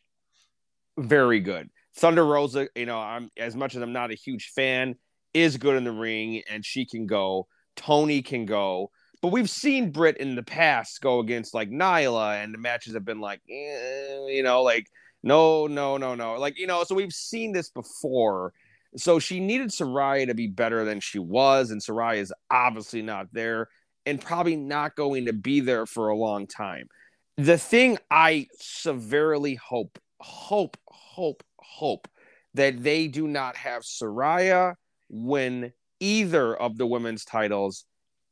very 0.96 1.40
good. 1.40 1.70
Thunder 1.96 2.24
Rosa, 2.24 2.68
you 2.74 2.86
know, 2.86 2.98
I'm 2.98 3.30
as 3.36 3.54
much 3.54 3.74
as 3.76 3.82
I'm 3.82 3.92
not 3.92 4.10
a 4.10 4.14
huge 4.14 4.50
fan, 4.54 4.94
is 5.34 5.56
good 5.56 5.76
in 5.76 5.84
the 5.84 5.92
ring 5.92 6.42
and 6.50 6.64
she 6.64 6.86
can 6.86 7.06
go. 7.06 7.46
Tony 7.76 8.22
can 8.22 8.46
go. 8.46 8.90
But 9.20 9.32
we've 9.32 9.50
seen 9.50 9.92
Britt 9.92 10.16
in 10.16 10.34
the 10.34 10.42
past 10.42 11.00
go 11.00 11.20
against 11.20 11.54
like 11.54 11.70
Nyla, 11.70 12.42
and 12.42 12.52
the 12.52 12.58
matches 12.58 12.94
have 12.94 13.04
been 13.04 13.20
like, 13.20 13.40
eh, 13.48 14.26
you 14.28 14.42
know, 14.42 14.62
like 14.62 14.88
no, 15.22 15.68
no, 15.68 15.96
no, 15.96 16.16
no, 16.16 16.34
like 16.34 16.58
you 16.58 16.66
know. 16.66 16.82
So 16.82 16.96
we've 16.96 17.12
seen 17.12 17.52
this 17.52 17.70
before. 17.70 18.52
So 18.96 19.18
she 19.18 19.40
needed 19.40 19.70
Saraya 19.70 20.26
to 20.26 20.34
be 20.34 20.48
better 20.48 20.84
than 20.84 20.98
she 21.00 21.20
was, 21.20 21.70
and 21.70 21.80
Saraya 21.80 22.18
is 22.18 22.32
obviously 22.50 23.00
not 23.00 23.28
there, 23.32 23.68
and 24.04 24.20
probably 24.20 24.56
not 24.56 24.96
going 24.96 25.26
to 25.26 25.32
be 25.32 25.60
there 25.60 25.86
for 25.86 26.08
a 26.08 26.16
long 26.16 26.48
time 26.48 26.88
the 27.36 27.58
thing 27.58 27.98
I 28.10 28.48
severely 28.58 29.54
hope, 29.54 29.98
hope, 30.20 30.76
hope, 30.86 31.42
hope 31.58 32.08
that 32.54 32.82
they 32.82 33.08
do 33.08 33.26
not 33.26 33.56
have 33.56 33.82
Saraya 33.82 34.74
win 35.08 35.72
either 36.00 36.54
of 36.54 36.76
the 36.76 36.86
women's 36.86 37.24
titles 37.24 37.84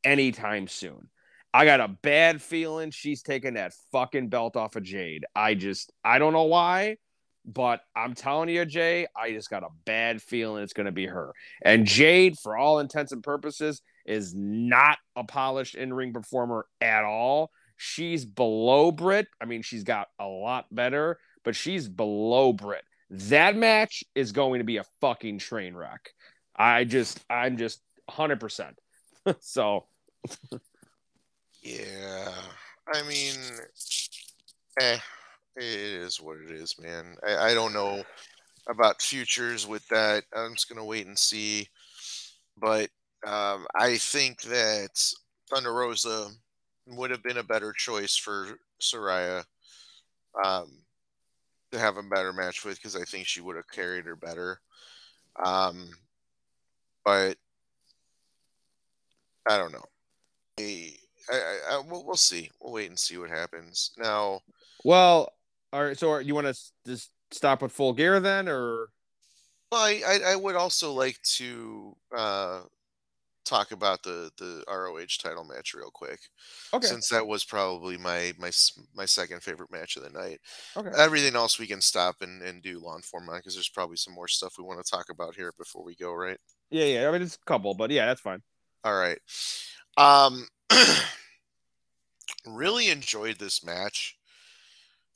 anytime 0.05 0.67
soon. 0.67 1.09
I 1.53 1.65
got 1.65 1.81
a 1.81 1.89
bad 1.89 2.41
feeling 2.41 2.91
she's 2.91 3.23
taking 3.23 3.55
that 3.55 3.73
fucking 3.91 4.29
belt 4.29 4.57
off 4.57 4.77
of 4.77 4.83
Jade. 4.83 5.25
I 5.35 5.55
just, 5.55 5.93
I 6.05 6.19
don't 6.19 6.33
know 6.33 6.45
why, 6.45 6.97
but 7.45 7.81
I'm 7.97 8.15
telling 8.15 8.49
you, 8.49 8.65
Jay, 8.65 9.07
I 9.17 9.33
just 9.33 9.51
got 9.51 9.65
a 9.65 9.71
bad 9.85 10.23
feeling 10.23 10.63
it's 10.63 10.73
going 10.73 10.87
to 10.87 10.93
be 10.93 11.07
her. 11.07 11.33
And 11.63 11.87
Jade, 11.87 12.39
for 12.39 12.57
all 12.57 12.79
intents 12.79 13.13
and 13.13 13.23
purposes, 13.23 13.83
is 14.07 14.35
not 14.35 14.99
a 15.17 15.25
polished 15.25 15.75
in 15.75 15.93
ring 15.93 16.13
performer 16.13 16.67
at 16.81 17.05
all. 17.05 17.51
She's 17.83 18.27
below 18.27 18.93
Britt. 18.93 19.29
I 19.41 19.47
mean, 19.47 19.63
she's 19.63 19.85
got 19.85 20.09
a 20.19 20.27
lot 20.27 20.67
better, 20.71 21.19
but 21.45 21.57
she's 21.57 21.89
below 21.89 22.53
Britt. 22.53 22.85
That 23.09 23.57
match 23.57 24.05
is 24.15 24.33
going 24.33 24.59
to 24.59 24.65
be 24.65 24.77
a 24.77 24.85
fucking 25.01 25.39
train 25.39 25.75
wreck. 25.75 26.11
I 26.55 26.85
just, 26.85 27.25
I'm 27.31 27.57
just 27.57 27.81
100%. 28.11 28.73
so. 29.41 29.87
yeah. 31.63 32.35
I 32.93 33.01
mean, 33.09 33.33
eh, 34.79 34.99
it 35.57 35.65
is 35.65 36.21
what 36.21 36.37
it 36.37 36.51
is, 36.51 36.79
man. 36.79 37.17
I, 37.27 37.51
I 37.51 37.55
don't 37.55 37.73
know 37.73 38.05
about 38.69 39.01
futures 39.01 39.67
with 39.67 39.89
that. 39.89 40.25
I'm 40.37 40.53
just 40.53 40.69
going 40.69 40.79
to 40.79 40.85
wait 40.85 41.07
and 41.07 41.19
see. 41.19 41.67
But 42.59 42.91
um, 43.27 43.67
I 43.75 43.97
think 43.97 44.43
that 44.43 45.03
Thunder 45.49 45.73
Rosa 45.73 46.29
would 46.97 47.11
have 47.11 47.23
been 47.23 47.39
a 47.39 47.43
better 47.43 47.73
choice 47.73 48.17
for 48.17 48.59
Saraya 48.81 49.45
um, 50.45 50.71
to 51.73 51.79
have 51.79 51.97
a 51.97 52.03
better 52.03 52.33
match 52.33 52.65
with 52.65 52.77
because 52.77 52.97
I 52.97 53.05
think 53.05 53.27
she 53.27 53.41
would 53.41 53.57
have 53.57 53.71
carried 53.71 54.07
her 54.07 54.17
better. 54.17 54.61
Um, 55.45 55.91
but 57.05 57.37
I 59.49 59.59
don't 59.59 59.73
know. 59.73 59.85
I, 60.59 60.93
I, 61.31 61.59
I 61.73 61.83
we'll, 61.87 62.05
we'll, 62.05 62.17
see. 62.17 62.51
We'll 62.61 62.73
wait 62.73 62.89
and 62.89 62.99
see 62.99 63.17
what 63.17 63.31
happens. 63.31 63.93
Now, 63.99 64.41
well, 64.85 65.33
all 65.73 65.85
right. 65.85 65.99
So, 65.99 66.11
are, 66.11 66.21
you 66.21 66.35
want 66.35 66.47
to 66.47 66.61
just 66.87 67.11
stop 67.31 67.63
with 67.63 67.73
full 67.73 67.93
gear 67.93 68.21
then, 68.21 68.49
or? 68.49 68.89
Well, 69.73 69.83
I, 69.83 70.03
I, 70.07 70.33
I 70.33 70.37
would 70.37 70.57
also 70.57 70.93
like 70.93 71.21
to 71.37 71.97
uh, 72.17 72.61
talk 73.51 73.73
about 73.73 74.03
the 74.03 74.31
the 74.39 74.63
ROH 74.69 75.19
title 75.21 75.45
match 75.45 75.75
real 75.75 75.91
quick. 75.91 76.21
Okay. 76.73 76.87
Since 76.87 77.09
that 77.09 77.27
was 77.27 77.45
probably 77.45 77.99
my 77.99 78.33
my 78.39 78.51
my 78.95 79.05
second 79.05 79.43
favorite 79.43 79.71
match 79.71 79.97
of 79.97 80.05
the 80.05 80.19
night. 80.19 80.41
Okay. 80.77 80.91
Everything 80.97 81.35
else 81.35 81.59
we 81.59 81.67
can 81.67 81.81
stop 81.81 82.17
and, 82.23 82.43
and 82.43 82.63
do 82.63 82.79
long 82.79 83.03
form 83.03 83.29
on 83.29 83.39
because 83.39 83.55
there's 83.55 83.69
probably 83.69 83.97
some 83.97 84.15
more 84.15 84.29
stuff 84.29 84.55
we 84.57 84.65
want 84.65 84.83
to 84.83 84.91
talk 84.91 85.07
about 85.11 85.35
here 85.35 85.53
before 85.59 85.85
we 85.85 85.97
go, 85.97 86.15
right? 86.15 86.39
Yeah, 86.71 86.85
yeah. 86.85 87.09
I 87.09 87.13
mean, 87.13 87.23
it's 87.23 87.35
a 87.35 87.45
couple, 87.45 87.75
but 87.75 87.91
yeah, 87.91 88.07
that's 88.07 88.21
fine. 88.21 88.43
All 88.85 88.97
right. 88.97 89.19
Um 89.97 90.47
really 92.47 92.91
enjoyed 92.91 93.39
this 93.39 93.65
match. 93.65 94.17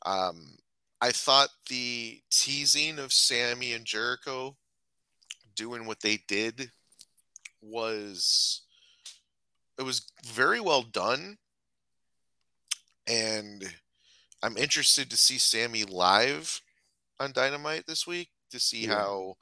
Um 0.04 0.56
I 1.00 1.12
thought 1.12 1.50
the 1.68 2.20
teasing 2.30 2.98
of 2.98 3.12
Sammy 3.12 3.74
and 3.74 3.84
Jericho 3.84 4.56
doing 5.54 5.86
what 5.86 6.00
they 6.00 6.18
did 6.26 6.70
was 7.64 8.62
it 9.78 9.82
was 9.82 10.10
very 10.24 10.60
well 10.60 10.82
done 10.82 11.36
and 13.08 13.64
I'm 14.42 14.56
interested 14.56 15.10
to 15.10 15.16
see 15.16 15.38
Sammy 15.38 15.84
live 15.84 16.60
on 17.20 17.32
Dynamite 17.32 17.86
this 17.86 18.06
week 18.06 18.30
to 18.50 18.60
see 18.60 18.84
Yeah. 18.86 18.94
how 18.94 19.34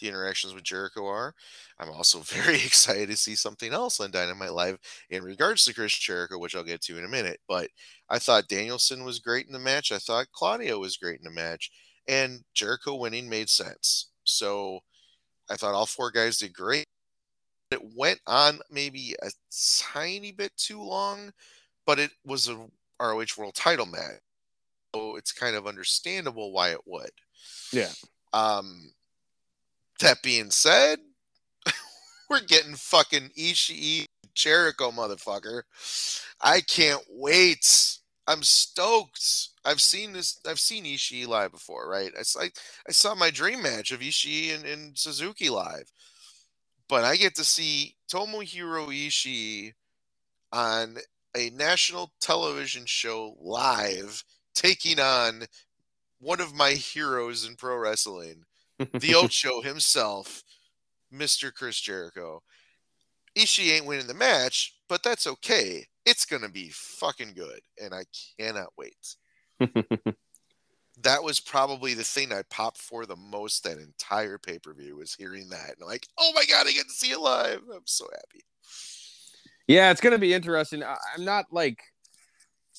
the 0.00 0.08
interactions 0.08 0.54
with 0.54 0.62
Jericho 0.64 1.06
are. 1.06 1.34
I'm 1.78 1.90
also 1.90 2.18
very 2.24 2.56
excited 2.56 3.08
to 3.10 3.16
see 3.16 3.34
something 3.34 3.72
else 3.72 3.98
on 4.00 4.10
Dynamite 4.10 4.52
Live 4.52 4.78
in 5.10 5.24
regards 5.24 5.64
to 5.64 5.74
Chris 5.74 5.92
Jericho, 5.92 6.38
which 6.38 6.54
I'll 6.54 6.62
get 6.64 6.80
to 6.82 6.98
in 6.98 7.04
a 7.04 7.08
minute. 7.08 7.40
But 7.48 7.68
I 8.08 8.18
thought 8.18 8.48
Danielson 8.48 9.04
was 9.04 9.18
great 9.18 9.46
in 9.46 9.52
the 9.52 9.58
match. 9.58 9.90
I 9.90 9.98
thought 9.98 10.30
Claudio 10.32 10.78
was 10.78 10.96
great 10.96 11.18
in 11.18 11.24
the 11.24 11.30
match. 11.30 11.70
And 12.06 12.44
Jericho 12.54 12.94
winning 12.94 13.28
made 13.28 13.48
sense. 13.50 14.10
So 14.24 14.80
I 15.50 15.56
thought 15.56 15.74
all 15.74 15.86
four 15.86 16.10
guys 16.10 16.38
did 16.38 16.52
great. 16.54 16.86
It 17.70 17.94
went 17.94 18.20
on 18.26 18.60
maybe 18.70 19.14
a 19.22 19.30
tiny 19.80 20.32
bit 20.32 20.56
too 20.56 20.80
long, 20.80 21.32
but 21.86 21.98
it 21.98 22.10
was 22.24 22.48
a 22.48 22.56
ROH 23.00 23.36
World 23.36 23.54
Title 23.54 23.86
match, 23.86 24.20
so 24.94 25.16
it's 25.16 25.32
kind 25.32 25.54
of 25.54 25.66
understandable 25.66 26.52
why 26.52 26.70
it 26.70 26.80
would. 26.86 27.10
Yeah. 27.72 27.90
Um, 28.32 28.92
that 30.00 30.22
being 30.22 30.50
said, 30.50 30.98
we're 32.30 32.40
getting 32.40 32.74
fucking 32.74 33.30
Ishii 33.38 34.06
Jericho, 34.34 34.90
motherfucker. 34.90 35.62
I 36.40 36.60
can't 36.60 37.02
wait. 37.10 37.98
I'm 38.26 38.42
stoked. 38.42 39.48
I've 39.64 39.80
seen 39.80 40.12
this. 40.12 40.38
I've 40.46 40.60
seen 40.60 40.84
Ishii 40.84 41.26
live 41.26 41.50
before, 41.50 41.88
right? 41.88 42.12
I 42.18 42.22
saw, 42.22 42.40
I 42.40 42.92
saw 42.92 43.14
my 43.14 43.30
dream 43.30 43.62
match 43.62 43.90
of 43.90 44.00
Ishii 44.00 44.54
and, 44.54 44.64
and 44.64 44.96
Suzuki 44.96 45.50
live, 45.50 45.90
but 46.88 47.04
I 47.04 47.16
get 47.16 47.34
to 47.36 47.44
see 47.44 47.96
Tomohiro 48.10 48.88
Ishii 48.88 49.72
on 50.52 50.96
a 51.36 51.50
national 51.50 52.12
television 52.20 52.84
show 52.86 53.36
live, 53.40 54.24
taking 54.54 54.98
on 54.98 55.44
one 56.20 56.40
of 56.40 56.54
my 56.54 56.70
heroes 56.70 57.46
in 57.46 57.56
pro 57.56 57.76
wrestling, 57.76 58.44
the 58.78 59.14
Ocho 59.14 59.60
himself, 59.62 60.42
Mr. 61.14 61.52
Chris 61.52 61.80
Jericho. 61.80 62.42
Ishii 63.36 63.72
ain't 63.72 63.86
winning 63.86 64.06
the 64.06 64.14
match, 64.14 64.74
but 64.88 65.02
that's 65.02 65.26
okay. 65.26 65.86
It's 66.04 66.24
gonna 66.24 66.48
be 66.48 66.70
fucking 66.72 67.34
good, 67.34 67.60
and 67.80 67.94
I 67.94 68.04
cannot 68.38 68.72
wait. 68.76 69.16
That 71.02 71.22
was 71.22 71.40
probably 71.40 71.94
the 71.94 72.04
thing 72.04 72.32
I 72.32 72.42
popped 72.50 72.78
for 72.78 73.06
the 73.06 73.16
most 73.16 73.64
that 73.64 73.78
entire 73.78 74.38
pay 74.38 74.58
per 74.58 74.74
view 74.74 74.96
was 74.96 75.14
hearing 75.14 75.48
that. 75.50 75.76
And 75.78 75.86
like, 75.86 76.06
oh 76.18 76.32
my 76.34 76.44
god, 76.44 76.66
I 76.66 76.72
get 76.72 76.86
to 76.88 76.92
see 76.92 77.12
it 77.12 77.20
live. 77.20 77.60
I'm 77.72 77.82
so 77.84 78.06
happy. 78.12 78.44
yeah, 79.66 79.90
it's 79.90 80.00
gonna 80.00 80.18
be 80.18 80.34
interesting. 80.34 80.82
I, 80.82 80.96
I'm 81.16 81.24
not 81.24 81.46
like 81.52 81.80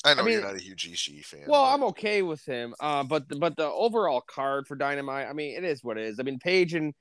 I 0.06 0.14
know 0.14 0.22
I 0.22 0.26
mean- 0.26 0.34
you're 0.36 0.44
not 0.44 0.56
a 0.56 0.62
huge 0.62 0.90
Ishii 0.90 1.24
fan. 1.26 1.44
Well, 1.48 1.64
but- 1.64 1.74
I'm 1.74 1.84
okay 1.86 2.22
with 2.22 2.44
him. 2.46 2.74
Uh, 2.80 3.04
but 3.04 3.24
but 3.40 3.56
the 3.58 3.68
overall 3.68 4.22
card 4.22 4.68
for 4.68 4.76
Dynamite, 4.76 5.28
I 5.28 5.34
mean, 5.34 5.56
it 5.58 5.64
is 5.64 5.84
what 5.84 5.98
it 5.98 6.06
is. 6.06 6.20
I 6.20 6.24
mean, 6.24 6.40
Page 6.40 6.74
and 6.74 6.94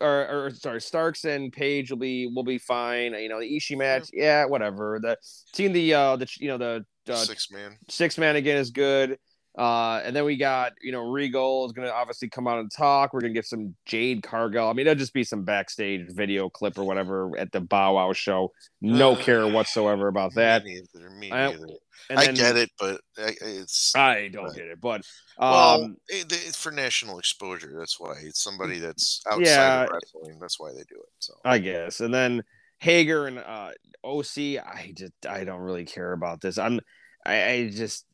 or, 0.00 0.46
or 0.46 0.50
sorry, 0.50 0.80
Starks 0.80 1.24
and 1.24 1.52
Page 1.52 1.90
will 1.90 1.98
be 1.98 2.26
will 2.26 2.44
be 2.44 2.58
fine. 2.58 3.14
You 3.14 3.28
know, 3.28 3.40
the 3.40 3.56
Ishii 3.56 3.76
match, 3.78 4.08
yeah, 4.12 4.44
whatever. 4.44 4.98
The 5.00 5.18
seeing 5.54 5.72
the 5.72 5.94
uh 5.94 6.16
the 6.16 6.28
you 6.40 6.48
know 6.48 6.58
the 6.58 6.84
uh, 7.08 7.16
six 7.16 7.50
man. 7.50 7.76
six 7.88 8.16
man 8.18 8.36
again 8.36 8.56
is 8.56 8.70
good. 8.70 9.18
Uh, 9.58 10.00
and 10.04 10.16
then 10.16 10.24
we 10.24 10.36
got 10.36 10.72
you 10.80 10.92
know 10.92 11.10
Regal 11.10 11.66
is 11.66 11.72
gonna 11.72 11.90
obviously 11.90 12.28
come 12.28 12.48
out 12.48 12.58
and 12.58 12.70
talk. 12.70 13.12
We're 13.12 13.20
gonna 13.20 13.34
get 13.34 13.44
some 13.46 13.74
Jade 13.84 14.22
Cargill. 14.22 14.66
I 14.68 14.72
mean, 14.72 14.86
it'll 14.86 14.98
just 14.98 15.12
be 15.12 15.24
some 15.24 15.44
backstage 15.44 16.08
video 16.10 16.48
clip 16.48 16.78
or 16.78 16.84
whatever 16.84 17.36
at 17.38 17.52
the 17.52 17.60
Bow 17.60 17.96
Wow 17.96 18.12
show. 18.14 18.50
No 18.80 19.12
Uh, 19.12 19.16
care 19.22 19.46
whatsoever 19.46 20.08
about 20.08 20.34
that. 20.34 20.64
Me 20.64 20.80
neither. 20.94 21.10
Me 21.10 21.30
I- 21.30 21.50
neither. 21.50 21.66
I 22.10 22.26
then, 22.26 22.34
get 22.34 22.56
it, 22.56 22.70
but 22.80 23.00
I, 23.16 23.34
it's 23.42 23.94
I 23.94 24.28
don't 24.28 24.46
Right. 24.46 24.54
get 24.56 24.64
it, 24.66 24.80
but 24.80 25.02
well 25.38 25.84
um, 25.84 25.96
it, 26.08 26.32
it's 26.32 26.60
for 26.60 26.72
national 26.72 27.18
exposure. 27.18 27.72
That's 27.78 28.00
why 28.00 28.14
it's 28.22 28.42
somebody 28.42 28.78
that's 28.80 29.22
outside 29.30 29.44
Yeah. 29.46 29.82
of 29.84 29.90
wrestling. 29.92 30.38
That's 30.40 30.58
why 30.58 30.70
they 30.72 30.82
do 30.88 30.96
it. 30.96 31.08
So 31.20 31.34
I 31.44 31.58
guess. 31.58 32.00
And 32.00 32.12
then 32.12 32.42
Hager 32.78 33.26
and 33.28 33.38
uh 33.38 33.70
OC, 34.02 34.58
I 34.58 34.92
just 34.96 35.12
I 35.28 35.44
don't 35.44 35.60
really 35.60 35.84
care 35.84 36.12
about 36.12 36.40
this. 36.40 36.58
I'm 36.58 36.80
I, 37.24 37.50
I 37.50 37.68
just 37.70 38.04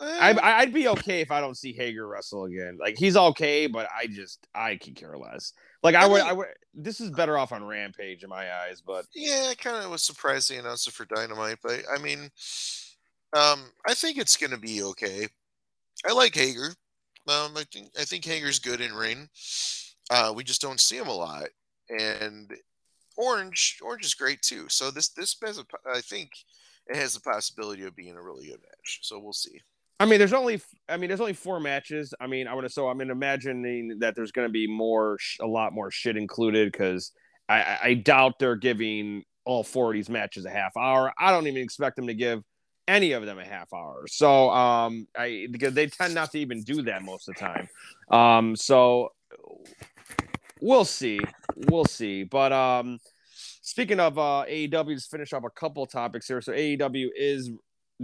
I 0.00 0.30
Eh, 0.32 0.38
I'd 0.42 0.72
be 0.72 0.88
okay 0.88 1.20
if 1.20 1.30
I 1.30 1.40
don't 1.40 1.56
see 1.56 1.72
Hager 1.72 2.06
wrestle 2.06 2.44
again. 2.44 2.78
Like 2.80 2.96
he's 2.98 3.16
okay, 3.16 3.66
but 3.66 3.88
I 3.96 4.06
just 4.06 4.46
I 4.54 4.76
could 4.76 4.96
care 4.96 5.16
less. 5.16 5.52
Like 5.82 5.94
I 5.94 6.02
I 6.04 6.06
would 6.06 6.18
mean- 6.18 6.26
I 6.26 6.32
would 6.32 6.46
this 6.74 7.00
is 7.00 7.10
better 7.10 7.38
off 7.38 7.52
on 7.52 7.64
Rampage 7.64 8.24
in 8.24 8.28
my 8.28 8.52
eyes, 8.52 8.80
but 8.80 9.06
yeah, 9.14 9.48
I 9.50 9.54
kind 9.54 9.84
of 9.84 9.90
was 9.90 10.02
surprised 10.02 10.50
they 10.50 10.56
announced 10.56 10.88
it 10.88 10.94
for 10.94 11.04
Dynamite, 11.04 11.58
but 11.62 11.82
I 11.92 11.98
mean, 11.98 12.30
um, 13.36 13.70
I 13.86 13.94
think 13.94 14.18
it's 14.18 14.36
gonna 14.36 14.58
be 14.58 14.82
okay. 14.82 15.28
I 16.06 16.12
like 16.12 16.34
Hager. 16.34 16.74
Um, 17.28 17.56
I 17.56 17.64
think 17.72 17.90
I 17.98 18.04
think 18.04 18.24
Hager's 18.24 18.58
good 18.58 18.80
in 18.80 18.92
ring. 18.92 19.28
Uh, 20.10 20.32
we 20.34 20.44
just 20.44 20.60
don't 20.60 20.80
see 20.80 20.96
him 20.98 21.06
a 21.08 21.14
lot, 21.14 21.46
and 21.88 22.52
Orange 23.16 23.78
Orange 23.82 24.04
is 24.04 24.14
great 24.14 24.42
too. 24.42 24.68
So 24.68 24.90
this 24.90 25.08
this 25.10 25.36
has 25.44 25.58
a, 25.58 25.64
I 25.90 26.00
think 26.00 26.30
it 26.88 26.96
has 26.96 27.14
the 27.14 27.20
possibility 27.20 27.84
of 27.84 27.96
being 27.96 28.16
a 28.16 28.22
really 28.22 28.46
good 28.46 28.60
match. 28.60 28.98
So 29.02 29.18
we'll 29.18 29.32
see. 29.32 29.60
I 30.00 30.06
mean, 30.06 30.18
there's 30.18 30.32
only, 30.32 30.60
I 30.88 30.96
mean, 30.96 31.08
there's 31.08 31.20
only 31.20 31.34
four 31.34 31.60
matches. 31.60 32.12
I 32.20 32.26
mean, 32.26 32.48
I 32.48 32.54
want 32.54 32.66
to, 32.66 32.72
so 32.72 32.88
I'm 32.88 33.00
imagining 33.00 33.98
that 34.00 34.14
there's 34.16 34.32
going 34.32 34.48
to 34.48 34.52
be 34.52 34.66
more, 34.66 35.18
a 35.40 35.46
lot 35.46 35.72
more 35.72 35.90
shit 35.90 36.16
included 36.16 36.72
because 36.72 37.12
I, 37.48 37.78
I, 37.82 37.94
doubt 37.94 38.38
they're 38.38 38.56
giving 38.56 39.22
all 39.44 39.62
four 39.62 39.90
of 39.90 39.94
these 39.94 40.08
matches 40.08 40.46
a 40.46 40.50
half 40.50 40.76
hour. 40.76 41.12
I 41.18 41.30
don't 41.30 41.46
even 41.46 41.62
expect 41.62 41.96
them 41.96 42.08
to 42.08 42.14
give 42.14 42.42
any 42.88 43.12
of 43.12 43.24
them 43.24 43.38
a 43.38 43.44
half 43.44 43.72
hour. 43.72 44.04
So, 44.08 44.50
um, 44.50 45.06
I 45.16 45.46
because 45.50 45.74
they 45.74 45.86
tend 45.86 46.14
not 46.14 46.32
to 46.32 46.38
even 46.38 46.62
do 46.62 46.82
that 46.82 47.02
most 47.02 47.28
of 47.28 47.34
the 47.34 47.40
time. 47.40 47.68
Um, 48.10 48.56
so 48.56 49.12
we'll 50.60 50.84
see, 50.84 51.20
we'll 51.68 51.84
see. 51.84 52.24
But 52.24 52.52
um, 52.52 52.98
speaking 53.62 54.00
of 54.00 54.18
uh, 54.18 54.44
AEW, 54.48 54.94
just 54.94 55.10
finish 55.10 55.32
off 55.32 55.44
a 55.44 55.50
couple 55.50 55.86
topics 55.86 56.26
here. 56.26 56.40
So 56.40 56.52
AEW 56.52 57.08
is 57.14 57.50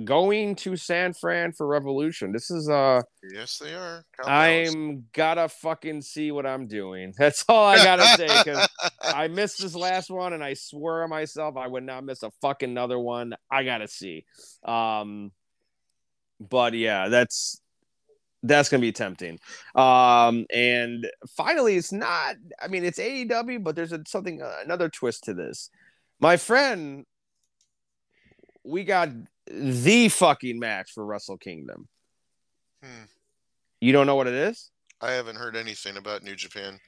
going 0.05 0.55
to 0.55 0.77
San 0.77 1.13
Fran 1.13 1.53
for 1.53 1.67
Revolution. 1.67 2.33
This 2.33 2.51
is 2.51 2.69
uh 2.69 3.03
Yes, 3.33 3.59
they 3.59 3.75
are. 3.75 4.05
I'm 4.25 5.07
gotta 5.13 5.49
fucking 5.49 6.03
see 6.03 6.31
what 6.31 6.47
I'm 6.47 6.67
doing. 6.67 7.13
That's 7.19 7.45
all 7.49 7.65
I 7.65 7.77
gotta 7.77 8.07
say 8.17 8.29
because 8.29 8.69
I 9.03 9.29
missed 9.29 9.61
this 9.61 9.75
last 9.75 10.11
one 10.11 10.33
and 10.33 10.45
I 10.45 10.55
swear 10.55 11.03
on 11.03 11.11
myself 11.11 11.57
I 11.57 11.67
would 11.67 11.85
not 11.85 12.05
miss 12.05 12.23
a 12.23 12.31
fucking 12.41 12.71
another 12.71 12.99
one. 12.99 13.35
I 13.51 13.65
gotta 13.65 13.89
see. 13.89 14.25
Um 14.65 15.33
but 16.39 16.75
yeah, 16.75 17.09
that's 17.09 17.61
that's 18.43 18.69
gonna 18.69 18.81
be 18.81 18.93
tempting. 18.93 19.41
Um 19.75 20.47
and 20.55 21.09
finally 21.37 21.77
it's 21.77 21.93
not 21.93 22.37
I 22.63 22.69
mean 22.69 22.85
it's 22.85 23.01
AEW, 23.01 23.65
but 23.65 23.75
there's 23.75 23.93
a, 23.93 24.03
something 24.07 24.41
uh, 24.41 24.59
another 24.65 24.89
twist 24.89 25.25
to 25.25 25.35
this. 25.35 25.69
My 26.21 26.37
friend 26.37 27.07
we 28.63 28.85
got 28.85 29.09
the 29.51 30.09
fucking 30.09 30.59
match 30.59 30.93
for 30.95 31.05
Wrestle 31.05 31.39
Kingdom. 31.39 31.89
Hmm. 32.83 33.05
You 33.81 33.93
don't 33.93 34.07
know 34.07 34.17
what 34.17 34.27
it 34.27 34.35
is? 34.35 34.71
I 35.01 35.13
haven't 35.13 35.37
heard 35.37 35.57
anything 35.57 35.97
about 35.97 36.23
New 36.23 36.37
Japan. 36.37 36.79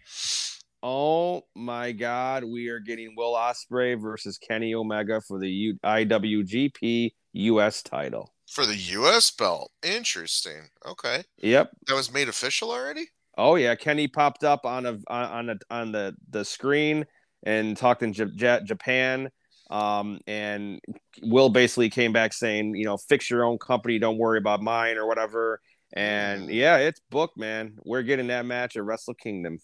Oh 0.82 1.42
my 1.54 1.92
God, 1.92 2.44
we 2.44 2.68
are 2.68 2.80
getting 2.80 3.14
Will 3.16 3.34
Ospreay 3.34 4.00
versus 4.00 4.36
Kenny 4.36 4.74
Omega 4.74 5.20
for 5.26 5.38
the 5.38 5.48
U- 5.48 5.78
IWGP 5.84 7.12
US 7.32 7.82
title. 7.82 8.34
For 8.50 8.66
the 8.66 8.76
U.S. 8.76 9.30
belt. 9.30 9.70
Interesting. 9.82 10.68
Okay. 10.84 11.22
Yep. 11.38 11.70
That 11.86 11.94
was 11.94 12.12
made 12.12 12.28
official 12.28 12.70
already? 12.70 13.06
Oh 13.38 13.54
yeah, 13.54 13.74
Kenny 13.74 14.08
popped 14.08 14.44
up 14.44 14.66
on 14.66 14.84
a 14.84 14.98
on 15.08 15.50
a, 15.50 15.56
on 15.70 15.92
the 15.92 16.14
the 16.28 16.44
screen 16.44 17.06
and 17.44 17.76
talked 17.76 18.02
in 18.02 18.12
J- 18.12 18.60
Japan. 18.64 19.30
Um, 19.72 20.20
and 20.26 20.80
Will 21.22 21.48
basically 21.48 21.88
came 21.88 22.12
back 22.12 22.34
saying, 22.34 22.74
you 22.74 22.84
know, 22.84 22.98
fix 22.98 23.30
your 23.30 23.42
own 23.44 23.56
company, 23.56 23.98
don't 23.98 24.18
worry 24.18 24.36
about 24.36 24.62
mine 24.62 24.98
or 24.98 25.06
whatever. 25.06 25.60
And 25.94 26.50
yeah, 26.50 26.76
it's 26.76 27.00
booked, 27.10 27.38
man. 27.38 27.78
We're 27.82 28.02
getting 28.02 28.26
that 28.26 28.44
match 28.44 28.76
at 28.76 28.84
Wrestle 28.84 29.14
Kingdom. 29.14 29.58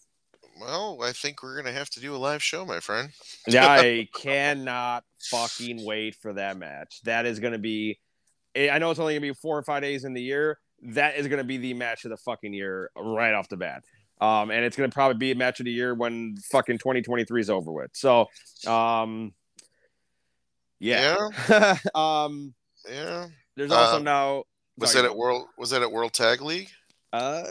Well, 0.59 0.99
I 1.03 1.11
think 1.11 1.43
we're 1.43 1.55
gonna 1.55 1.71
have 1.71 1.91
to 1.91 1.99
do 1.99 2.15
a 2.15 2.17
live 2.17 2.41
show, 2.41 2.65
my 2.65 2.79
friend. 2.79 3.11
yeah, 3.47 3.67
I 3.67 4.07
cannot 4.15 5.03
fucking 5.29 5.85
wait 5.85 6.15
for 6.15 6.33
that 6.33 6.57
match. 6.57 7.01
That 7.03 7.27
is 7.27 7.39
going 7.39 7.53
to 7.53 7.59
be. 7.59 7.99
I 8.55 8.79
know 8.79 8.89
it's 8.89 8.99
only 8.99 9.13
going 9.13 9.21
to 9.21 9.33
be 9.33 9.39
four 9.39 9.57
or 9.59 9.63
five 9.63 9.83
days 9.83 10.05
in 10.05 10.13
the 10.13 10.21
year. 10.21 10.57
That 10.81 11.17
is 11.17 11.27
going 11.27 11.37
to 11.37 11.43
be 11.43 11.57
the 11.57 11.75
match 11.75 12.03
of 12.03 12.09
the 12.09 12.17
fucking 12.17 12.51
year 12.51 12.89
right 12.97 13.33
off 13.33 13.47
the 13.47 13.57
bat. 13.57 13.83
Um, 14.19 14.49
and 14.49 14.65
it's 14.65 14.75
going 14.75 14.89
to 14.89 14.93
probably 14.93 15.17
be 15.17 15.31
a 15.31 15.35
match 15.35 15.59
of 15.59 15.65
the 15.65 15.71
year 15.71 15.93
when 15.93 16.35
fucking 16.51 16.79
2023 16.79 17.39
is 17.39 17.49
over 17.49 17.71
with. 17.71 17.91
So, 17.93 18.25
um, 18.67 19.33
yeah. 20.79 21.29
Yeah. 21.49 21.77
um, 21.95 22.53
Yeah. 22.89 23.27
there's 23.55 23.71
also 23.71 23.97
Um, 23.97 24.03
now. 24.03 24.43
Was 24.77 24.91
sorry, 24.91 25.03
that 25.03 25.09
at 25.11 25.17
World? 25.17 25.47
Was 25.57 25.69
that 25.71 25.81
at 25.81 25.91
World 25.91 26.13
Tag 26.13 26.41
League? 26.41 26.69
Uh, 27.11 27.43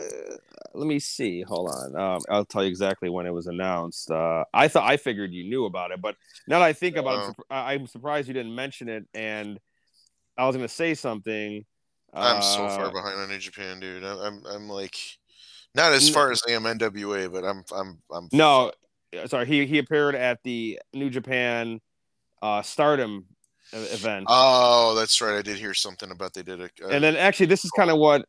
let 0.73 0.87
me 0.87 0.99
see. 0.99 1.41
Hold 1.41 1.69
on. 1.69 1.95
Um, 1.95 2.21
I'll 2.29 2.45
tell 2.45 2.63
you 2.63 2.69
exactly 2.69 3.09
when 3.09 3.25
it 3.27 3.33
was 3.33 3.47
announced. 3.47 4.09
Uh, 4.09 4.45
I 4.53 4.67
thought 4.67 4.89
I 4.89 4.97
figured 4.97 5.33
you 5.33 5.43
knew 5.43 5.65
about 5.65 5.91
it, 5.91 6.01
but 6.01 6.15
now 6.47 6.59
that 6.59 6.65
I 6.65 6.73
think 6.73 6.95
about 6.95 7.13
it, 7.15 7.19
I'm, 7.25 7.31
surp- 7.33 7.43
I- 7.51 7.73
I'm 7.73 7.87
surprised 7.87 8.27
you 8.27 8.33
didn't 8.33 8.55
mention 8.55 8.89
it. 8.89 9.05
And 9.13 9.59
I 10.37 10.47
was 10.47 10.55
going 10.55 10.67
to 10.67 10.73
say 10.73 10.93
something. 10.95 11.65
I'm 12.13 12.41
so 12.41 12.65
Uh, 12.65 12.75
far 12.77 12.91
behind 12.91 13.19
on 13.19 13.29
New 13.29 13.37
Japan, 13.37 13.79
dude. 13.79 14.03
I'm, 14.03 14.17
I'm, 14.19 14.45
I'm 14.47 14.69
like, 14.69 14.95
not 15.75 15.91
as 15.93 16.09
far 16.09 16.31
as 16.31 16.41
I 16.47 16.53
am 16.53 16.63
NWA, 16.63 17.31
but 17.31 17.43
I'm, 17.43 17.63
I'm, 17.75 17.99
I'm. 18.11 18.29
No, 18.31 18.71
sorry. 19.27 19.45
He 19.45 19.67
he 19.67 19.77
appeared 19.77 20.15
at 20.15 20.39
the 20.43 20.79
New 20.93 21.11
Japan 21.11 21.79
uh, 22.41 22.61
Stardom 22.61 23.25
event. 23.73 24.25
Oh, 24.27 24.95
that's 24.95 25.21
right. 25.21 25.37
I 25.37 25.41
did 25.41 25.57
hear 25.57 25.73
something 25.73 26.11
about 26.11 26.33
they 26.33 26.43
did 26.43 26.61
a. 26.61 26.69
a 26.83 26.87
and 26.89 27.03
then 27.03 27.15
actually 27.15 27.47
this 27.47 27.65
is 27.65 27.71
kind 27.71 27.89
of 27.89 27.97
what 27.97 28.25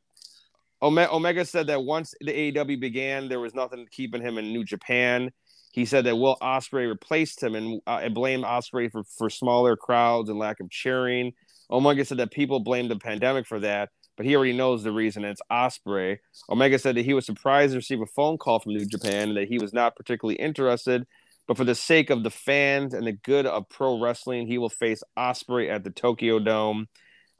omega 0.83 1.45
said 1.45 1.67
that 1.67 1.83
once 1.83 2.15
the 2.21 2.33
aew 2.33 2.81
began 2.81 3.29
there 3.29 3.41
was 3.41 3.55
nothing 3.55 3.87
keeping 3.91 4.23
him 4.23 4.39
in 4.39 4.53
new 4.53 4.65
japan 4.65 5.31
he 5.73 5.85
said 5.85 6.05
that 6.05 6.17
will 6.17 6.39
ospreay 6.41 6.89
replaced 6.89 7.43
him 7.43 7.55
and, 7.55 7.81
uh, 7.87 8.01
and 8.03 8.15
blamed 8.15 8.45
ospreay 8.45 8.91
for, 8.91 9.05
for 9.05 9.29
smaller 9.29 9.77
crowds 9.77 10.31
and 10.31 10.39
lack 10.39 10.59
of 10.59 10.71
cheering 10.71 11.33
omega 11.71 12.05
said 12.05 12.19
that 12.19 12.31
people 12.31 12.61
blamed 12.61 12.91
the 12.91 12.97
pandemic 12.97 13.47
for 13.47 13.61
that 13.61 13.91
but 14.17 14.25
he 14.25 14.35
already 14.35 14.55
knows 14.55 14.83
the 14.83 14.93
reason 14.93 15.23
it's 15.23 15.43
ospreay 15.53 16.17
omega 16.49 16.79
said 16.79 16.97
that 16.97 17.05
he 17.05 17.13
was 17.13 17.27
surprised 17.27 17.73
to 17.73 17.77
receive 17.77 18.01
a 18.01 18.07
phone 18.07 18.39
call 18.39 18.59
from 18.59 18.73
new 18.73 18.87
japan 18.87 19.29
and 19.29 19.37
that 19.37 19.49
he 19.49 19.59
was 19.59 19.75
not 19.75 19.95
particularly 19.97 20.37
interested 20.37 21.07
but 21.51 21.57
for 21.57 21.65
the 21.65 21.75
sake 21.75 22.11
of 22.11 22.23
the 22.23 22.31
fans 22.31 22.95
and 22.95 23.05
the 23.05 23.13
good 23.13 23.45
of 23.45 23.69
pro 23.69 24.01
wrestling 24.01 24.47
he 24.47 24.57
will 24.57 24.69
face 24.69 25.03
ospreay 25.19 25.69
at 25.69 25.83
the 25.83 25.91
tokyo 25.91 26.39
dome 26.39 26.87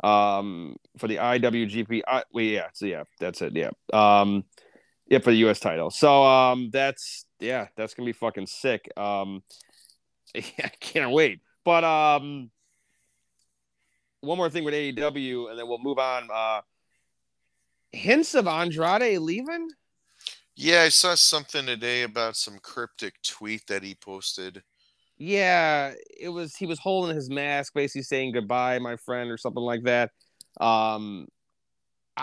um 0.03 0.75
for 0.99 1.07
the 1.07 1.19
IWGP. 1.19 2.01
I, 2.09 2.25
well, 2.33 2.45
yeah, 2.45 2.67
so 2.73 2.87
yeah, 2.87 3.05
that's 3.21 3.41
it. 3.41 3.55
Yeah, 3.55 3.71
um, 3.93 4.43
yeah, 5.07 5.21
for 5.21 5.31
the 5.31 5.37
U.S. 5.37 5.61
title. 5.61 5.91
So 5.91 6.25
um, 6.25 6.71
that's 6.73 7.25
yeah, 7.39 7.69
that's 7.77 7.95
gonna 7.95 8.07
be 8.07 8.13
fucking 8.13 8.49
sick. 8.49 8.91
Um, 8.97 9.45
yeah, 10.35 10.43
I 10.65 10.73
can't 10.81 11.13
wait. 11.13 11.41
But 11.65 11.85
um, 11.85 12.51
one 14.23 14.39
more 14.39 14.51
thing 14.51 14.65
with 14.65 14.75
AEW, 14.75 15.51
and 15.51 15.57
then 15.57 15.69
we'll 15.69 15.79
move 15.79 16.01
on. 16.01 16.29
Uh, 16.35 16.63
hints 17.93 18.35
of 18.35 18.49
Andrade 18.49 19.21
leaving. 19.21 19.69
Yeah, 20.63 20.83
I 20.83 20.91
saw 20.91 21.15
something 21.15 21.65
today 21.65 22.03
about 22.03 22.37
some 22.37 22.59
cryptic 22.59 23.15
tweet 23.23 23.67
that 23.69 23.83
he 23.83 23.95
posted. 23.95 24.63
Yeah, 25.17 25.95
it 26.21 26.29
was 26.29 26.55
he 26.55 26.67
was 26.67 26.79
holding 26.79 27.17
his 27.17 27.31
mask, 27.31 27.73
basically 27.73 28.03
saying 28.03 28.33
goodbye, 28.33 28.79
my 28.79 28.97
friend, 28.97 29.31
or 29.31 29.39
something 29.39 29.63
like 29.63 29.85
that. 29.85 30.11
Um, 30.61 31.29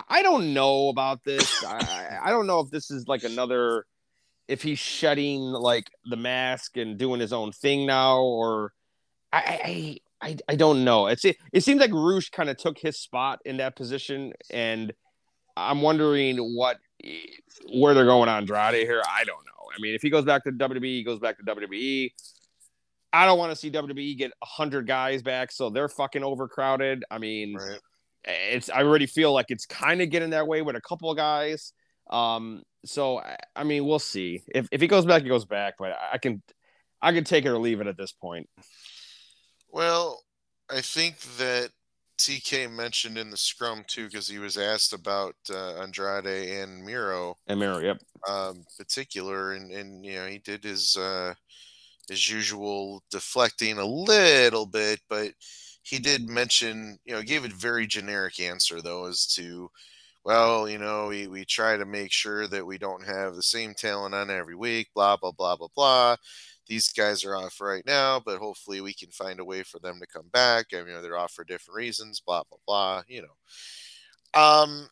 I, 0.08 0.22
don't 0.22 0.54
know 0.54 0.90
about 0.90 1.24
this. 1.24 1.64
I, 1.64 1.78
I 1.80 2.28
I 2.28 2.30
don't 2.30 2.46
know 2.46 2.60
if 2.60 2.70
this 2.70 2.92
is 2.92 3.08
like 3.08 3.24
another, 3.24 3.88
if 4.48 4.62
he's 4.62 4.78
shedding 4.78 5.42
like 5.42 5.90
the 6.06 6.16
mask 6.16 6.78
and 6.78 6.96
doing 6.96 7.20
his 7.20 7.34
own 7.34 7.52
thing 7.54 7.88
now, 7.88 8.22
or 8.22 8.72
I 9.34 10.00
I 10.22 10.28
I, 10.28 10.38
I 10.50 10.56
don't 10.58 10.86
know. 10.86 11.08
It's 11.08 11.26
it, 11.26 11.38
it 11.54 11.64
seems 11.64 11.82
like 11.82 11.92
Rush 11.92 12.30
kind 12.30 12.52
of 12.52 12.58
took 12.58 12.78
his 12.78 13.00
spot 13.00 13.40
in 13.46 13.58
that 13.58 13.76
position, 13.76 14.34
and 14.52 14.94
I'm 15.56 15.82
wondering 15.82 16.38
what 16.38 16.78
where 17.74 17.94
they're 17.94 18.06
going 18.06 18.30
on 18.30 18.40
Andrade 18.44 18.86
here. 18.86 19.02
I 19.08 19.24
don't 19.24 19.46
know. 19.46 19.52
I 19.76 19.80
mean, 19.80 19.94
if 19.96 20.02
he 20.02 20.10
goes 20.10 20.26
back 20.26 20.44
to 20.46 20.52
WWE, 20.52 20.84
he 20.84 21.04
goes 21.04 21.20
back 21.20 21.38
to 21.38 21.44
WWE. 21.44 22.12
I 23.14 23.26
don't 23.26 23.38
want 23.40 23.52
to 23.52 23.56
see 23.56 23.72
WWE 23.72 24.18
get 24.18 24.32
hundred 24.44 24.86
guys 24.88 25.22
back, 25.22 25.52
so 25.52 25.70
they're 25.70 25.90
fucking 25.90 26.24
overcrowded. 26.24 27.06
I 27.10 27.18
mean, 27.20 27.56
Right. 27.56 27.80
it's 28.26 28.70
I 28.70 28.84
already 28.84 29.06
feel 29.06 29.32
like 29.34 29.48
it's 29.50 29.66
kind 29.66 30.02
of 30.02 30.10
getting 30.10 30.32
that 30.32 30.48
way 30.48 30.62
with 30.62 30.76
a 30.76 30.82
couple 30.82 31.10
of 31.10 31.18
guys. 31.18 31.74
Um, 32.10 32.64
so 32.86 33.20
I, 33.20 33.38
I 33.56 33.64
mean, 33.64 33.86
we'll 33.86 34.00
see. 34.00 34.42
If 34.54 34.68
if 34.72 34.82
he 34.82 34.88
goes 34.88 35.06
back, 35.06 35.24
he 35.24 35.30
goes 35.30 35.46
back. 35.46 35.76
But 35.80 35.98
I 36.12 36.18
can 36.18 36.42
I 37.02 37.14
can 37.14 37.24
take 37.24 37.46
it 37.46 37.50
or 37.50 37.58
leave 37.60 37.80
it 37.82 37.88
at 37.88 37.98
this 37.98 38.12
point. 38.12 38.50
Well, 39.72 40.22
I 40.70 40.82
think 40.82 41.20
that 41.38 41.70
TK 42.18 42.72
mentioned 42.72 43.18
in 43.18 43.30
the 43.30 43.38
scrum 43.38 43.84
too, 43.88 44.06
because 44.06 44.28
he 44.28 44.40
was 44.40 44.58
asked 44.58 44.94
about 44.94 45.36
uh, 45.50 45.76
Andrade 45.82 46.26
and 46.26 46.84
Miro. 46.84 47.38
And 47.48 47.60
Miro, 47.60 47.80
yep. 47.80 47.98
um, 48.28 48.66
particular, 48.78 49.54
and 49.54 49.72
and 49.72 50.06
you 50.06 50.16
know 50.16 50.28
he 50.28 50.40
did 50.40 50.64
his 50.64 50.98
uh, 50.98 51.34
his 52.10 52.30
usual 52.30 53.04
deflecting 53.12 53.78
a 53.78 53.86
little 53.86 54.66
bit, 54.66 55.00
but 55.10 55.32
he 55.88 56.00
did 56.00 56.28
mention 56.28 56.98
you 57.06 57.14
know 57.14 57.22
gave 57.22 57.46
a 57.46 57.50
very 57.50 57.88
generic 57.88 58.40
answer 58.40 58.82
though 58.82 59.06
as 59.06 59.26
to 59.26 59.70
well 60.26 60.68
you 60.68 60.78
know 60.78 61.08
we, 61.08 61.28
we 61.28 61.46
try 61.46 61.78
to 61.78 61.86
make 61.86 62.12
sure 62.12 62.46
that 62.48 62.66
we 62.66 62.78
don't 62.78 63.06
have 63.06 63.36
the 63.36 63.44
same 63.44 63.74
talent 63.74 64.14
on 64.14 64.30
every 64.30 64.56
week 64.56 64.90
blah 64.94 65.16
blah 65.16 65.32
blah 65.32 65.56
blah 65.56 65.68
blah 65.76 66.16
these 66.68 66.90
guys 66.90 67.24
are 67.24 67.36
off 67.36 67.62
right 67.62 67.84
now 67.86 68.20
but 68.20 68.40
hopefully 68.40 68.82
we 68.82 68.94
can 68.94 69.10
find 69.10 69.40
a 69.40 69.46
way 69.46 69.64
for 69.64 69.80
them 69.80 70.00
to 70.00 70.08
come 70.08 70.28
back 70.32 70.68
i 70.74 70.84
mean 70.84 71.02
they're 71.02 71.18
off 71.18 71.32
for 71.32 71.44
different 71.44 71.78
reasons 71.78 72.20
blah 72.20 72.44
blah 72.50 72.60
blah 72.66 73.02
you 73.08 73.22
know 73.22 74.40
um 74.42 74.90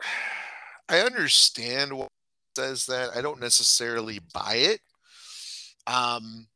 I 0.88 1.00
understand 1.02 1.96
what 1.96 2.08
says 2.56 2.86
that. 2.86 3.10
I 3.16 3.20
don't 3.20 3.40
necessarily 3.40 4.18
buy 4.34 4.54
it. 4.56 4.80
Um, 5.86 6.46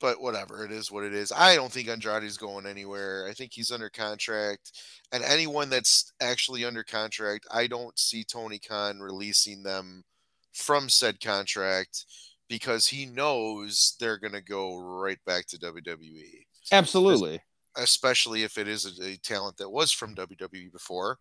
but 0.00 0.20
whatever, 0.20 0.64
it 0.64 0.70
is 0.70 0.92
what 0.92 1.04
it 1.04 1.12
is. 1.12 1.32
I 1.32 1.56
don't 1.56 1.72
think 1.72 1.88
Andrade's 1.88 2.36
going 2.36 2.66
anywhere. 2.66 3.26
I 3.28 3.32
think 3.32 3.52
he's 3.52 3.72
under 3.72 3.90
contract. 3.90 4.72
And 5.12 5.24
anyone 5.24 5.70
that's 5.70 6.12
actually 6.20 6.64
under 6.64 6.84
contract, 6.84 7.46
I 7.50 7.66
don't 7.66 7.98
see 7.98 8.24
Tony 8.24 8.58
Khan 8.58 9.00
releasing 9.00 9.62
them 9.62 10.04
from 10.52 10.88
said 10.88 11.20
contract 11.20 12.04
because 12.48 12.86
he 12.86 13.06
knows 13.06 13.96
they're 14.00 14.18
going 14.18 14.32
to 14.32 14.40
go 14.42 14.78
right 14.78 15.18
back 15.26 15.46
to 15.46 15.58
WWE 15.58 16.44
Absolutely. 16.72 17.40
especially 17.76 18.42
if 18.42 18.58
it 18.58 18.68
is 18.68 18.98
a, 18.98 19.04
a 19.04 19.16
talent 19.16 19.56
that 19.58 19.70
was 19.70 19.92
from 19.92 20.14
WWE 20.14 20.72
before, 20.72 21.18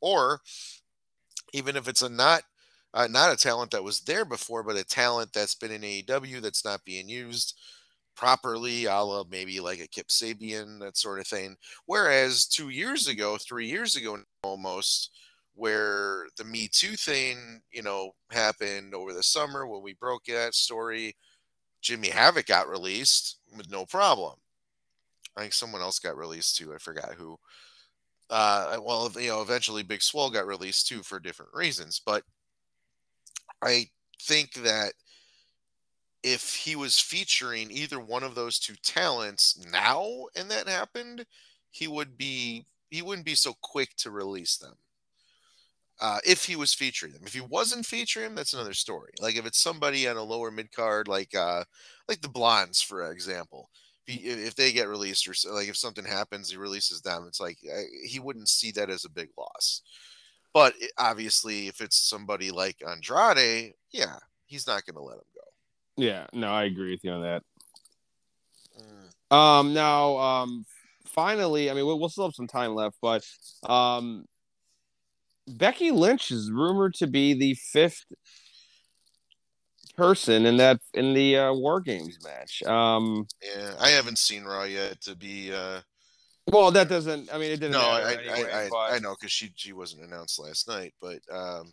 or 0.00 0.40
even 1.52 1.76
if 1.76 1.88
it's 1.88 2.02
a 2.02 2.08
not 2.08 2.42
uh, 2.94 3.06
not 3.10 3.32
a 3.32 3.36
talent 3.36 3.70
that 3.72 3.84
was 3.84 4.00
there 4.00 4.24
before, 4.24 4.62
but 4.62 4.76
a 4.76 4.84
talent 4.84 5.32
that's 5.32 5.54
been 5.54 5.70
in 5.70 5.82
AEW 5.82 6.40
that's 6.40 6.64
not 6.64 6.84
being 6.84 7.08
used 7.08 7.58
properly, 8.16 8.86
a 8.86 8.94
la 8.94 9.24
maybe 9.30 9.60
like 9.60 9.80
a 9.80 9.86
Kip 9.86 10.08
Sabian, 10.08 10.80
that 10.80 10.96
sort 10.96 11.20
of 11.20 11.26
thing. 11.26 11.56
Whereas 11.84 12.46
two 12.46 12.70
years 12.70 13.06
ago, 13.06 13.36
three 13.36 13.66
years 13.66 13.96
ago 13.96 14.18
almost, 14.42 15.10
where 15.56 16.26
the 16.36 16.44
Me 16.44 16.68
Too 16.70 16.96
thing, 16.96 17.60
you 17.72 17.82
know, 17.82 18.12
happened 18.30 18.94
over 18.94 19.12
the 19.12 19.22
summer 19.22 19.66
when 19.66 19.82
we 19.82 19.94
broke 19.94 20.26
that 20.26 20.54
story, 20.54 21.16
Jimmy 21.80 22.08
Havoc 22.08 22.46
got 22.46 22.68
released 22.68 23.38
with 23.56 23.70
no 23.70 23.86
problem. 23.86 24.34
I 25.36 25.40
think 25.40 25.54
someone 25.54 25.80
else 25.80 25.98
got 25.98 26.16
released 26.16 26.56
too. 26.56 26.72
I 26.74 26.78
forgot 26.78 27.14
who. 27.14 27.38
Uh, 28.28 28.78
well, 28.82 29.10
you 29.18 29.28
know, 29.28 29.40
eventually 29.40 29.82
Big 29.82 30.02
Swole 30.02 30.30
got 30.30 30.46
released 30.46 30.88
too 30.88 31.02
for 31.02 31.20
different 31.20 31.52
reasons. 31.54 32.00
But 32.04 32.22
I 33.62 33.88
think 34.20 34.54
that 34.54 34.92
if 36.22 36.54
he 36.54 36.76
was 36.76 36.98
featuring 36.98 37.70
either 37.70 38.00
one 38.00 38.24
of 38.24 38.34
those 38.34 38.58
two 38.58 38.74
talents 38.82 39.64
now 39.70 40.26
and 40.34 40.50
that 40.50 40.68
happened, 40.68 41.24
he 41.70 41.86
would 41.86 42.18
be 42.18 42.66
he 42.90 43.00
wouldn't 43.00 43.26
be 43.26 43.34
so 43.34 43.54
quick 43.62 43.94
to 43.98 44.10
release 44.10 44.56
them. 44.56 44.74
Uh, 45.98 46.18
if 46.26 46.44
he 46.44 46.56
was 46.56 46.74
featuring 46.74 47.12
them, 47.12 47.22
if 47.24 47.32
he 47.32 47.40
wasn't 47.40 47.86
featuring 47.86 48.26
them, 48.26 48.34
that's 48.34 48.52
another 48.52 48.74
story. 48.74 49.12
Like 49.20 49.36
if 49.36 49.46
it's 49.46 49.58
somebody 49.58 50.06
on 50.06 50.16
a 50.16 50.22
lower 50.22 50.50
mid 50.50 50.70
card, 50.70 51.08
like 51.08 51.34
uh, 51.34 51.64
like 52.08 52.20
the 52.20 52.28
Blondes, 52.28 52.82
for 52.82 53.10
example, 53.10 53.70
if, 54.06 54.14
he, 54.14 54.28
if 54.28 54.54
they 54.54 54.72
get 54.72 54.88
released 54.88 55.26
or 55.26 55.52
like 55.52 55.68
if 55.68 55.76
something 55.76 56.04
happens, 56.04 56.50
he 56.50 56.56
releases 56.58 57.00
them. 57.00 57.24
It's 57.26 57.40
like 57.40 57.56
uh, 57.66 57.80
he 58.04 58.20
wouldn't 58.20 58.48
see 58.48 58.72
that 58.72 58.90
as 58.90 59.04
a 59.04 59.10
big 59.10 59.28
loss. 59.38 59.82
But 60.52 60.74
it, 60.80 60.92
obviously, 60.98 61.68
if 61.68 61.80
it's 61.80 61.96
somebody 61.96 62.50
like 62.50 62.76
Andrade, 62.86 63.72
yeah, 63.90 64.16
he's 64.46 64.66
not 64.66 64.84
going 64.84 64.96
to 64.96 65.02
let 65.02 65.16
him 65.16 65.24
go. 65.34 66.02
Yeah, 66.02 66.26
no, 66.32 66.48
I 66.48 66.64
agree 66.64 66.90
with 66.90 67.04
you 67.04 67.12
on 67.12 67.22
that. 67.22 67.42
Mm. 68.78 69.36
Um, 69.36 69.74
now, 69.74 70.16
um, 70.18 70.66
finally, 71.06 71.70
I 71.70 71.74
mean, 71.74 71.86
we'll, 71.86 71.98
we'll 71.98 72.08
still 72.08 72.24
have 72.24 72.34
some 72.34 72.46
time 72.46 72.74
left, 72.74 72.96
but 73.02 73.22
um, 73.68 74.26
Becky 75.46 75.90
Lynch 75.90 76.30
is 76.30 76.50
rumored 76.50 76.94
to 76.94 77.06
be 77.06 77.34
the 77.34 77.54
fifth 77.54 78.04
person 79.96 80.46
in 80.46 80.56
that 80.58 80.80
in 80.94 81.14
the 81.14 81.36
uh, 81.38 81.52
War 81.52 81.80
Games 81.80 82.18
match. 82.22 82.62
Um, 82.64 83.26
yeah, 83.42 83.74
I 83.80 83.90
haven't 83.90 84.18
seen 84.18 84.44
Raw 84.44 84.64
yet 84.64 85.00
to 85.02 85.16
be. 85.16 85.52
Uh, 85.52 85.80
well, 86.48 86.70
that 86.70 86.88
doesn't. 86.88 87.32
I 87.32 87.38
mean, 87.38 87.50
it 87.50 87.60
didn't. 87.60 87.72
no, 87.72 87.80
I 87.80 88.12
anyway, 88.12 88.50
I, 88.52 88.64
I, 88.64 88.68
but... 88.68 88.92
I 88.92 88.98
know 88.98 89.14
because 89.18 89.32
she 89.32 89.52
she 89.56 89.72
wasn't 89.72 90.04
announced 90.04 90.38
last 90.38 90.68
night, 90.68 90.94
but 91.00 91.18
um, 91.32 91.72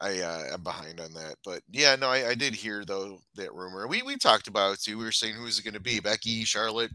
I 0.00 0.20
uh, 0.20 0.42
I'm 0.54 0.62
behind 0.62 1.00
on 1.00 1.12
that. 1.14 1.36
But 1.44 1.62
yeah, 1.70 1.96
no, 1.96 2.08
I, 2.08 2.28
I 2.28 2.34
did 2.34 2.54
hear 2.54 2.84
though 2.84 3.18
that 3.36 3.54
rumor. 3.54 3.86
We 3.88 4.02
we 4.02 4.16
talked 4.16 4.48
about 4.48 4.74
it 4.74 4.82
too. 4.82 4.98
We 4.98 5.04
were 5.04 5.12
saying 5.12 5.34
who's 5.34 5.58
it 5.58 5.64
going 5.64 5.74
to 5.74 5.80
be? 5.80 6.00
Becky, 6.00 6.44
Charlotte. 6.44 6.92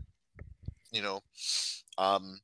You 0.91 1.01
know, 1.01 1.20
um, 1.97 2.39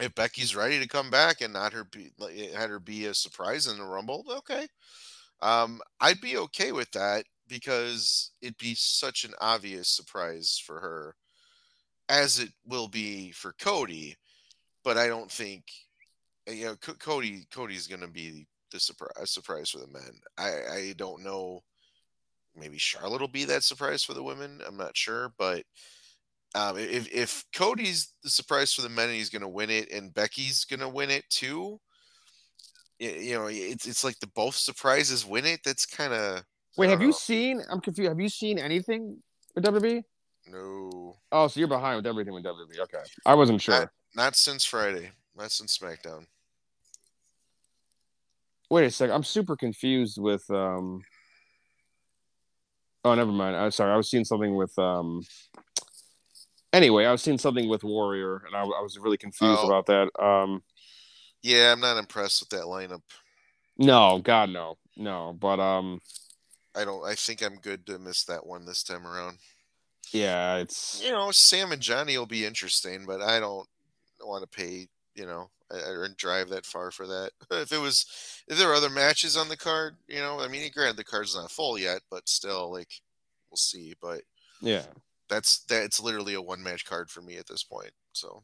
if 0.00 0.14
Becky's 0.14 0.54
ready 0.54 0.78
to 0.80 0.88
come 0.88 1.10
back 1.10 1.40
and 1.40 1.52
not 1.52 1.72
her 1.72 1.84
be 1.84 2.10
had 2.54 2.70
her 2.70 2.80
be 2.80 3.06
a 3.06 3.14
surprise 3.14 3.66
in 3.66 3.78
the 3.78 3.84
Rumble, 3.84 4.24
okay. 4.28 4.66
Um, 5.42 5.80
I'd 6.00 6.20
be 6.20 6.36
okay 6.38 6.72
with 6.72 6.90
that 6.92 7.24
because 7.48 8.32
it'd 8.42 8.58
be 8.58 8.74
such 8.74 9.24
an 9.24 9.32
obvious 9.40 9.88
surprise 9.88 10.60
for 10.64 10.80
her, 10.80 11.14
as 12.08 12.38
it 12.38 12.50
will 12.66 12.88
be 12.88 13.30
for 13.32 13.54
Cody. 13.60 14.16
But 14.84 14.96
I 14.96 15.08
don't 15.08 15.30
think, 15.30 15.64
uh, 16.48 16.52
you 16.52 16.66
know, 16.66 16.76
C- 16.84 16.92
Cody 16.98 17.46
Cody's 17.50 17.86
going 17.86 18.00
to 18.00 18.08
be 18.08 18.46
the 18.70 18.80
surprise 18.80 19.30
surprise 19.30 19.70
for 19.70 19.78
the 19.78 19.88
men. 19.88 20.20
I 20.38 20.50
I 20.70 20.94
don't 20.96 21.22
know. 21.22 21.62
Maybe 22.54 22.78
Charlotte 22.78 23.20
will 23.20 23.28
be 23.28 23.44
that 23.44 23.62
surprise 23.64 24.02
for 24.02 24.14
the 24.14 24.22
women. 24.22 24.60
I'm 24.66 24.78
not 24.78 24.96
sure, 24.96 25.32
but 25.38 25.64
um, 26.56 26.78
if 26.78 27.12
if 27.12 27.44
Cody's 27.54 28.14
the 28.24 28.30
surprise 28.30 28.72
for 28.72 28.80
the 28.80 28.88
men 28.88 29.08
and 29.08 29.14
he's 29.16 29.28
going 29.28 29.42
to 29.42 29.48
win 29.48 29.68
it, 29.68 29.92
and 29.92 30.14
Becky's 30.14 30.64
going 30.64 30.80
to 30.80 30.88
win 30.88 31.10
it 31.10 31.28
too, 31.28 31.78
you 32.98 33.34
know, 33.34 33.46
it's 33.50 33.86
it's 33.86 34.02
like 34.02 34.18
the 34.20 34.26
both 34.28 34.54
surprises 34.54 35.26
win 35.26 35.44
it. 35.44 35.60
That's 35.64 35.84
kind 35.84 36.14
of. 36.14 36.42
Wait, 36.78 36.88
have 36.88 37.00
know. 37.00 37.06
you 37.06 37.12
seen? 37.12 37.62
I'm 37.70 37.80
confused. 37.80 38.08
Have 38.08 38.20
you 38.20 38.30
seen 38.30 38.58
anything 38.58 39.18
with 39.54 39.64
WWE? 39.64 40.02
No. 40.48 41.16
Oh, 41.30 41.46
so 41.48 41.60
you're 41.60 41.68
behind 41.68 41.96
with 41.96 42.06
everything 42.06 42.32
with 42.32 42.44
WWE. 42.44 42.80
Okay, 42.84 43.02
I 43.26 43.34
wasn't 43.34 43.60
sure. 43.60 43.78
Not, 43.78 43.90
not 44.14 44.36
since 44.36 44.64
Friday. 44.64 45.10
Not 45.36 45.52
since 45.52 45.76
SmackDown. 45.76 46.24
Wait 48.70 48.86
a 48.86 48.90
sec. 48.90 49.10
I'm 49.10 49.24
super 49.24 49.56
confused 49.56 50.18
with. 50.18 50.48
um 50.50 51.02
Oh, 53.04 53.14
never 53.14 53.30
mind. 53.30 53.56
I'm 53.56 53.70
sorry. 53.70 53.92
I 53.92 53.96
was 53.96 54.08
seeing 54.08 54.24
something 54.24 54.56
with. 54.56 54.76
um 54.78 55.20
Anyway, 56.76 57.06
I 57.06 57.12
was 57.12 57.22
seeing 57.22 57.38
something 57.38 57.68
with 57.68 57.84
Warrior, 57.84 58.42
and 58.46 58.54
I, 58.54 58.60
I 58.60 58.82
was 58.82 58.98
really 58.98 59.16
confused 59.16 59.60
oh. 59.62 59.66
about 59.66 59.86
that. 59.86 60.10
Um 60.22 60.62
yeah, 61.42 61.72
I'm 61.72 61.80
not 61.80 61.96
impressed 61.96 62.40
with 62.40 62.48
that 62.50 62.66
lineup. 62.66 63.02
No, 63.78 64.18
God, 64.18 64.50
no, 64.50 64.78
no. 64.96 65.36
But 65.38 65.60
um, 65.60 66.00
I 66.74 66.84
don't. 66.84 67.04
I 67.06 67.14
think 67.14 67.42
I'm 67.42 67.56
good 67.56 67.86
to 67.86 67.98
miss 67.98 68.24
that 68.24 68.44
one 68.44 68.64
this 68.64 68.82
time 68.82 69.06
around. 69.06 69.38
Yeah, 70.12 70.56
it's 70.56 71.00
you 71.04 71.12
know 71.12 71.30
Sam 71.30 71.72
and 71.72 71.80
Johnny 71.80 72.18
will 72.18 72.26
be 72.26 72.44
interesting, 72.44 73.04
but 73.06 73.20
I 73.20 73.38
don't 73.38 73.66
want 74.20 74.42
to 74.42 74.58
pay 74.58 74.88
you 75.14 75.26
know 75.26 75.50
or 75.70 76.08
drive 76.16 76.48
that 76.48 76.66
far 76.66 76.90
for 76.90 77.06
that. 77.06 77.30
if 77.50 77.70
it 77.70 77.80
was, 77.80 78.06
if 78.48 78.58
there 78.58 78.70
are 78.70 78.74
other 78.74 78.90
matches 78.90 79.36
on 79.36 79.48
the 79.48 79.56
card, 79.56 79.96
you 80.08 80.18
know, 80.18 80.40
I 80.40 80.48
mean, 80.48 80.68
granted 80.74 80.96
the 80.96 81.04
card's 81.04 81.36
not 81.36 81.50
full 81.50 81.78
yet, 81.78 82.00
but 82.10 82.28
still, 82.28 82.72
like, 82.72 82.90
we'll 83.50 83.56
see. 83.56 83.94
But 84.00 84.22
yeah, 84.60 84.86
that's 85.28 85.64
that's 85.68 86.00
literally 86.00 86.34
a 86.34 86.42
one 86.42 86.62
match 86.62 86.84
card 86.84 87.10
for 87.10 87.22
me 87.22 87.36
at 87.36 87.46
this 87.46 87.64
point. 87.64 87.92
So 88.12 88.42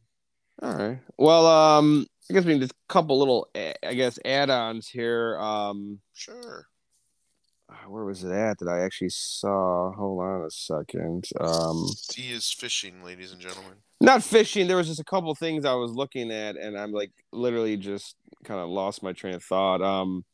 all 0.60 0.74
right. 0.74 0.98
Well, 1.16 1.46
um, 1.46 2.06
I 2.30 2.34
guess 2.34 2.44
we 2.44 2.54
need 2.54 2.70
a 2.70 2.74
couple 2.88 3.18
little, 3.18 3.48
I 3.54 3.94
guess, 3.94 4.18
add-ons 4.24 4.88
here. 4.88 5.38
Um, 5.38 5.98
sure. 6.14 6.66
Uh, 7.68 7.88
where 7.88 8.04
was 8.04 8.22
it 8.22 8.32
at 8.32 8.58
that 8.58 8.68
I 8.68 8.84
actually 8.84 9.08
saw? 9.08 9.92
Hold 9.92 10.22
on 10.22 10.44
a 10.44 10.50
second. 10.50 11.24
Um, 11.40 11.88
he 12.14 12.32
is 12.32 12.50
fishing, 12.50 13.02
ladies 13.02 13.32
and 13.32 13.40
gentlemen. 13.40 13.74
Not 14.00 14.22
fishing. 14.22 14.66
There 14.66 14.76
was 14.76 14.88
just 14.88 15.00
a 15.00 15.04
couple 15.04 15.34
things 15.34 15.64
I 15.64 15.74
was 15.74 15.92
looking 15.92 16.30
at, 16.30 16.56
and 16.56 16.78
I'm 16.78 16.92
like 16.92 17.12
literally 17.32 17.76
just 17.76 18.16
kind 18.44 18.60
of 18.60 18.68
lost 18.68 19.02
my 19.02 19.12
train 19.12 19.34
of 19.34 19.42
thought. 19.42 19.80
Um, 19.80 20.24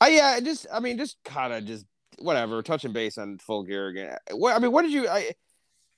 I 0.00 0.08
yeah, 0.08 0.40
just 0.40 0.66
I 0.72 0.80
mean, 0.80 0.96
just 0.96 1.16
kind 1.24 1.52
of 1.52 1.64
just 1.64 1.84
whatever, 2.18 2.62
touching 2.62 2.92
base 2.92 3.18
on 3.18 3.38
full 3.38 3.64
gear 3.64 3.88
again. 3.88 4.16
What 4.32 4.54
I 4.54 4.58
mean, 4.58 4.72
what 4.72 4.82
did 4.82 4.92
you? 4.92 5.08
I 5.08 5.32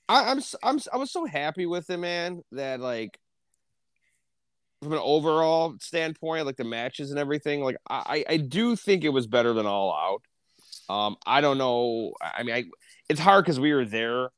I, 0.07 0.31
I'm 0.31 0.41
I'm 0.63 0.79
I 0.93 0.97
was 0.97 1.11
so 1.11 1.25
happy 1.25 1.65
with 1.65 1.89
him, 1.89 2.01
man. 2.01 2.43
That 2.51 2.79
like 2.79 3.19
from 4.81 4.93
an 4.93 4.99
overall 5.01 5.75
standpoint, 5.79 6.45
like 6.45 6.57
the 6.57 6.63
matches 6.63 7.11
and 7.11 7.19
everything, 7.19 7.63
like 7.63 7.77
I 7.89 8.23
I 8.27 8.37
do 8.37 8.75
think 8.75 9.03
it 9.03 9.09
was 9.09 9.27
better 9.27 9.53
than 9.53 9.65
All 9.65 9.93
Out. 9.93 10.23
Um, 10.93 11.17
I 11.25 11.41
don't 11.41 11.57
know. 11.57 12.13
I 12.21 12.43
mean, 12.43 12.55
I 12.55 12.63
it's 13.07 13.19
hard 13.19 13.45
because 13.45 13.59
we 13.59 13.73
were 13.73 13.85
there, 13.85 14.29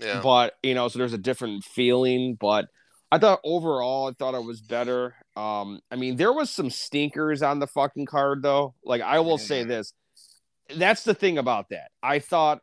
yeah. 0.00 0.20
But 0.22 0.54
you 0.62 0.74
know, 0.74 0.88
so 0.88 0.98
there's 0.98 1.12
a 1.12 1.18
different 1.18 1.64
feeling. 1.64 2.36
But 2.40 2.66
I 3.12 3.18
thought 3.18 3.40
overall, 3.44 4.08
I 4.08 4.12
thought 4.12 4.34
it 4.34 4.44
was 4.44 4.60
better. 4.60 5.14
Um, 5.36 5.80
I 5.90 5.96
mean, 5.96 6.16
there 6.16 6.32
was 6.32 6.50
some 6.50 6.70
stinkers 6.70 7.42
on 7.42 7.58
the 7.58 7.66
fucking 7.66 8.06
card 8.06 8.42
though. 8.42 8.74
Like 8.84 9.02
I 9.02 9.20
will 9.20 9.38
say 9.38 9.60
mm-hmm. 9.60 9.68
this, 9.68 9.92
that's 10.76 11.04
the 11.04 11.14
thing 11.14 11.38
about 11.38 11.68
that. 11.70 11.90
I 12.02 12.18
thought 12.18 12.60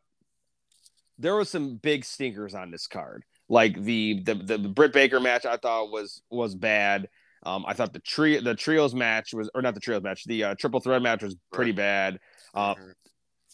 there 1.18 1.36
was 1.36 1.50
some 1.50 1.76
big 1.76 2.06
stinkers 2.06 2.54
on 2.54 2.72
this 2.72 2.88
card. 2.88 3.24
Like 3.50 3.82
the 3.82 4.22
the 4.24 4.36
the, 4.36 4.58
the 4.58 4.70
Britt 4.70 4.94
Baker 4.94 5.20
match, 5.20 5.46
I 5.46 5.58
thought 5.58 5.92
was 5.92 6.22
was 6.30 6.56
bad. 6.56 7.10
Um, 7.44 7.66
I 7.68 7.74
thought 7.74 7.94
the 7.94 8.00
tree 8.00 8.40
the 8.40 8.56
trios 8.56 8.94
match 8.94 9.34
was, 9.34 9.50
or 9.56 9.62
not 9.62 9.74
the 9.74 9.80
trios 9.80 10.04
match, 10.04 10.26
the 10.26 10.44
uh, 10.44 10.56
triple 10.56 10.80
threat 10.80 11.02
match 11.02 11.24
was 11.24 11.36
pretty 11.54 11.72
bad. 11.72 12.20
Uh, 12.54 12.74
mm-hmm. 12.76 12.92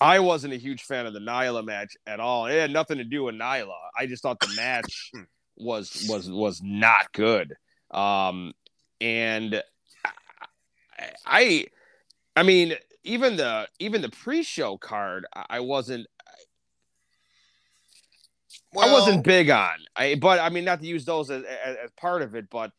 I 0.01 0.20
wasn't 0.20 0.54
a 0.54 0.58
huge 0.58 0.84
fan 0.84 1.06
of 1.06 1.14
the 1.14 1.20
Nyla 1.20 1.64
match 1.64 1.95
at 2.08 2.20
all. 2.20 2.47
It 2.47 2.60
had 2.60 2.72
nothing 2.72 2.97
to 2.97 3.04
do 3.04 3.24
with 3.24 3.36
Nyla. 3.36 3.78
I 3.97 4.08
just 4.08 4.24
thought 4.24 4.39
the 4.39 4.54
match 4.56 5.12
was 5.58 6.08
was 6.10 6.30
was 6.30 6.62
not 6.64 7.12
good. 7.14 7.54
Um, 7.91 8.54
and 8.99 9.62
I, 11.26 11.66
I 12.36 12.43
mean, 12.43 12.76
even 13.04 13.36
the 13.36 13.68
even 13.80 14.01
the 14.01 14.10
pre-show 14.10 14.78
card, 14.78 15.26
I 15.49 15.60
wasn't 15.60 16.08
well, 18.74 18.89
I 18.89 18.91
wasn't 18.91 19.24
big 19.24 19.49
on. 19.49 19.78
I 19.95 20.16
but 20.16 20.39
I 20.39 20.49
mean 20.49 20.66
not 20.66 20.80
to 20.82 20.88
use 20.88 21.06
those 21.06 21.30
as, 21.30 21.43
as, 21.43 21.78
as 21.86 21.91
part 21.91 22.22
of 22.22 22.36
it, 22.36 22.49
but 22.49 22.72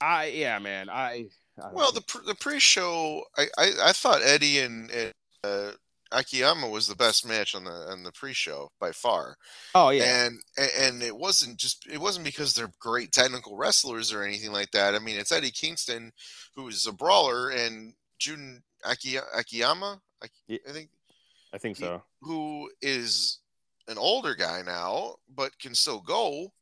I 0.00 0.26
yeah, 0.26 0.58
man. 0.58 0.88
I, 0.88 1.26
I 1.62 1.72
well 1.72 1.92
the 1.92 2.02
the 2.26 2.34
pre-show, 2.34 3.22
I, 3.36 3.46
I, 3.58 3.70
I 3.86 3.92
thought 3.92 4.22
Eddie 4.22 4.60
and, 4.60 4.90
and 4.90 5.12
uh, 5.44 5.70
Akiyama 6.12 6.68
was 6.68 6.86
the 6.86 6.94
best 6.94 7.26
match 7.26 7.54
on 7.54 7.64
the 7.64 7.70
on 7.70 8.02
the 8.02 8.12
pre-show 8.12 8.70
by 8.80 8.92
far. 8.92 9.36
Oh 9.74 9.90
yeah, 9.90 10.26
and 10.26 10.38
and 10.58 11.02
it 11.02 11.16
wasn't 11.16 11.58
just 11.58 11.86
it 11.90 12.00
wasn't 12.00 12.24
because 12.24 12.54
they're 12.54 12.72
great 12.78 13.12
technical 13.12 13.56
wrestlers 13.56 14.12
or 14.12 14.22
anything 14.22 14.52
like 14.52 14.70
that. 14.72 14.94
I 14.94 14.98
mean, 14.98 15.18
it's 15.18 15.32
Eddie 15.32 15.50
Kingston 15.50 16.12
who 16.54 16.68
is 16.68 16.86
a 16.86 16.92
brawler 16.92 17.50
and 17.50 17.94
Jun 18.18 18.62
Aki, 18.86 19.18
Akiyama. 19.36 20.00
I, 20.22 20.28
I 20.50 20.72
think. 20.72 20.88
I 21.52 21.58
think 21.58 21.76
so. 21.76 22.02
Who 22.22 22.70
is 22.82 23.38
an 23.88 23.98
older 23.98 24.34
guy 24.34 24.62
now, 24.64 25.16
but 25.34 25.58
can 25.58 25.74
still 25.74 26.00
go. 26.00 26.52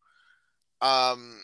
Um, 0.81 1.41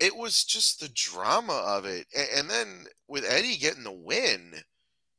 it 0.00 0.16
was 0.16 0.44
just 0.44 0.80
the 0.80 0.90
drama 0.94 1.52
of 1.52 1.84
it, 1.84 2.06
and, 2.16 2.28
and 2.36 2.50
then 2.50 2.84
with 3.06 3.24
Eddie 3.24 3.56
getting 3.56 3.84
the 3.84 3.92
win, 3.92 4.54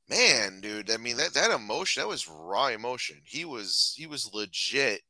man, 0.09 0.59
dude. 0.59 0.91
I 0.91 0.97
mean 0.97 1.17
that 1.17 1.33
that 1.33 1.51
emotion, 1.51 2.01
that 2.01 2.07
was 2.07 2.27
raw 2.27 2.67
emotion. 2.67 3.21
He 3.23 3.45
was 3.45 3.93
he 3.97 4.07
was 4.07 4.33
legit. 4.33 5.01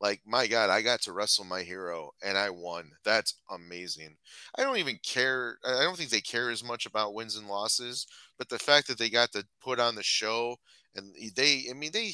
Like 0.00 0.20
my 0.26 0.46
God, 0.46 0.70
I 0.70 0.82
got 0.82 1.00
to 1.02 1.12
wrestle 1.12 1.44
my 1.44 1.62
hero 1.62 2.12
and 2.22 2.38
I 2.38 2.50
won. 2.50 2.90
That's 3.04 3.34
amazing. 3.50 4.16
I 4.56 4.62
don't 4.62 4.76
even 4.78 4.98
care. 5.02 5.58
I 5.64 5.82
don't 5.82 5.96
think 5.96 6.10
they 6.10 6.20
care 6.20 6.50
as 6.50 6.62
much 6.62 6.86
about 6.86 7.14
wins 7.14 7.36
and 7.36 7.48
losses, 7.48 8.06
but 8.38 8.48
the 8.48 8.58
fact 8.58 8.86
that 8.88 8.98
they 8.98 9.10
got 9.10 9.32
to 9.32 9.44
put 9.60 9.80
on 9.80 9.94
the 9.96 10.02
show 10.02 10.56
and 10.94 11.14
they, 11.34 11.66
I 11.70 11.74
mean, 11.74 11.90
they 11.92 12.12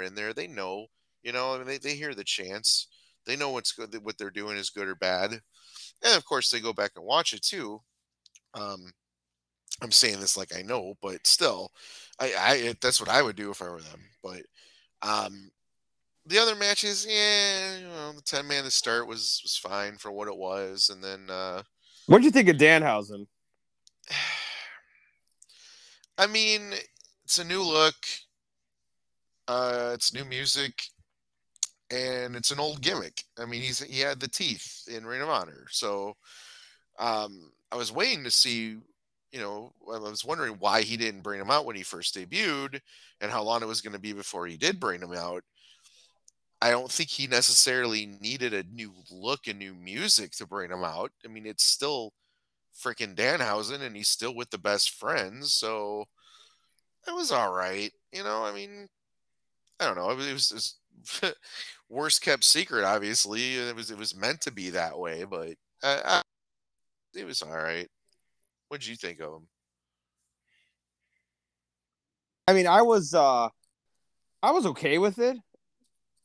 are 0.00 0.06
in 0.06 0.14
there, 0.14 0.32
they 0.32 0.46
know 0.46 0.86
you 1.22 1.32
know, 1.32 1.54
I 1.54 1.58
mean, 1.58 1.66
they, 1.66 1.78
they 1.78 1.94
hear 1.94 2.14
the 2.14 2.24
chants. 2.24 2.88
They 3.26 3.36
know 3.36 3.50
what's 3.50 3.72
good, 3.72 3.94
what 4.02 4.16
they're 4.16 4.30
doing 4.30 4.56
is 4.56 4.70
good 4.70 4.88
or 4.88 4.94
bad. 4.94 5.32
And 5.32 6.16
of 6.16 6.24
course, 6.24 6.50
they 6.50 6.60
go 6.60 6.72
back 6.72 6.92
and 6.96 7.04
watch 7.04 7.34
it 7.34 7.42
too. 7.42 7.80
Um, 8.54 8.92
I'm 9.82 9.92
saying 9.92 10.20
this 10.20 10.36
like 10.36 10.56
I 10.56 10.62
know, 10.62 10.94
but 11.02 11.26
still, 11.26 11.70
I, 12.18 12.34
I 12.38 12.74
that's 12.80 13.00
what 13.00 13.10
I 13.10 13.22
would 13.22 13.36
do 13.36 13.50
if 13.50 13.62
I 13.62 13.68
were 13.68 13.80
them. 13.80 14.00
But 14.22 14.42
um, 15.02 15.50
the 16.26 16.38
other 16.38 16.54
matches, 16.54 17.06
yeah, 17.08 17.78
you 17.78 17.84
know, 17.84 18.12
the 18.12 18.22
ten 18.22 18.46
man 18.46 18.64
to 18.64 18.70
start 18.70 19.06
was 19.06 19.40
was 19.42 19.56
fine 19.56 19.96
for 19.96 20.12
what 20.12 20.28
it 20.28 20.36
was, 20.36 20.90
and 20.90 21.02
then 21.02 21.30
uh, 21.30 21.62
what 22.06 22.18
do 22.18 22.24
you 22.24 22.30
think 22.30 22.48
of 22.48 22.56
Danhausen? 22.56 23.26
I 26.18 26.26
mean, 26.26 26.74
it's 27.24 27.38
a 27.38 27.44
new 27.44 27.62
look. 27.62 27.94
Uh, 29.48 29.92
it's 29.94 30.14
new 30.14 30.24
music 30.24 30.80
and 31.90 32.36
it's 32.36 32.50
an 32.50 32.60
old 32.60 32.82
gimmick. 32.82 33.24
I 33.38 33.46
mean, 33.46 33.62
he's 33.62 33.80
he 33.80 34.00
had 34.00 34.20
the 34.20 34.28
teeth 34.28 34.84
in 34.86 35.06
Ring 35.06 35.22
of 35.22 35.28
Honor, 35.28 35.66
so 35.70 36.16
um, 36.98 37.50
I 37.72 37.76
was 37.76 37.92
waiting 37.92 38.24
to 38.24 38.30
see 38.30 38.76
you 39.32 39.40
know, 39.40 39.72
I 39.92 39.98
was 39.98 40.24
wondering 40.24 40.56
why 40.58 40.82
he 40.82 40.96
didn't 40.96 41.22
bring 41.22 41.40
him 41.40 41.50
out 41.50 41.64
when 41.64 41.76
he 41.76 41.82
first 41.82 42.16
debuted 42.16 42.80
and 43.20 43.30
how 43.30 43.42
long 43.42 43.62
it 43.62 43.68
was 43.68 43.80
going 43.80 43.92
to 43.92 44.00
be 44.00 44.12
before 44.12 44.46
he 44.46 44.56
did 44.56 44.80
bring 44.80 45.00
him 45.00 45.12
out. 45.12 45.44
I 46.62 46.70
don't 46.70 46.90
think 46.90 47.08
he 47.08 47.26
necessarily 47.26 48.06
needed 48.20 48.52
a 48.52 48.64
new 48.64 48.92
look 49.10 49.46
and 49.46 49.58
new 49.58 49.74
music 49.74 50.32
to 50.32 50.46
bring 50.46 50.70
him 50.70 50.84
out. 50.84 51.10
I 51.24 51.28
mean, 51.28 51.46
it's 51.46 51.64
still 51.64 52.12
freaking 52.78 53.14
Danhausen 53.14 53.80
and 53.80 53.96
he's 53.96 54.08
still 54.08 54.34
with 54.34 54.50
the 54.50 54.58
best 54.58 54.90
friends. 54.90 55.54
So 55.54 56.04
it 57.06 57.14
was 57.14 57.32
all 57.32 57.52
right. 57.52 57.90
You 58.12 58.24
know, 58.24 58.44
I 58.44 58.52
mean, 58.52 58.88
I 59.78 59.86
don't 59.86 59.96
know. 59.96 60.10
It 60.10 60.16
was, 60.16 60.50
it 60.50 60.54
was, 60.54 61.34
worst 61.88 62.20
kept 62.20 62.44
secret, 62.44 62.84
obviously. 62.84 63.56
It 63.56 63.74
was, 63.74 63.90
it 63.90 63.98
was 63.98 64.14
meant 64.14 64.42
to 64.42 64.52
be 64.52 64.70
that 64.70 64.98
way, 64.98 65.24
but 65.24 65.54
I, 65.82 66.02
I, 66.04 66.22
it 67.14 67.24
was 67.24 67.40
all 67.40 67.56
right. 67.56 67.88
What 68.68 68.80
did 68.80 68.88
you 68.88 68.96
think 68.96 69.20
of 69.20 69.32
him? 69.32 69.48
I 72.46 72.52
mean, 72.52 72.66
I 72.66 72.82
was, 72.82 73.14
uh, 73.14 73.48
I 74.42 74.50
was 74.50 74.66
okay 74.66 74.98
with 74.98 75.18
it. 75.18 75.38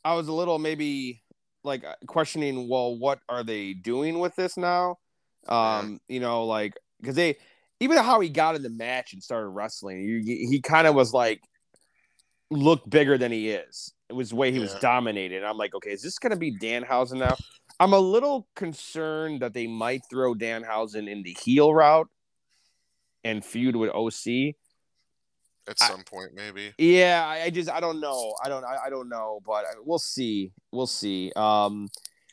I 0.06 0.14
was 0.14 0.28
a 0.28 0.34
little 0.34 0.60
maybe 0.60 1.24
like 1.64 1.84
questioning, 2.06 2.70
well, 2.70 2.96
what 2.96 3.20
are 3.28 3.44
they 3.44 3.74
doing 3.74 4.20
with 4.20 4.36
this 4.36 4.56
now? 4.56 4.98
Um, 5.48 6.00
you 6.08 6.20
know, 6.20 6.46
like 6.46 6.76
because 7.02 7.16
they 7.16 7.38
even 7.80 7.98
how 7.98 8.20
he 8.20 8.30
got 8.30 8.56
in 8.56 8.62
the 8.62 8.70
match 8.70 9.14
and 9.14 9.22
started 9.22 9.50
wrestling, 9.50 10.24
he, 10.26 10.48
he 10.50 10.62
kind 10.62 10.86
of 10.86 10.94
was 10.94 11.12
like 11.12 11.42
looked 12.52 12.88
bigger 12.88 13.18
than 13.18 13.32
he 13.32 13.50
is. 13.50 13.94
It 14.08 14.14
was 14.14 14.30
the 14.30 14.36
way 14.36 14.52
he 14.52 14.58
yeah. 14.58 14.64
was 14.64 14.76
dominated. 14.76 15.44
I'm 15.44 15.58
like, 15.58 15.74
okay, 15.74 15.90
is 15.90 16.04
this 16.04 16.20
gonna 16.20 16.36
be 16.36 16.56
Danhausen 16.56 17.18
now? 17.18 17.36
I'm 17.80 17.94
a 17.94 18.00
little 18.00 18.48
concerned 18.56 19.42
that 19.42 19.54
they 19.54 19.66
might 19.66 20.04
throw 20.10 20.36
Danhausen 20.36 21.10
in 21.10 21.24
the 21.24 21.36
heel 21.44 21.74
route 21.74 22.08
and 23.24 23.44
feud 23.44 23.76
with 23.76 23.90
OC. 23.90 24.56
At 25.68 25.80
some 25.80 26.02
I, 26.02 26.04
point, 26.04 26.30
maybe. 26.36 26.74
Yeah, 26.78 27.26
I, 27.28 27.50
just 27.50 27.72
I 27.72 27.80
don't 27.80 28.00
know. 28.00 28.36
I 28.44 28.50
don't 28.50 28.64
I, 28.64 28.78
I 28.86 28.90
don't 28.90 29.10
know, 29.10 29.40
but 29.46 29.66
we'll 29.84 29.98
see. 29.98 30.52
We'll 30.72 30.86
see. 30.86 31.32
Um, 31.36 31.88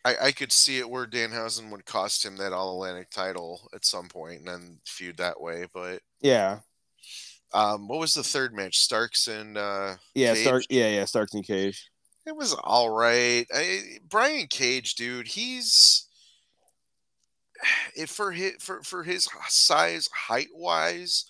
I, 0.04 0.16
I 0.20 0.32
could 0.32 0.52
see 0.52 0.78
it 0.78 0.90
where 0.90 1.06
Danhausen 1.06 1.70
would 1.70 1.86
cost 1.86 2.24
him 2.24 2.36
that 2.36 2.52
All 2.52 2.74
Atlantic 2.74 3.10
title 3.10 3.68
at 3.74 3.84
some 3.84 4.08
point 4.08 4.40
and 4.40 4.48
then 4.48 4.78
feud 4.84 5.16
that 5.18 5.40
way. 5.40 5.66
But 5.72 6.02
yeah, 6.20 6.58
um, 7.54 7.88
what 7.88 8.00
was 8.00 8.14
the 8.14 8.22
third 8.22 8.54
match? 8.54 8.78
Starks 8.78 9.28
and 9.28 9.56
uh, 9.56 9.94
yeah, 10.14 10.34
Stark. 10.34 10.64
Yeah, 10.70 10.88
yeah, 10.88 11.04
Starks 11.04 11.34
and 11.34 11.46
Cage. 11.46 11.88
It 12.26 12.36
was 12.36 12.54
all 12.54 12.90
right. 12.90 13.46
I, 13.54 13.80
Brian 14.08 14.46
Cage, 14.46 14.94
dude, 14.94 15.28
he's 15.28 16.06
it 17.96 18.08
for 18.08 18.32
his 18.32 18.54
for 18.58 18.82
for 18.82 19.04
his 19.04 19.28
size, 19.48 20.08
height 20.12 20.48
wise, 20.54 21.26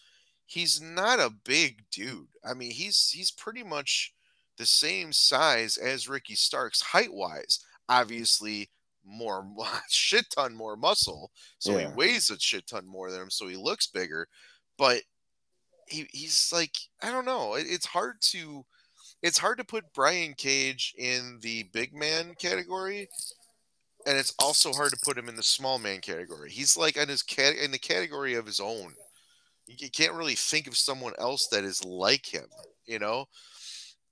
he's 0.52 0.80
not 0.80 1.18
a 1.18 1.30
big 1.44 1.84
dude. 1.90 2.28
I 2.44 2.54
mean, 2.54 2.70
he's 2.70 3.10
he's 3.10 3.30
pretty 3.30 3.62
much 3.62 4.12
the 4.58 4.66
same 4.66 5.12
size 5.12 5.76
as 5.76 6.08
Ricky 6.08 6.34
Starks 6.34 6.82
height 6.82 7.12
wise 7.12 7.60
obviously 7.88 8.70
more 9.04 9.46
shit 9.88 10.26
ton 10.34 10.54
more 10.54 10.76
muscle, 10.76 11.30
so 11.58 11.72
yeah. 11.72 11.88
he 11.88 11.94
weighs 11.94 12.30
a 12.30 12.38
shit 12.38 12.66
ton 12.66 12.86
more 12.86 13.10
than 13.10 13.22
him, 13.22 13.30
so 13.30 13.46
he 13.48 13.56
looks 13.56 13.86
bigger. 13.86 14.28
But 14.78 15.02
he 15.86 16.06
he's 16.12 16.50
like 16.52 16.76
I 17.02 17.10
don't 17.10 17.26
know. 17.26 17.54
It, 17.54 17.66
it's 17.68 17.86
hard 17.86 18.16
to 18.32 18.64
it's 19.22 19.38
hard 19.38 19.58
to 19.58 19.64
put 19.64 19.92
Brian 19.94 20.34
Cage 20.34 20.94
in 20.98 21.38
the 21.42 21.64
big 21.72 21.94
man 21.94 22.34
category, 22.38 23.08
and 24.06 24.16
it's 24.16 24.34
also 24.38 24.72
hard 24.72 24.90
to 24.90 25.00
put 25.04 25.18
him 25.18 25.28
in 25.28 25.36
the 25.36 25.42
small 25.42 25.78
man 25.78 26.00
category. 26.00 26.50
He's 26.50 26.76
like 26.76 26.96
in 26.96 27.08
his 27.08 27.22
cat 27.22 27.54
in 27.56 27.70
the 27.70 27.78
category 27.78 28.34
of 28.34 28.46
his 28.46 28.60
own. 28.60 28.94
You 29.66 29.90
can't 29.90 30.14
really 30.14 30.34
think 30.34 30.66
of 30.66 30.76
someone 30.76 31.12
else 31.18 31.46
that 31.48 31.64
is 31.64 31.84
like 31.84 32.26
him, 32.26 32.46
you 32.84 32.98
know. 32.98 33.26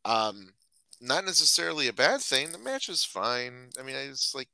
Um, 0.04 0.52
not 1.00 1.24
necessarily 1.24 1.88
a 1.88 1.92
bad 1.92 2.20
thing. 2.20 2.52
The 2.52 2.58
match 2.58 2.88
is 2.88 3.04
fine. 3.04 3.70
I 3.78 3.82
mean, 3.82 3.96
it's 3.96 4.34
like 4.34 4.48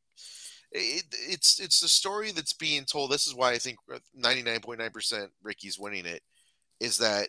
it, 0.73 1.05
it's 1.13 1.61
it's 1.61 1.81
the 1.81 1.89
story 1.89 2.33
that's 2.33 2.53
being 2.53 2.85
told. 2.85 3.11
This 3.11 3.27
is 3.27 3.35
why 3.35 3.53
I 3.53 3.59
think 3.59 3.79
99.9% 4.19 5.29
Ricky's 5.43 5.79
winning 5.79 6.07
it 6.07 6.23
is 6.81 6.99
that 6.99 7.29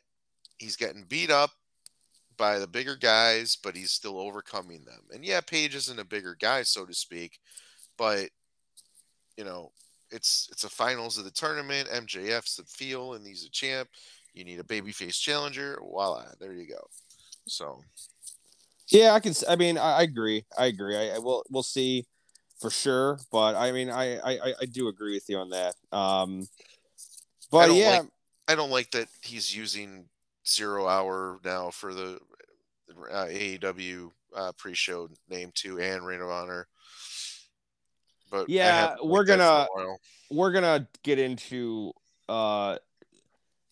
he's 0.58 0.76
getting 0.76 1.06
beat 1.08 1.32
up 1.32 1.52
by 2.38 2.60
the 2.60 2.68
bigger 2.68 2.96
guys, 2.96 3.58
but 3.62 3.76
he's 3.76 3.92
still 3.92 4.20
overcoming 4.20 4.86
them. 4.86 5.02
And 5.12 5.26
yeah, 5.26 5.42
Page 5.42 5.76
isn't 5.76 6.00
a 6.00 6.06
bigger 6.06 6.36
guy, 6.40 6.64
so 6.64 6.86
to 6.86 6.94
speak, 6.94 7.40
but 7.98 8.30
you 9.38 9.44
know, 9.44 9.72
it's 10.12 10.50
it's 10.52 10.64
a 10.64 10.70
finals 10.70 11.18
of 11.18 11.26
the 11.26 11.32
tournament. 11.32 11.90
MJF's 11.90 12.56
the 12.56 12.64
feel, 12.64 13.14
and 13.14 13.26
he's 13.26 13.46
a 13.46 13.50
champ. 13.50 13.90
You 14.34 14.44
need 14.44 14.60
a 14.60 14.64
babyface 14.64 15.20
challenger. 15.20 15.80
Voila, 15.82 16.26
there 16.40 16.54
you 16.54 16.68
go. 16.68 16.88
So 17.48 17.82
yeah, 18.90 19.14
I 19.14 19.20
can. 19.20 19.34
I 19.50 19.56
mean, 19.56 19.78
I, 19.78 19.98
I 19.98 20.02
agree. 20.04 20.46
I 20.58 20.68
agree. 20.68 20.96
I, 20.96 21.16
I 21.16 21.20
will. 21.20 21.44
We'll 21.50 21.64
see 21.64 22.06
for 22.60 22.70
sure. 22.70 23.20
But 23.32 23.56
I 23.56 23.72
mean, 23.72 23.90
I, 23.90 24.18
I 24.18 24.54
I 24.62 24.66
do 24.66 24.88
agree 24.88 25.14
with 25.14 25.28
you 25.28 25.38
on 25.38 25.50
that. 25.50 25.76
Um, 25.92 26.48
but 27.52 27.74
yeah, 27.74 28.00
like, 28.00 28.08
I 28.48 28.56
don't 28.56 28.72
like 28.72 28.92
that 28.92 29.08
he's 29.22 29.56
using 29.56 30.06
zero 30.48 30.88
hour 30.88 31.40
now 31.44 31.70
for 31.70 31.94
the 31.94 32.20
uh, 33.12 33.26
AEW 33.26 34.12
uh, 34.36 34.52
pre-show 34.58 35.10
name 35.30 35.52
too, 35.54 35.80
and 35.80 36.06
Ring 36.06 36.22
of 36.22 36.30
Honor. 36.30 36.68
But 38.30 38.50
yeah, 38.50 38.96
we're 39.02 39.24
gonna 39.24 39.68
we're 40.30 40.52
gonna 40.52 40.88
get 41.04 41.20
into 41.20 41.94
uh 42.28 42.78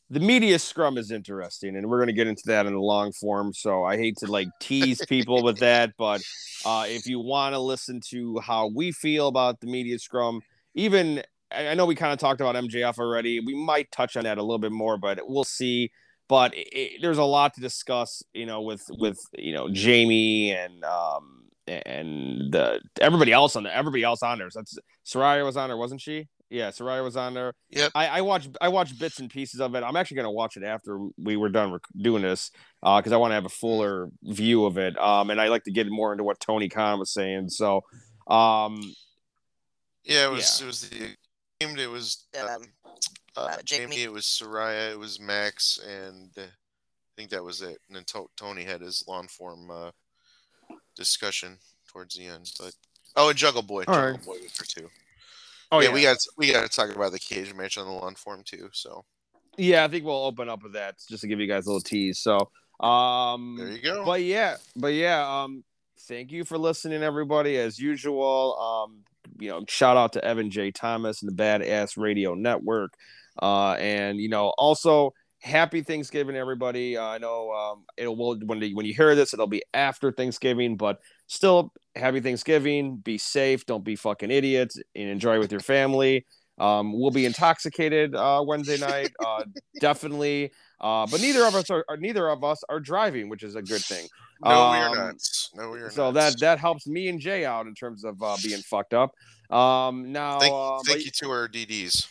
the 0.09 0.19
media 0.19 0.59
scrum 0.59 0.97
is 0.97 1.11
interesting 1.11 1.75
and 1.75 1.87
we're 1.89 1.97
going 1.97 2.07
to 2.07 2.13
get 2.13 2.27
into 2.27 2.43
that 2.45 2.65
in 2.65 2.73
the 2.73 2.79
long 2.79 3.11
form 3.11 3.53
so 3.53 3.83
i 3.83 3.97
hate 3.97 4.15
to 4.17 4.27
like 4.27 4.47
tease 4.59 5.03
people 5.07 5.43
with 5.43 5.57
that 5.59 5.91
but 5.97 6.21
uh, 6.63 6.85
if 6.87 7.05
you 7.05 7.19
want 7.19 7.53
to 7.53 7.59
listen 7.59 7.99
to 7.99 8.39
how 8.39 8.69
we 8.75 8.91
feel 8.91 9.27
about 9.27 9.59
the 9.61 9.67
media 9.67 9.97
scrum 9.97 10.41
even 10.75 11.23
i 11.51 11.73
know 11.73 11.85
we 11.85 11.95
kind 11.95 12.13
of 12.13 12.19
talked 12.19 12.39
about 12.39 12.55
mjf 12.55 12.97
already 12.99 13.39
we 13.39 13.55
might 13.55 13.91
touch 13.91 14.15
on 14.15 14.23
that 14.23 14.37
a 14.37 14.41
little 14.41 14.59
bit 14.59 14.71
more 14.71 14.97
but 14.97 15.19
we'll 15.23 15.43
see 15.43 15.91
but 16.27 16.55
it, 16.55 16.67
it, 16.71 17.01
there's 17.01 17.17
a 17.17 17.23
lot 17.23 17.53
to 17.53 17.61
discuss 17.61 18.21
you 18.33 18.45
know 18.45 18.61
with 18.61 18.83
with 18.91 19.19
you 19.37 19.53
know 19.53 19.69
jamie 19.69 20.51
and 20.51 20.83
um 20.83 21.34
and 21.67 22.53
the 22.53 22.79
everybody 23.01 23.31
else 23.31 23.55
on 23.55 23.63
there 23.63 23.73
everybody 23.73 24.03
else 24.03 24.21
on 24.21 24.37
there 24.37 24.49
so 24.49 24.59
that's 24.59 24.77
Saraya 25.05 25.43
was 25.43 25.57
on 25.57 25.69
there 25.69 25.77
wasn't 25.77 26.01
she 26.01 26.27
yeah, 26.49 26.69
Saraya 26.69 27.03
was 27.03 27.17
on 27.17 27.33
there. 27.33 27.53
Yep. 27.71 27.91
I, 27.95 28.07
I 28.07 28.21
watched 28.21 28.49
I 28.61 28.69
watched 28.69 28.99
bits 28.99 29.19
and 29.19 29.29
pieces 29.29 29.59
of 29.59 29.73
it. 29.75 29.83
I'm 29.83 29.95
actually 29.95 30.17
gonna 30.17 30.31
watch 30.31 30.57
it 30.57 30.63
after 30.63 30.99
we 31.17 31.37
were 31.37 31.49
done 31.49 31.79
doing 31.97 32.21
this 32.21 32.51
because 32.81 33.11
uh, 33.11 33.15
I 33.15 33.17
want 33.17 33.31
to 33.31 33.35
have 33.35 33.45
a 33.45 33.49
fuller 33.49 34.09
view 34.23 34.65
of 34.65 34.77
it. 34.77 34.97
Um, 34.97 35.31
and 35.31 35.41
I 35.41 35.47
like 35.47 35.63
to 35.63 35.71
get 35.71 35.89
more 35.89 36.11
into 36.11 36.23
what 36.23 36.39
Tony 36.39 36.69
Khan 36.69 36.99
was 36.99 37.11
saying. 37.11 37.49
So, 37.49 37.81
um, 38.27 38.79
yeah, 40.03 40.25
it 40.25 40.31
was 40.31 40.59
yeah. 40.59 40.65
it 40.65 40.67
was 40.67 40.89
the 40.89 41.15
it 41.59 41.89
was 41.89 42.27
um, 42.39 42.61
uh, 43.35 43.57
Jamie. 43.63 44.03
It 44.03 44.11
was 44.11 44.25
Saraya. 44.25 44.91
It 44.91 44.99
was 44.99 45.19
Max, 45.19 45.79
and 45.79 46.29
uh, 46.37 46.41
I 46.41 47.13
think 47.17 47.31
that 47.31 47.43
was 47.43 47.61
it. 47.61 47.77
And 47.87 47.95
then 47.95 48.03
to- 48.07 48.29
Tony 48.37 48.63
had 48.63 48.81
his 48.81 49.03
long 49.07 49.27
form 49.27 49.71
uh, 49.71 49.91
discussion 50.95 51.57
towards 51.91 52.15
the 52.15 52.25
end. 52.25 52.51
But 52.59 52.73
oh, 53.15 53.29
and 53.29 53.37
Jungle 53.37 53.61
Boy, 53.61 53.83
All 53.87 53.95
Jungle 53.95 54.11
right. 54.11 54.25
Boy 54.25 54.37
was 54.43 54.53
there 54.53 54.83
too. 54.83 54.89
Oh 55.71 55.79
yeah, 55.79 55.89
yeah. 55.89 55.93
we 55.93 56.01
got 56.03 56.17
we 56.37 56.51
got 56.51 56.63
to 56.63 56.69
talk 56.69 56.95
about 56.95 57.11
the 57.11 57.19
cage 57.19 57.53
match 57.53 57.77
on 57.77 57.85
the 57.85 57.91
lawn 57.91 58.15
form 58.15 58.43
too. 58.45 58.69
So 58.71 59.03
yeah, 59.57 59.83
I 59.83 59.87
think 59.87 60.05
we'll 60.05 60.25
open 60.25 60.49
up 60.49 60.63
with 60.63 60.73
that 60.73 60.95
just 61.09 61.21
to 61.21 61.27
give 61.27 61.39
you 61.39 61.47
guys 61.47 61.65
a 61.65 61.69
little 61.69 61.81
tease. 61.81 62.19
So 62.19 62.49
um, 62.79 63.55
there 63.57 63.69
you 63.69 63.81
go. 63.81 64.05
But 64.05 64.21
yeah, 64.23 64.57
but 64.75 64.93
yeah, 64.93 65.43
um, 65.43 65.63
thank 66.07 66.31
you 66.31 66.43
for 66.43 66.57
listening, 66.57 67.03
everybody. 67.03 67.57
As 67.57 67.79
usual, 67.79 68.57
um, 68.59 69.03
you 69.39 69.49
know, 69.49 69.63
shout 69.67 69.97
out 69.97 70.13
to 70.13 70.23
Evan 70.23 70.51
J. 70.51 70.71
Thomas 70.71 71.21
and 71.21 71.31
the 71.31 71.41
Badass 71.41 71.97
Radio 71.97 72.35
Network, 72.35 72.93
uh, 73.41 73.71
and 73.73 74.19
you 74.19 74.29
know, 74.29 74.53
also 74.57 75.13
happy 75.45 75.83
Thanksgiving, 75.83 76.35
everybody. 76.35 76.97
Uh, 76.97 77.03
I 77.03 77.17
know 77.19 77.51
um, 77.51 77.83
it 77.97 78.07
will 78.07 78.37
when 78.39 78.59
the, 78.59 78.73
when 78.73 78.85
you 78.85 78.93
hear 78.93 79.15
this, 79.15 79.33
it'll 79.33 79.47
be 79.47 79.63
after 79.73 80.11
Thanksgiving, 80.11 80.75
but 80.75 80.99
still, 81.27 81.71
happy 81.95 82.19
Thanksgiving. 82.19 82.97
Be 82.97 83.17
safe. 83.19 83.65
Don't 83.65 83.83
be 83.83 83.95
fucking 83.95 84.31
idiots, 84.31 84.77
and 84.95 85.07
enjoy 85.09 85.39
with 85.39 85.51
your 85.51 85.61
family. 85.61 86.25
Um, 86.57 86.99
we'll 86.99 87.11
be 87.11 87.25
intoxicated 87.25 88.15
uh, 88.15 88.43
Wednesday 88.45 88.77
night, 88.77 89.11
uh, 89.23 89.43
definitely. 89.79 90.51
Uh, 90.85 91.07
but 91.09 91.19
neither 91.19 91.43
of 91.45 91.55
us 91.55 91.71
are, 91.71 91.83
neither 91.97 92.29
of 92.29 92.43
us 92.43 92.63
are 92.69 92.79
driving, 92.79 93.27
which 93.27 93.41
is 93.41 93.55
a 93.55 93.61
good 93.61 93.81
thing. 93.81 94.07
No, 94.43 94.51
um, 94.51 94.71
we 94.73 94.77
are 94.79 94.89
um, 94.89 94.97
not. 94.97 95.15
No, 95.55 95.69
we 95.69 95.79
are 95.79 95.89
so 95.89 96.07
not. 96.07 96.15
that 96.15 96.39
that 96.41 96.59
helps 96.59 96.87
me 96.87 97.07
and 97.07 97.21
Jay 97.21 97.45
out 97.45 97.67
in 97.67 97.73
terms 97.73 98.03
of 98.03 98.21
uh, 98.21 98.35
being 98.43 98.59
fucked 98.59 98.93
up. 98.93 99.13
Um, 99.49 100.11
now, 100.11 100.39
thank, 100.39 100.53
uh, 100.53 100.79
thank 100.85 100.97
but, 100.97 101.05
you 101.05 101.11
to 101.11 101.29
our 101.29 101.47
DDs. 101.47 102.05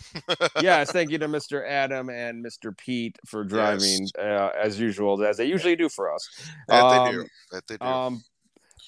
yes, 0.63 0.91
thank 0.91 1.11
you 1.11 1.19
to 1.19 1.29
Mr. 1.29 1.69
Adam 1.69 2.09
and 2.09 2.43
Mr. 2.43 2.75
Pete 2.79 3.19
for 3.27 3.45
driving 3.45 4.09
yes. 4.17 4.17
uh, 4.19 4.51
as 4.59 4.81
usual, 4.81 5.23
as 5.23 5.37
they 5.37 5.45
usually 5.45 5.77
do 5.77 5.91
for 5.91 6.15
us. 6.15 6.27
That 6.69 6.83
um, 6.83 7.05
they 7.05 7.13
do. 7.13 7.27
That 7.53 7.67
they 7.69 7.77
do. 7.77 7.85
Um, 7.85 8.25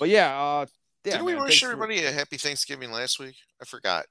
but 0.00 0.08
yeah, 0.08 0.34
uh, 0.34 0.66
yeah, 1.04 1.12
didn't 1.12 1.26
we 1.26 1.34
wish 1.34 1.62
everybody 1.62 2.06
a 2.06 2.10
happy 2.10 2.38
Thanksgiving 2.38 2.90
last 2.90 3.20
week? 3.20 3.36
I 3.60 3.66
forgot. 3.66 4.06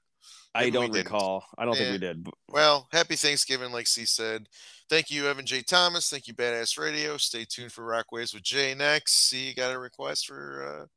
I 0.56 0.70
don't 0.70 0.92
didn't. 0.92 1.04
recall. 1.04 1.44
I 1.58 1.64
don't 1.64 1.76
think 1.76 1.92
we 1.92 1.98
did. 1.98 2.26
Well, 2.48 2.88
happy 2.92 3.16
Thanksgiving, 3.16 3.72
like 3.72 3.86
C 3.86 4.04
said. 4.04 4.48
Thank 4.88 5.10
you, 5.10 5.26
Evan 5.26 5.46
J. 5.46 5.62
Thomas. 5.62 6.08
Thank 6.08 6.28
you, 6.28 6.34
Badass 6.34 6.78
Radio. 6.78 7.16
Stay 7.16 7.44
tuned 7.44 7.72
for 7.72 7.84
Rockways 7.84 8.32
with 8.32 8.44
Jay 8.44 8.74
next. 8.74 9.28
See, 9.28 9.48
you 9.48 9.54
got 9.54 9.74
a 9.74 9.78
request 9.78 10.26
for. 10.26 10.88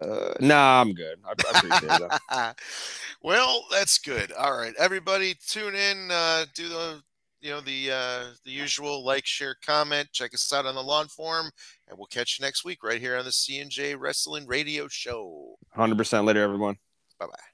Uh, 0.00 0.34
nah, 0.40 0.80
I'm 0.80 0.92
good. 0.92 1.18
I, 1.24 1.30
I 1.30 1.58
appreciate 1.58 2.00
it. 2.02 2.20
Uh... 2.30 2.52
well, 3.22 3.64
that's 3.72 3.98
good. 3.98 4.32
All 4.32 4.56
right, 4.56 4.74
everybody, 4.78 5.34
tune 5.46 5.74
in. 5.74 6.10
Uh, 6.10 6.44
do 6.54 6.68
the 6.68 7.02
you 7.40 7.50
know 7.50 7.60
the 7.60 7.90
uh, 7.90 8.24
the 8.44 8.50
usual 8.50 9.04
like, 9.04 9.26
share, 9.26 9.56
comment. 9.64 10.08
Check 10.12 10.34
us 10.34 10.52
out 10.52 10.66
on 10.66 10.74
the 10.74 10.82
lawn 10.82 11.08
forum, 11.08 11.50
and 11.88 11.98
we'll 11.98 12.06
catch 12.06 12.38
you 12.38 12.44
next 12.44 12.64
week 12.64 12.82
right 12.82 13.00
here 13.00 13.16
on 13.16 13.24
the 13.24 13.32
C 13.32 13.60
and 13.60 13.70
J 13.70 13.94
Wrestling 13.94 14.46
Radio 14.46 14.88
Show. 14.88 15.56
100% 15.76 16.24
later, 16.24 16.42
everyone. 16.42 16.76
Bye 17.18 17.26
bye. 17.26 17.47